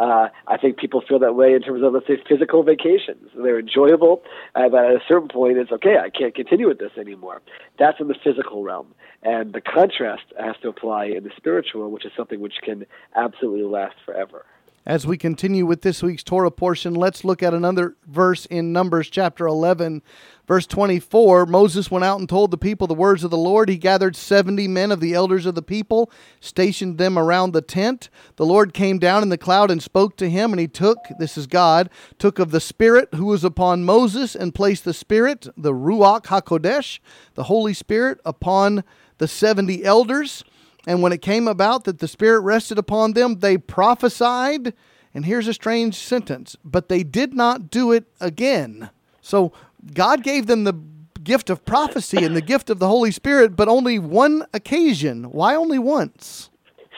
Uh, 0.00 0.28
I 0.46 0.56
think 0.56 0.78
people 0.78 1.02
feel 1.06 1.18
that 1.18 1.34
way 1.34 1.52
in 1.52 1.60
terms 1.60 1.82
of, 1.84 1.92
let's 1.92 2.06
say, 2.06 2.16
physical 2.26 2.62
vacations. 2.62 3.28
They're 3.36 3.58
enjoyable, 3.58 4.22
uh, 4.54 4.70
but 4.70 4.86
at 4.86 4.92
a 4.92 5.00
certain 5.06 5.28
point, 5.28 5.58
it's 5.58 5.70
okay, 5.72 5.96
I 6.02 6.08
can't 6.08 6.34
continue 6.34 6.68
with 6.68 6.78
this 6.78 6.92
anymore. 6.98 7.42
That's 7.78 8.00
in 8.00 8.08
the 8.08 8.14
physical 8.24 8.62
realm. 8.62 8.94
And 9.22 9.52
the 9.52 9.60
contrast 9.60 10.24
has 10.38 10.56
to 10.62 10.68
apply 10.68 11.04
in 11.04 11.24
the 11.24 11.30
spiritual, 11.36 11.90
which 11.90 12.06
is 12.06 12.12
something 12.16 12.40
which 12.40 12.54
can 12.62 12.86
absolutely 13.14 13.64
last 13.64 13.96
forever. 14.06 14.46
As 14.86 15.06
we 15.06 15.18
continue 15.18 15.66
with 15.66 15.82
this 15.82 16.02
week's 16.02 16.22
Torah 16.22 16.50
portion, 16.50 16.94
let's 16.94 17.22
look 17.22 17.42
at 17.42 17.52
another 17.52 17.96
verse 18.06 18.46
in 18.46 18.72
Numbers 18.72 19.10
chapter 19.10 19.46
11, 19.46 20.00
verse 20.48 20.66
24. 20.66 21.44
Moses 21.44 21.90
went 21.90 22.02
out 22.02 22.18
and 22.18 22.26
told 22.26 22.50
the 22.50 22.56
people 22.56 22.86
the 22.86 22.94
words 22.94 23.22
of 23.22 23.30
the 23.30 23.36
Lord. 23.36 23.68
He 23.68 23.76
gathered 23.76 24.16
70 24.16 24.66
men 24.68 24.90
of 24.90 25.00
the 25.00 25.12
elders 25.12 25.44
of 25.44 25.54
the 25.54 25.60
people, 25.60 26.10
stationed 26.40 26.96
them 26.96 27.18
around 27.18 27.52
the 27.52 27.60
tent. 27.60 28.08
The 28.36 28.46
Lord 28.46 28.72
came 28.72 28.98
down 28.98 29.22
in 29.22 29.28
the 29.28 29.36
cloud 29.36 29.70
and 29.70 29.82
spoke 29.82 30.16
to 30.16 30.30
him, 30.30 30.50
and 30.50 30.58
he 30.58 30.66
took, 30.66 30.96
this 31.18 31.36
is 31.36 31.46
God, 31.46 31.90
took 32.18 32.38
of 32.38 32.50
the 32.50 32.58
Spirit 32.58 33.10
who 33.14 33.26
was 33.26 33.44
upon 33.44 33.84
Moses 33.84 34.34
and 34.34 34.54
placed 34.54 34.86
the 34.86 34.94
Spirit, 34.94 35.46
the 35.58 35.74
Ruach 35.74 36.24
HaKodesh, 36.24 37.00
the 37.34 37.44
Holy 37.44 37.74
Spirit, 37.74 38.18
upon 38.24 38.82
the 39.18 39.28
70 39.28 39.84
elders. 39.84 40.42
And 40.86 41.02
when 41.02 41.12
it 41.12 41.22
came 41.22 41.46
about 41.46 41.84
that 41.84 41.98
the 41.98 42.08
Spirit 42.08 42.40
rested 42.40 42.78
upon 42.78 43.12
them, 43.12 43.40
they 43.40 43.58
prophesied. 43.58 44.72
And 45.12 45.24
here's 45.24 45.48
a 45.48 45.54
strange 45.54 45.96
sentence, 45.96 46.56
but 46.64 46.88
they 46.88 47.02
did 47.02 47.34
not 47.34 47.70
do 47.70 47.92
it 47.92 48.04
again. 48.20 48.90
So 49.20 49.52
God 49.92 50.22
gave 50.22 50.46
them 50.46 50.64
the 50.64 50.74
gift 51.22 51.50
of 51.50 51.64
prophecy 51.64 52.24
and 52.24 52.34
the 52.34 52.40
gift 52.40 52.70
of 52.70 52.78
the 52.78 52.88
Holy 52.88 53.10
Spirit, 53.10 53.56
but 53.56 53.68
only 53.68 53.98
one 53.98 54.46
occasion. 54.54 55.24
Why 55.24 55.54
only 55.54 55.78
once? 55.78 56.50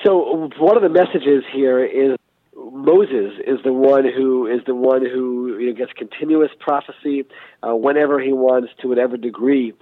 So 0.04 0.50
one 0.58 0.76
of 0.76 0.82
the 0.82 0.88
messages 0.88 1.44
here 1.52 1.84
is 1.84 2.16
Moses 2.54 3.34
is 3.46 3.58
the 3.64 3.72
one 3.72 4.04
who 4.04 4.46
is 4.46 4.60
the 4.66 4.74
one 4.74 5.04
who 5.04 5.58
you 5.58 5.68
know, 5.68 5.72
gets 5.74 5.92
continuous 5.92 6.50
prophecy 6.58 7.24
uh, 7.62 7.74
whenever 7.74 8.20
he 8.20 8.32
wants, 8.32 8.70
to 8.80 8.88
whatever 8.88 9.16
degree 9.16 9.72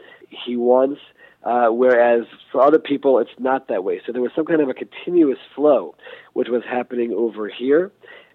he 0.45 0.57
wants. 0.57 1.01
Uh, 1.43 1.69
whereas 1.69 2.27
for 2.53 2.63
other 2.63 2.79
people, 2.79 3.19
it's 3.19 3.31
not 3.39 3.69
that 3.69 3.83
way. 3.83 4.01
So 4.05 4.13
there 4.13 4.21
was 4.21 4.33
some 4.37 4.45
kind 4.45 4.61
of 4.61 4.69
a 4.69 4.75
continuous 4.75 5.39
flow, 5.55 5.95
which 6.35 6.49
was 6.49 6.63
happening 6.69 7.13
over 7.13 7.49
here, 7.49 7.91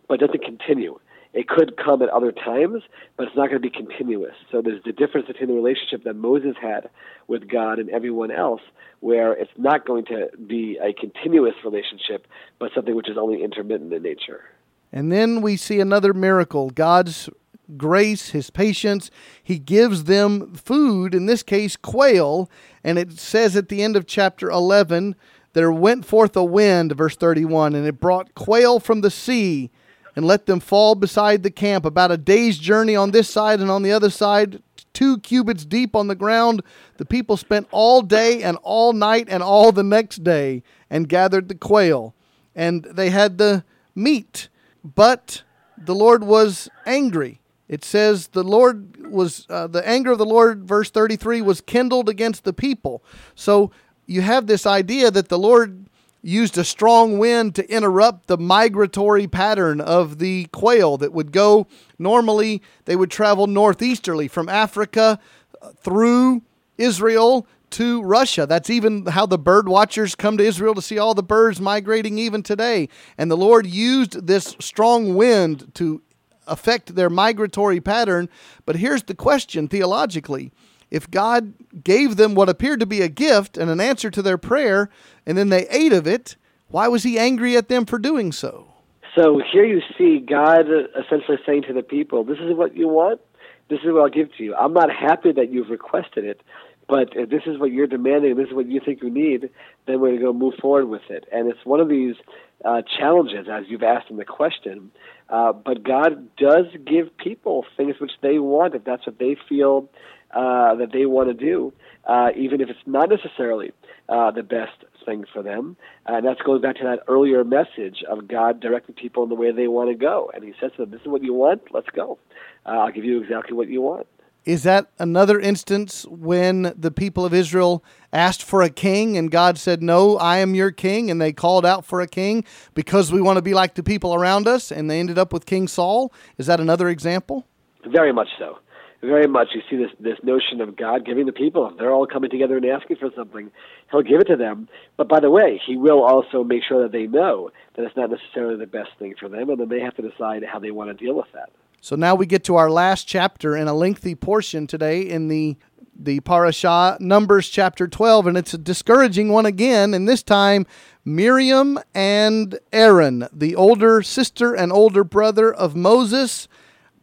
but 0.08 0.20
doesn't 0.20 0.44
continue. 0.44 1.00
It 1.34 1.50
could 1.50 1.76
come 1.76 2.02
at 2.02 2.10
other 2.10 2.32
times, 2.32 2.82
but 3.18 3.28
it's 3.28 3.36
not 3.36 3.50
going 3.50 3.62
to 3.62 3.70
be 3.70 3.70
continuous. 3.70 4.36
So 4.52 4.62
there's 4.62 4.82
the 4.84 4.94
difference 4.94 5.28
between 5.28 5.50
the 5.50 5.54
relationship 5.54 6.06
that 6.06 6.16
Moses 6.16 6.56
had 6.60 6.90
with 7.28 7.50
God 7.50 7.78
and 7.78 7.90
everyone 7.90 8.32
else, 8.32 8.62
where 9.02 9.34
it's 9.34 9.52
not 9.58 9.86
going 9.86 10.06
to 10.06 10.30
be 10.48 10.80
a 10.82 10.94
continuous 10.94 11.56
relationship, 11.66 12.26
but 12.58 12.72
something 12.74 12.96
which 12.96 13.10
is 13.10 13.18
only 13.18 13.44
intermittent 13.44 13.92
in 13.92 14.02
nature. 14.02 14.46
And 14.94 15.12
then 15.12 15.42
we 15.42 15.58
see 15.58 15.82
another 15.82 16.14
miracle 16.14 16.70
God's 16.70 17.30
grace, 17.78 18.30
his 18.30 18.50
patience. 18.50 19.10
He 19.44 19.60
gives 19.60 20.06
them 20.06 20.54
food, 20.54 21.16
in 21.16 21.26
this 21.26 21.44
case, 21.44 21.76
quail. 21.76 22.50
And 22.84 22.98
it 22.98 23.20
says 23.20 23.56
at 23.56 23.70
the 23.70 23.84
end 23.84 23.96
of 23.96 24.06
chapter 24.06 24.50
11, 24.50 25.16
there 25.54 25.72
went 25.72 26.06
forth 26.06 26.36
a 26.36 26.44
wind, 26.44 26.92
verse 26.92 27.16
31, 27.16 27.76
and 27.76 27.88
it 27.88 28.00
brought 28.00 28.36
quail 28.36 28.80
from 28.80 29.02
the 29.02 29.12
sea 29.12 29.72
and 30.16 30.26
let 30.26 30.46
them 30.46 30.60
fall 30.60 30.96
beside 30.96 31.44
the 31.44 31.52
camp, 31.52 31.86
about 31.86 32.12
a 32.12 32.18
day's 32.18 32.58
journey 32.58 32.96
on 32.96 33.12
this 33.12 33.30
side 33.30 33.60
and 33.60 33.70
on 33.70 33.84
the 33.84 33.92
other 33.92 34.10
side, 34.10 34.62
two 34.94 35.20
cubits 35.20 35.66
deep 35.66 35.96
on 35.96 36.08
the 36.08 36.16
ground. 36.16 36.62
The 36.98 37.06
people 37.06 37.36
spent 37.36 37.68
all 37.72 38.02
day 38.02 38.42
and 38.42 38.58
all 38.64 38.94
night 38.94 39.28
and 39.30 39.44
all 39.44 39.72
the 39.72 39.84
next 39.84 40.24
day 40.24 40.64
and 40.90 41.10
gathered 41.10 41.50
the 41.50 41.56
quail. 41.56 42.16
And 42.56 42.86
they 42.86 43.10
had 43.10 43.38
the 43.38 43.66
meat, 43.94 44.48
but 44.84 45.44
the 45.78 45.96
Lord 45.96 46.24
was 46.24 46.70
angry 46.86 47.42
it 47.68 47.84
says 47.84 48.28
the 48.28 48.44
Lord 48.44 49.12
was, 49.12 49.46
uh, 49.50 49.68
the 49.68 49.88
anger 49.88 50.12
of 50.12 50.18
the 50.18 50.26
Lord, 50.26 50.66
verse 50.66 50.90
33, 50.90 51.42
was 51.42 51.62
kindled 51.62 52.10
against 52.10 52.44
the 52.44 52.54
people. 52.54 53.04
So 53.34 53.72
you 54.06 54.22
have 54.22 54.48
this 54.48 54.66
idea 54.66 55.10
that 55.12 55.30
the 55.30 55.40
Lord 55.40 55.86
used 56.22 56.58
a 56.58 56.64
strong 56.64 57.20
wind 57.20 57.54
to 57.56 57.70
interrupt 57.72 58.28
the 58.28 58.38
migratory 58.38 59.28
pattern 59.28 59.80
of 59.80 60.18
the 60.18 60.46
quail 60.46 60.98
that 60.98 61.14
would 61.14 61.32
go, 61.32 61.68
normally, 62.00 62.62
they 62.86 62.96
would 62.96 63.12
travel 63.12 63.46
northeasterly 63.46 64.28
from 64.28 64.50
Africa 64.50 65.20
uh, 65.62 65.70
through 65.82 66.42
Israel 66.78 67.48
to 67.72 68.02
Russia. 68.04 68.46
That's 68.48 68.70
even 68.70 69.06
how 69.06 69.26
the 69.26 69.38
bird 69.38 69.68
watchers 69.70 70.16
come 70.16 70.38
to 70.38 70.44
Israel 70.44 70.74
to 70.76 70.82
see 70.82 70.98
all 70.98 71.14
the 71.14 71.22
birds 71.22 71.62
migrating 71.62 72.18
even 72.18 72.42
today. 72.42 72.90
And 73.18 73.30
the 73.30 73.38
Lord 73.38 73.68
used 73.68 74.26
this 74.26 74.56
strong 74.60 75.16
wind 75.16 75.72
to 75.76 76.02
affect 76.48 76.96
their 76.96 77.10
migratory 77.10 77.82
pattern. 77.82 78.30
But 78.66 78.78
here's 78.78 79.04
the 79.04 79.16
question 79.16 79.68
theologically 79.68 80.52
if 80.92 81.10
God 81.10 81.54
gave 81.84 82.16
them 82.16 82.36
what 82.36 82.50
appeared 82.50 82.80
to 82.80 82.86
be 82.86 83.02
a 83.02 83.10
gift 83.10 83.58
and 83.58 83.70
an 83.70 83.82
answer 83.82 84.10
to 84.12 84.22
their 84.22 84.38
prayer, 84.38 84.90
and 85.26 85.38
then 85.38 85.50
they 85.50 85.68
ate 85.70 85.94
of 85.94 86.08
it, 86.08 86.36
why 86.68 86.88
was 86.88 87.04
he 87.04 87.18
angry 87.18 87.58
at 87.58 87.68
them 87.68 87.86
for 87.86 88.00
doing 88.00 88.32
so? 88.32 88.68
So 89.16 89.42
here 89.52 89.66
you 89.66 89.82
see 89.98 90.20
God 90.20 90.68
essentially 91.00 91.38
saying 91.46 91.64
to 91.64 91.74
the 91.74 91.84
people, 91.84 92.24
This 92.24 92.40
is 92.40 92.56
what 92.56 92.76
you 92.76 92.88
want, 92.88 93.22
this 93.70 93.80
is 93.80 93.86
what 93.88 94.02
I'll 94.02 94.10
give 94.10 94.36
to 94.38 94.44
you. 94.44 94.56
I'm 94.56 94.74
not 94.74 94.90
happy 94.92 95.32
that 95.32 95.52
you've 95.52 95.70
requested 95.70 96.26
it, 96.26 96.42
But 96.88 97.10
if 97.16 97.30
this 97.30 97.44
is 97.46 97.58
what 97.58 97.72
you're 97.72 97.88
demanding, 97.88 98.36
this 98.36 98.50
is 98.50 98.54
what 98.54 98.68
you 98.68 98.80
think 98.84 99.02
you 99.02 99.10
need, 99.10 99.50
then 99.88 100.00
we're 100.00 100.10
going 100.10 100.20
to 100.20 100.26
go 100.26 100.34
move 100.34 100.54
forward 100.62 100.86
with 100.86 101.10
it. 101.10 101.26
And 101.32 101.50
it's 101.50 101.66
one 101.66 101.80
of 101.80 101.90
these 101.90 102.16
uh, 102.64 102.84
challenges, 103.00 103.48
as 103.52 103.66
you've 103.68 103.84
asked 103.84 104.10
in 104.10 104.18
the 104.18 104.26
question. 104.26 104.92
Uh, 105.30 105.54
but 105.54 105.84
God 105.84 106.36
does 106.38 106.66
give 106.86 107.16
people 107.18 107.66
things 107.78 107.96
which 108.00 108.12
they 108.22 108.38
want, 108.38 108.76
if 108.76 108.84
that's 108.84 109.06
what 109.06 109.18
they 109.18 109.36
feel 109.50 109.90
uh, 110.32 110.76
that 110.76 110.92
they 110.92 111.06
want 111.06 111.30
to 111.30 111.34
do, 111.34 111.74
uh, 112.06 112.30
even 112.36 112.62
if 112.62 112.70
it's 112.70 112.80
not 112.86 113.10
necessarily 113.10 113.72
uh, 114.10 114.32
the 114.32 114.44
best 114.44 114.84
thing 115.06 115.26
for 115.32 115.44
them. 115.44 115.78
and 116.08 116.26
that's 116.26 116.42
going 116.42 116.62
back 116.62 116.76
to 116.78 116.84
that 116.84 117.00
earlier 117.08 117.44
message 117.44 118.04
of 118.10 118.28
God 118.28 118.60
directing 118.60 118.96
people 118.96 119.24
in 119.24 119.30
the 119.30 119.36
way 119.36 119.52
they 119.52 119.68
want 119.68 119.90
to 119.90 119.96
go. 119.96 120.32
And 120.34 120.44
He 120.44 120.54
says 120.60 120.72
to 120.74 120.84
them, 120.84 120.92
"This 120.92 121.02
is 121.02 121.08
what 121.08 121.24
you 121.24 121.34
want. 121.34 121.62
Let's 121.72 121.90
go. 121.90 122.18
Uh, 122.66 122.70
I'll 122.70 122.92
give 122.92 123.06
you 123.06 123.22
exactly 123.22 123.56
what 123.56 123.70
you 123.70 123.82
want." 123.82 124.08
Is 124.46 124.62
that 124.62 124.92
another 125.00 125.40
instance 125.40 126.06
when 126.08 126.74
the 126.78 126.92
people 126.92 127.26
of 127.26 127.34
Israel 127.34 127.84
asked 128.14 128.44
for 128.44 128.62
a 128.62 128.70
king 128.70 129.18
and 129.18 129.32
God 129.32 129.58
said, 129.58 129.82
No, 129.82 130.18
I 130.18 130.38
am 130.38 130.54
your 130.54 130.72
king? 130.72 131.10
And 131.10 131.20
they 131.20 131.34
called 131.34 131.66
out 131.66 131.84
for 131.84 132.00
a 132.00 132.08
king 132.08 132.44
because 132.76 133.12
we 133.12 133.22
want 133.22 133.38
to 133.38 133.42
be 133.42 133.56
like 133.56 133.74
the 133.74 133.82
people 133.82 134.14
around 134.14 134.48
us 134.48 134.72
and 134.72 134.90
they 134.90 135.00
ended 135.00 135.18
up 135.18 135.34
with 135.34 135.48
King 135.48 135.68
Saul? 135.68 136.14
Is 136.38 136.46
that 136.46 136.60
another 136.60 136.90
example? 136.90 137.48
Very 137.88 138.14
much 138.14 138.30
so. 138.38 138.60
Very 139.02 139.28
much. 139.28 139.48
You 139.56 139.62
see 139.70 139.78
this, 139.78 139.92
this 140.00 140.20
notion 140.24 140.62
of 140.62 140.76
God 140.76 141.06
giving 141.06 141.26
the 141.26 141.32
people, 141.32 141.74
they're 141.78 141.94
all 141.94 142.08
coming 142.08 142.30
together 142.30 142.58
and 142.58 142.66
asking 142.66 142.98
for 142.98 143.10
something, 143.16 143.52
He'll 143.92 144.02
give 144.02 144.22
it 144.22 144.28
to 144.28 144.36
them. 144.36 144.68
But 144.96 145.08
by 145.10 145.20
the 145.20 145.30
way, 145.30 145.60
He 145.66 145.76
will 145.76 146.04
also 146.04 146.44
make 146.44 146.64
sure 146.68 146.84
that 146.84 146.92
they 146.92 147.08
know 147.08 147.50
that 147.76 147.84
it's 147.84 147.96
not 147.96 148.10
necessarily 148.12 148.58
the 148.58 148.68
best 148.68 148.90
thing 149.00 149.16
for 149.20 149.28
them, 149.28 149.50
and 149.50 149.60
then 149.60 149.70
they 149.70 149.82
have 149.82 149.96
to 149.96 150.02
decide 150.02 150.44
how 150.44 150.60
they 150.60 150.72
want 150.72 150.96
to 150.96 151.06
deal 151.06 151.16
with 151.16 151.28
that. 151.34 151.50
So 151.86 151.96
now 151.96 152.16
we 152.16 152.26
get 152.26 152.44
to 152.46 152.56
our 152.56 152.72
last 152.72 153.08
chapter 153.08 153.56
in 153.56 153.68
a 153.68 153.74
lengthy 153.76 154.16
portion 154.16 154.66
today 154.66 155.02
in 155.02 155.28
the 155.28 155.56
the 155.96 156.20
parashah 156.22 157.00
Numbers 157.00 157.48
chapter 157.48 157.88
12 157.88 158.26
and 158.26 158.36
it's 158.36 158.56
a 158.56 158.58
discouraging 158.58 159.30
one 159.30 159.46
again 159.46 159.94
and 159.94 160.10
this 160.10 160.24
time 160.24 160.66
Miriam 161.06 161.78
and 161.94 162.58
Aaron, 162.74 163.28
the 163.32 163.56
older 163.56 164.02
sister 164.02 164.56
and 164.56 164.72
older 164.74 165.04
brother 165.04 165.54
of 165.54 165.76
Moses, 165.76 166.48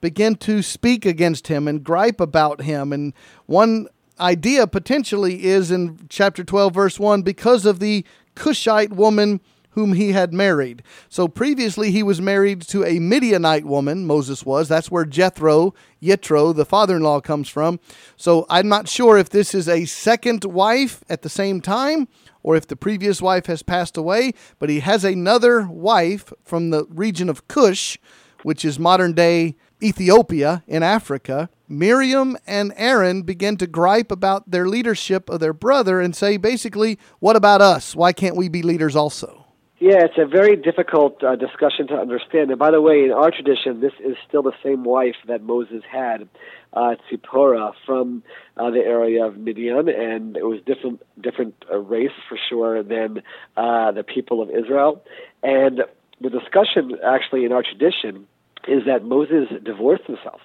begin 0.01 0.35
to 0.39 0.63
speak 0.63 1.07
against 1.07 1.47
him 1.47 1.69
and 1.69 1.85
gripe 1.85 2.21
about 2.21 2.63
him 2.63 2.93
and 2.93 3.15
one 3.47 3.87
idea 4.19 4.67
potentially 4.67 5.45
is 5.45 5.71
in 5.71 6.09
chapter 6.09 6.43
12 6.43 6.75
verse 6.75 6.99
1 6.99 7.23
because 7.23 7.65
of 7.67 7.79
the 7.79 8.05
Cushite 8.35 8.93
woman 8.93 9.41
whom 9.73 9.95
he 9.95 10.13
had 10.13 10.33
married. 10.33 10.83
So 11.09 11.29
previously 11.29 11.91
he 11.91 12.03
was 12.03 12.21
married 12.21 12.63
to 12.63 12.85
a 12.85 12.99
Midianite 12.99 13.65
woman, 13.65 14.07
Moses 14.07 14.45
was. 14.45 14.69
That's 14.69 14.91
where 14.91 15.05
Jethro, 15.05 15.75
Yitro, 16.03 16.55
the 16.55 16.65
father 16.65 16.97
in 16.97 17.03
law, 17.03 17.21
comes 17.21 17.49
from. 17.49 17.81
So 18.17 18.47
I'm 18.49 18.69
not 18.69 18.89
sure 18.89 19.19
if 19.19 19.31
this 19.31 19.55
is 19.55 19.69
a 19.69 19.85
second 19.85 20.45
wife 20.45 21.03
at 21.09 21.23
the 21.23 21.29
same 21.29 21.61
time 21.61 22.09
or 22.43 22.57
if 22.57 22.67
the 22.67 22.77
previous 22.77 23.23
wife 23.23 23.47
has 23.47 23.63
passed 23.63 23.97
away, 23.97 24.33
but 24.59 24.69
he 24.69 24.81
has 24.81 25.05
another 25.05 25.67
wife 25.67 26.33
from 26.43 26.71
the 26.71 26.85
region 26.89 27.29
of 27.29 27.47
Cush, 27.49 27.99
which 28.43 28.65
is 28.65 28.79
modern 28.79 29.13
day 29.13 29.57
Ethiopia 29.83 30.63
in 30.67 30.83
Africa. 30.83 31.49
Miriam 31.69 32.37
and 32.47 32.73
Aaron 32.77 33.23
begin 33.23 33.57
to 33.57 33.67
gripe 33.67 34.13
about 34.13 34.51
their 34.51 34.69
leadership 34.69 35.31
of 35.31 35.41
their 35.41 35.55
brother 35.55 36.01
and 36.01 36.15
say, 36.15 36.37
basically, 36.37 36.99
what 37.19 37.37
about 37.37 37.61
us? 37.63 37.97
Why 37.97 38.13
can't 38.13 38.37
we 38.37 38.49
be 38.49 38.63
leaders 38.63 38.95
also? 38.95 39.42
Yeah, 39.85 40.05
it's 40.05 40.15
a 40.17 40.27
very 40.27 40.55
difficult 40.55 41.25
uh, 41.25 41.35
discussion 41.35 41.89
to 41.89 41.95
understand. 41.95 42.51
And 42.51 42.59
by 42.61 42.71
the 42.71 42.81
way, 42.81 43.03
in 43.03 43.11
our 43.11 43.33
tradition, 43.33 43.81
this 43.81 43.91
is 43.99 44.15
still 44.29 44.43
the 44.43 44.53
same 44.63 44.85
wife 44.85 45.17
that 45.27 45.43
Moses 45.43 45.83
had, 45.91 46.29
uh, 46.73 46.95
Tzipporah, 47.11 47.73
from 47.85 48.23
uh, 48.57 48.71
the 48.71 48.79
area 48.79 49.25
of 49.25 49.39
Midian, 49.39 49.89
and 49.89 50.37
it 50.37 50.45
was 50.45 50.61
different, 50.65 51.03
different 51.21 51.57
uh, 51.69 51.79
race 51.79 52.13
for 52.29 52.39
sure 52.49 52.85
than 52.85 53.25
uh, 53.57 53.91
the 53.91 54.05
people 54.05 54.41
of 54.41 54.51
Israel. 54.51 55.03
And 55.43 55.83
the 56.21 56.31
discussion, 56.31 56.93
actually, 57.05 57.45
in 57.45 57.51
our 57.51 57.65
tradition, 57.65 58.29
is 58.69 58.85
that 58.87 59.05
Moses 59.05 59.49
divorced 59.65 60.05
himself 60.05 60.43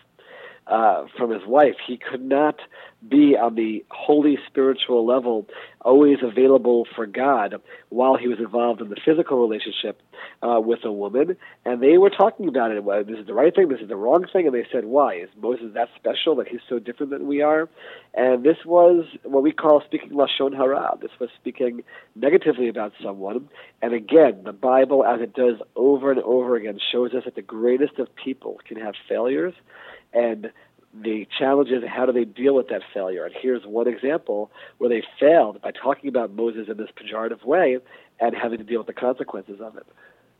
uh, 0.69 1.05
from 1.17 1.31
his 1.31 1.45
wife. 1.45 1.75
He 1.85 1.97
could 1.97 2.23
not 2.23 2.59
be 3.07 3.37
on 3.37 3.55
the 3.55 3.85
holy 3.89 4.37
spiritual 4.47 5.05
level, 5.05 5.47
always 5.81 6.17
available 6.23 6.87
for 6.95 7.05
God 7.05 7.55
while 7.89 8.17
he 8.17 8.27
was 8.27 8.39
involved 8.39 8.81
in 8.81 8.89
the 8.89 8.97
physical 9.05 9.39
relationship 9.39 10.01
uh, 10.41 10.59
with 10.59 10.83
a 10.83 10.91
woman. 10.91 11.37
And 11.63 11.81
they 11.81 11.97
were 11.97 12.09
talking 12.09 12.47
about 12.47 12.71
it. 12.71 12.83
Well, 12.83 13.03
this 13.03 13.19
is 13.19 13.27
the 13.27 13.33
right 13.33 13.55
thing, 13.55 13.69
this 13.69 13.81
is 13.81 13.87
the 13.87 13.95
wrong 13.95 14.25
thing. 14.31 14.47
And 14.47 14.55
they 14.55 14.67
said, 14.71 14.85
why? 14.85 15.15
Is 15.15 15.29
Moses 15.39 15.67
that 15.75 15.89
special 15.95 16.35
that 16.37 16.47
he's 16.47 16.59
so 16.67 16.79
different 16.79 17.11
than 17.11 17.27
we 17.27 17.41
are? 17.41 17.69
And 18.13 18.43
this 18.43 18.57
was 18.65 19.05
what 19.23 19.43
we 19.43 19.51
call 19.51 19.81
speaking 19.85 20.09
Lashon 20.09 20.55
Hara. 20.55 20.97
This 20.99 21.11
was 21.19 21.29
speaking 21.39 21.83
negatively 22.15 22.67
about 22.67 22.93
someone. 23.01 23.47
And 23.81 23.93
again, 23.93 24.41
the 24.43 24.53
Bible, 24.53 25.05
as 25.05 25.21
it 25.21 25.33
does 25.33 25.59
over 25.75 26.11
and 26.11 26.21
over 26.21 26.55
again, 26.55 26.79
shows 26.91 27.13
us 27.13 27.25
that 27.25 27.35
the 27.35 27.41
greatest 27.41 27.99
of 27.99 28.13
people 28.15 28.59
can 28.67 28.77
have 28.77 28.95
failures 29.07 29.53
and 30.13 30.51
the 30.93 31.27
challenge 31.37 31.69
is 31.69 31.83
how 31.87 32.05
do 32.05 32.11
they 32.11 32.25
deal 32.25 32.55
with 32.55 32.69
that 32.69 32.81
failure? 32.93 33.25
And 33.25 33.33
here's 33.39 33.63
one 33.65 33.87
example 33.87 34.51
where 34.77 34.89
they 34.89 35.03
failed 35.19 35.61
by 35.61 35.71
talking 35.71 36.09
about 36.09 36.31
Moses 36.31 36.67
in 36.69 36.77
this 36.77 36.89
pejorative 36.95 37.43
way 37.45 37.77
and 38.19 38.35
having 38.35 38.57
to 38.57 38.63
deal 38.63 38.79
with 38.79 38.87
the 38.87 38.93
consequences 38.93 39.59
of 39.61 39.77
it. 39.77 39.85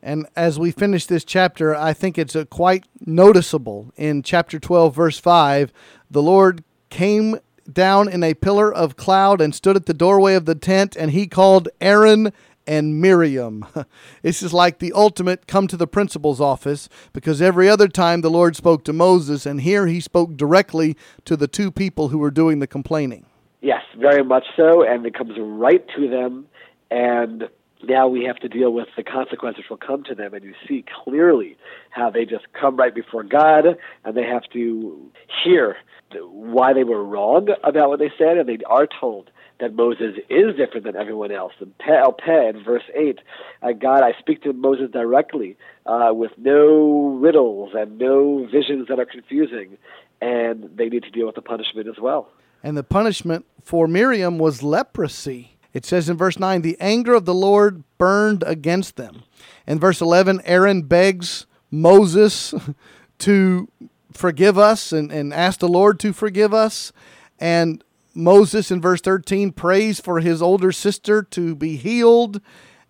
And 0.02 0.26
as 0.36 0.58
we 0.58 0.70
finish 0.70 1.06
this 1.06 1.24
chapter, 1.24 1.74
I 1.74 1.92
think 1.92 2.18
it's 2.18 2.36
quite 2.50 2.86
noticeable 3.04 3.92
in 3.96 4.22
chapter 4.22 4.58
12, 4.58 4.94
verse 4.94 5.18
5. 5.18 5.72
The 6.10 6.22
Lord 6.22 6.62
came 6.88 7.38
down 7.70 8.08
in 8.08 8.22
a 8.22 8.34
pillar 8.34 8.72
of 8.72 8.96
cloud 8.96 9.40
and 9.40 9.54
stood 9.54 9.76
at 9.76 9.86
the 9.86 9.94
doorway 9.94 10.34
of 10.34 10.46
the 10.46 10.54
tent, 10.54 10.96
and 10.96 11.10
he 11.10 11.26
called 11.26 11.68
Aaron 11.80 12.32
and 12.68 13.00
Miriam. 13.00 13.66
This 14.22 14.42
is 14.42 14.52
like 14.52 14.78
the 14.78 14.92
ultimate 14.92 15.46
come 15.46 15.66
to 15.68 15.76
the 15.76 15.86
principal's 15.86 16.40
office 16.40 16.88
because 17.12 17.40
every 17.40 17.68
other 17.68 17.88
time 17.88 18.20
the 18.20 18.30
Lord 18.30 18.56
spoke 18.56 18.84
to 18.84 18.92
Moses, 18.92 19.46
and 19.46 19.62
here 19.62 19.86
he 19.86 20.00
spoke 20.00 20.36
directly 20.36 20.96
to 21.24 21.36
the 21.36 21.48
two 21.48 21.70
people 21.70 22.08
who 22.08 22.18
were 22.18 22.30
doing 22.30 22.58
the 22.58 22.66
complaining. 22.66 23.24
Yes, 23.62 23.82
very 23.96 24.22
much 24.22 24.44
so, 24.56 24.82
and 24.82 25.06
it 25.06 25.14
comes 25.14 25.32
right 25.38 25.84
to 25.96 26.08
them, 26.08 26.46
and 26.90 27.48
now 27.82 28.08
we 28.08 28.24
have 28.24 28.36
to 28.40 28.48
deal 28.48 28.72
with 28.72 28.88
the 28.96 29.02
consequences 29.02 29.64
which 29.64 29.70
will 29.70 29.76
come 29.78 30.04
to 30.04 30.14
them, 30.14 30.34
and 30.34 30.44
you 30.44 30.54
see 30.66 30.84
clearly 31.04 31.56
how 31.90 32.10
they 32.10 32.24
just 32.24 32.52
come 32.52 32.76
right 32.76 32.94
before 32.94 33.22
God, 33.22 33.64
and 34.04 34.16
they 34.16 34.24
have 34.24 34.44
to 34.52 35.10
hear 35.44 35.76
why 36.20 36.72
they 36.72 36.84
were 36.84 37.04
wrong 37.04 37.48
about 37.64 37.88
what 37.88 37.98
they 37.98 38.12
said, 38.18 38.36
and 38.36 38.48
they 38.48 38.58
are 38.66 38.86
told 39.00 39.30
that 39.60 39.74
Moses 39.74 40.16
is 40.28 40.56
different 40.56 40.84
than 40.84 40.96
everyone 40.96 41.32
else. 41.32 41.52
In 41.60 41.72
Peh 41.78 41.98
el 41.98 42.12
Peh, 42.12 42.50
in 42.50 42.62
verse 42.62 42.84
8, 42.94 43.18
uh, 43.62 43.72
God, 43.72 44.02
I 44.02 44.12
speak 44.18 44.42
to 44.42 44.52
Moses 44.52 44.90
directly 44.92 45.56
uh, 45.86 46.10
with 46.12 46.32
no 46.36 47.18
riddles 47.20 47.72
and 47.74 47.98
no 47.98 48.46
visions 48.46 48.88
that 48.88 49.00
are 49.00 49.06
confusing, 49.06 49.76
and 50.20 50.70
they 50.76 50.88
need 50.88 51.02
to 51.02 51.10
deal 51.10 51.26
with 51.26 51.34
the 51.34 51.42
punishment 51.42 51.88
as 51.88 51.98
well. 52.00 52.28
And 52.62 52.76
the 52.76 52.84
punishment 52.84 53.46
for 53.62 53.88
Miriam 53.88 54.38
was 54.38 54.62
leprosy. 54.62 55.56
It 55.72 55.84
says 55.84 56.08
in 56.08 56.16
verse 56.16 56.38
9, 56.38 56.62
the 56.62 56.76
anger 56.80 57.14
of 57.14 57.24
the 57.24 57.34
Lord 57.34 57.84
burned 57.98 58.42
against 58.46 58.96
them. 58.96 59.24
In 59.66 59.78
verse 59.78 60.00
11, 60.00 60.40
Aaron 60.44 60.82
begs 60.82 61.46
Moses 61.70 62.54
to 63.18 63.68
forgive 64.12 64.58
us 64.58 64.92
and, 64.92 65.12
and 65.12 65.32
ask 65.32 65.60
the 65.60 65.68
Lord 65.68 66.00
to 66.00 66.12
forgive 66.12 66.54
us. 66.54 66.92
And 67.38 67.84
Moses 68.14 68.70
in 68.70 68.80
verse 68.80 69.00
13 69.00 69.52
prays 69.52 70.00
for 70.00 70.20
his 70.20 70.42
older 70.42 70.72
sister 70.72 71.22
to 71.22 71.54
be 71.54 71.76
healed, 71.76 72.40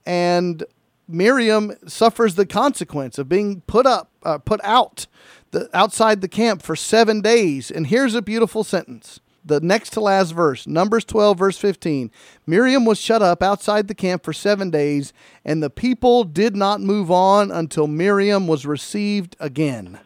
and 0.06 0.64
Miriam 1.06 1.72
suffers 1.86 2.34
the 2.34 2.46
consequence 2.46 3.18
of 3.18 3.28
being 3.28 3.62
put 3.62 3.86
up, 3.86 4.10
uh, 4.22 4.38
put 4.38 4.60
out, 4.62 5.06
the, 5.50 5.68
outside 5.74 6.20
the 6.20 6.28
camp 6.28 6.62
for 6.62 6.76
seven 6.76 7.20
days. 7.20 7.70
And 7.70 7.86
here's 7.86 8.14
a 8.14 8.22
beautiful 8.22 8.62
sentence. 8.62 9.20
The 9.44 9.60
next 9.60 9.90
to 9.94 10.00
last 10.00 10.32
verse, 10.32 10.66
Numbers 10.66 11.06
12, 11.06 11.38
verse 11.38 11.56
15. 11.56 12.10
Miriam 12.46 12.84
was 12.84 13.00
shut 13.00 13.22
up 13.22 13.42
outside 13.42 13.88
the 13.88 13.94
camp 13.94 14.22
for 14.22 14.34
seven 14.34 14.68
days, 14.68 15.14
and 15.42 15.62
the 15.62 15.70
people 15.70 16.24
did 16.24 16.54
not 16.54 16.82
move 16.82 17.10
on 17.10 17.50
until 17.50 17.86
Miriam 17.86 18.46
was 18.46 18.66
received 18.66 19.36
again. 19.40 20.00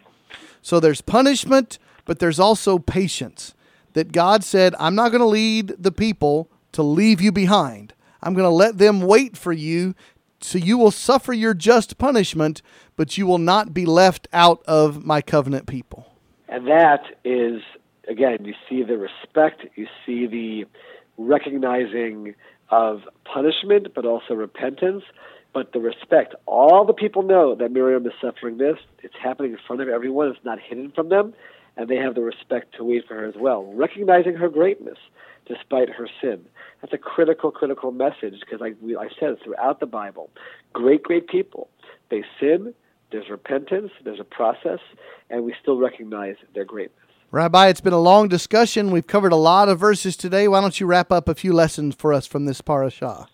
So 0.60 0.78
there's 0.78 1.00
punishment, 1.00 1.80
but 2.04 2.20
there's 2.20 2.38
also 2.38 2.78
patience 2.78 3.54
that 3.94 4.12
God 4.12 4.44
said, 4.44 4.74
I'm 4.78 4.94
not 4.94 5.10
going 5.10 5.20
to 5.20 5.26
lead 5.26 5.74
the 5.78 5.92
people 5.92 6.48
to 6.72 6.82
leave 6.82 7.20
you 7.20 7.32
behind. 7.32 7.94
I'm 8.22 8.34
going 8.34 8.48
to 8.48 8.54
let 8.54 8.78
them 8.78 9.00
wait 9.00 9.36
for 9.36 9.52
you 9.52 9.94
so 10.40 10.58
you 10.58 10.76
will 10.76 10.90
suffer 10.90 11.32
your 11.32 11.54
just 11.54 11.98
punishment, 11.98 12.62
but 12.96 13.16
you 13.16 13.26
will 13.26 13.38
not 13.38 13.72
be 13.72 13.86
left 13.86 14.28
out 14.32 14.62
of 14.66 15.04
my 15.04 15.20
covenant 15.20 15.66
people. 15.66 16.06
And 16.48 16.66
that 16.66 17.04
is, 17.24 17.62
again, 18.08 18.44
you 18.44 18.54
see 18.68 18.82
the 18.82 18.98
respect, 18.98 19.64
you 19.76 19.86
see 20.04 20.26
the 20.26 20.66
recognizing 21.16 22.34
of 22.70 23.02
punishment, 23.24 23.94
but 23.94 24.04
also 24.04 24.34
repentance, 24.34 25.04
but 25.52 25.72
the 25.72 25.78
respect. 25.78 26.34
All 26.46 26.84
the 26.84 26.92
people 26.92 27.22
know 27.22 27.54
that 27.54 27.70
Miriam 27.70 28.06
is 28.06 28.12
suffering 28.20 28.58
this. 28.58 28.78
It's 29.02 29.14
happening 29.22 29.52
in 29.52 29.58
front 29.66 29.82
of 29.82 29.88
everyone, 29.88 30.28
it's 30.28 30.44
not 30.44 30.58
hidden 30.58 30.90
from 30.92 31.08
them 31.08 31.34
and 31.76 31.88
they 31.88 31.96
have 31.96 32.14
the 32.14 32.22
respect 32.22 32.74
to 32.76 32.84
wait 32.84 33.06
for 33.06 33.14
her 33.14 33.26
as 33.26 33.34
well, 33.36 33.64
recognizing 33.72 34.34
her 34.34 34.48
greatness 34.48 34.98
despite 35.46 35.88
her 35.90 36.08
sin. 36.20 36.40
That's 36.80 36.92
a 36.92 36.98
critical, 36.98 37.50
critical 37.50 37.92
message 37.92 38.40
because, 38.40 38.60
like 38.60 38.76
we, 38.80 38.96
I 38.96 39.08
said, 39.18 39.36
throughout 39.42 39.80
the 39.80 39.86
Bible, 39.86 40.30
great, 40.72 41.02
great 41.02 41.28
people, 41.28 41.68
they 42.10 42.22
sin, 42.38 42.74
there's 43.10 43.28
repentance, 43.28 43.90
there's 44.04 44.20
a 44.20 44.24
process, 44.24 44.80
and 45.30 45.44
we 45.44 45.54
still 45.60 45.78
recognize 45.78 46.36
their 46.54 46.64
greatness. 46.64 46.98
Rabbi, 47.30 47.68
it's 47.68 47.80
been 47.80 47.94
a 47.94 48.00
long 48.00 48.28
discussion. 48.28 48.90
We've 48.90 49.06
covered 49.06 49.32
a 49.32 49.36
lot 49.36 49.68
of 49.68 49.78
verses 49.78 50.16
today. 50.16 50.48
Why 50.48 50.60
don't 50.60 50.78
you 50.78 50.86
wrap 50.86 51.10
up 51.10 51.28
a 51.28 51.34
few 51.34 51.52
lessons 51.52 51.94
for 51.94 52.12
us 52.12 52.26
from 52.26 52.44
this 52.44 52.60
parashah? 52.60 53.26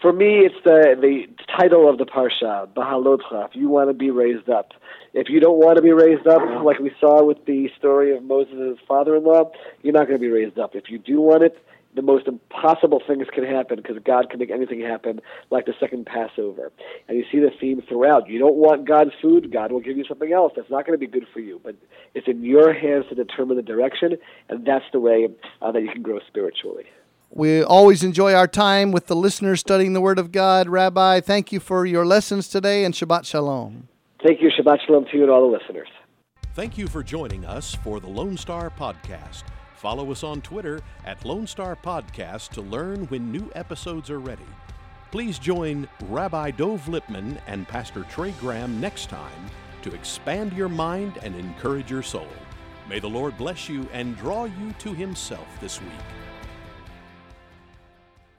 For 0.00 0.12
me, 0.12 0.40
it's 0.40 0.54
the 0.64 0.96
the 1.00 1.26
title 1.60 1.88
of 1.88 1.98
the 1.98 2.06
parsha, 2.06 2.66
Bahalotcha. 2.74 3.48
If 3.48 3.54
you 3.54 3.68
want 3.68 3.90
to 3.90 3.94
be 3.94 4.10
raised 4.10 4.48
up, 4.48 4.72
if 5.14 5.28
you 5.28 5.40
don't 5.40 5.58
want 5.58 5.76
to 5.76 5.82
be 5.82 5.92
raised 5.92 6.26
up, 6.26 6.42
like 6.64 6.78
we 6.78 6.92
saw 6.98 7.24
with 7.24 7.44
the 7.44 7.68
story 7.78 8.16
of 8.16 8.22
Moses' 8.22 8.78
father-in-law, 8.88 9.50
you're 9.82 9.92
not 9.92 10.06
going 10.06 10.18
to 10.18 10.22
be 10.22 10.28
raised 10.28 10.58
up. 10.58 10.74
If 10.74 10.84
you 10.88 10.98
do 10.98 11.20
want 11.20 11.42
it, 11.42 11.58
the 11.94 12.02
most 12.02 12.26
impossible 12.26 13.02
things 13.06 13.26
can 13.34 13.44
happen 13.44 13.76
because 13.76 13.98
God 14.02 14.30
can 14.30 14.38
make 14.38 14.50
anything 14.50 14.80
happen, 14.80 15.20
like 15.50 15.66
the 15.66 15.74
second 15.78 16.06
Passover. 16.06 16.72
And 17.06 17.18
you 17.18 17.24
see 17.30 17.38
the 17.38 17.50
theme 17.60 17.82
throughout. 17.86 18.28
You 18.28 18.38
don't 18.38 18.54
want 18.54 18.88
God's 18.88 19.10
food, 19.20 19.52
God 19.52 19.72
will 19.72 19.80
give 19.80 19.96
you 19.96 20.04
something 20.04 20.32
else 20.32 20.52
that's 20.56 20.70
not 20.70 20.86
going 20.86 20.98
to 20.98 21.06
be 21.06 21.10
good 21.10 21.26
for 21.32 21.40
you. 21.40 21.60
But 21.62 21.76
it's 22.14 22.26
in 22.26 22.42
your 22.42 22.72
hands 22.72 23.04
to 23.10 23.14
determine 23.14 23.56
the 23.56 23.62
direction, 23.62 24.16
and 24.48 24.64
that's 24.64 24.86
the 24.92 25.00
way 25.00 25.28
uh, 25.60 25.72
that 25.72 25.82
you 25.82 25.90
can 25.90 26.02
grow 26.02 26.20
spiritually. 26.26 26.84
We 27.28 27.62
always 27.62 28.02
enjoy 28.02 28.34
our 28.34 28.48
time 28.48 28.92
with 28.92 29.06
the 29.06 29.16
listeners 29.16 29.60
studying 29.60 29.92
the 29.92 30.02
Word 30.02 30.18
of 30.18 30.32
God. 30.32 30.68
Rabbi, 30.68 31.20
thank 31.20 31.52
you 31.52 31.60
for 31.60 31.86
your 31.86 32.04
lessons 32.04 32.48
today 32.48 32.84
and 32.84 32.94
Shabbat 32.94 33.24
Shalom. 33.24 33.88
Thank 34.24 34.40
you. 34.40 34.50
Shabbat 34.50 34.78
Shalom 34.86 35.04
to 35.06 35.16
you 35.16 35.22
and 35.22 35.30
all 35.30 35.50
the 35.50 35.58
listeners. 35.58 35.88
Thank 36.54 36.76
you 36.76 36.86
for 36.86 37.02
joining 37.02 37.44
us 37.44 37.74
for 37.74 37.98
the 37.98 38.08
Lone 38.08 38.36
Star 38.36 38.70
Podcast. 38.70 39.44
Follow 39.74 40.12
us 40.12 40.22
on 40.22 40.42
Twitter 40.42 40.80
at 41.04 41.24
Lone 41.24 41.46
Star 41.46 41.76
Podcast 41.76 42.50
to 42.50 42.60
learn 42.60 43.06
when 43.06 43.32
new 43.32 43.50
episodes 43.54 44.10
are 44.10 44.20
ready. 44.20 44.46
Please 45.10 45.38
join 45.38 45.88
Rabbi 46.08 46.52
Dov 46.52 46.86
Lipman 46.86 47.38
and 47.46 47.66
Pastor 47.66 48.04
Trey 48.04 48.30
Graham 48.32 48.80
next 48.80 49.08
time 49.08 49.50
to 49.82 49.92
expand 49.94 50.52
your 50.52 50.68
mind 50.68 51.18
and 51.22 51.34
encourage 51.34 51.90
your 51.90 52.02
soul. 52.02 52.28
May 52.88 53.00
the 53.00 53.08
Lord 53.08 53.36
bless 53.36 53.68
you 53.68 53.88
and 53.92 54.16
draw 54.16 54.44
you 54.44 54.72
to 54.78 54.92
Himself 54.94 55.48
this 55.60 55.80
week. 55.80 55.90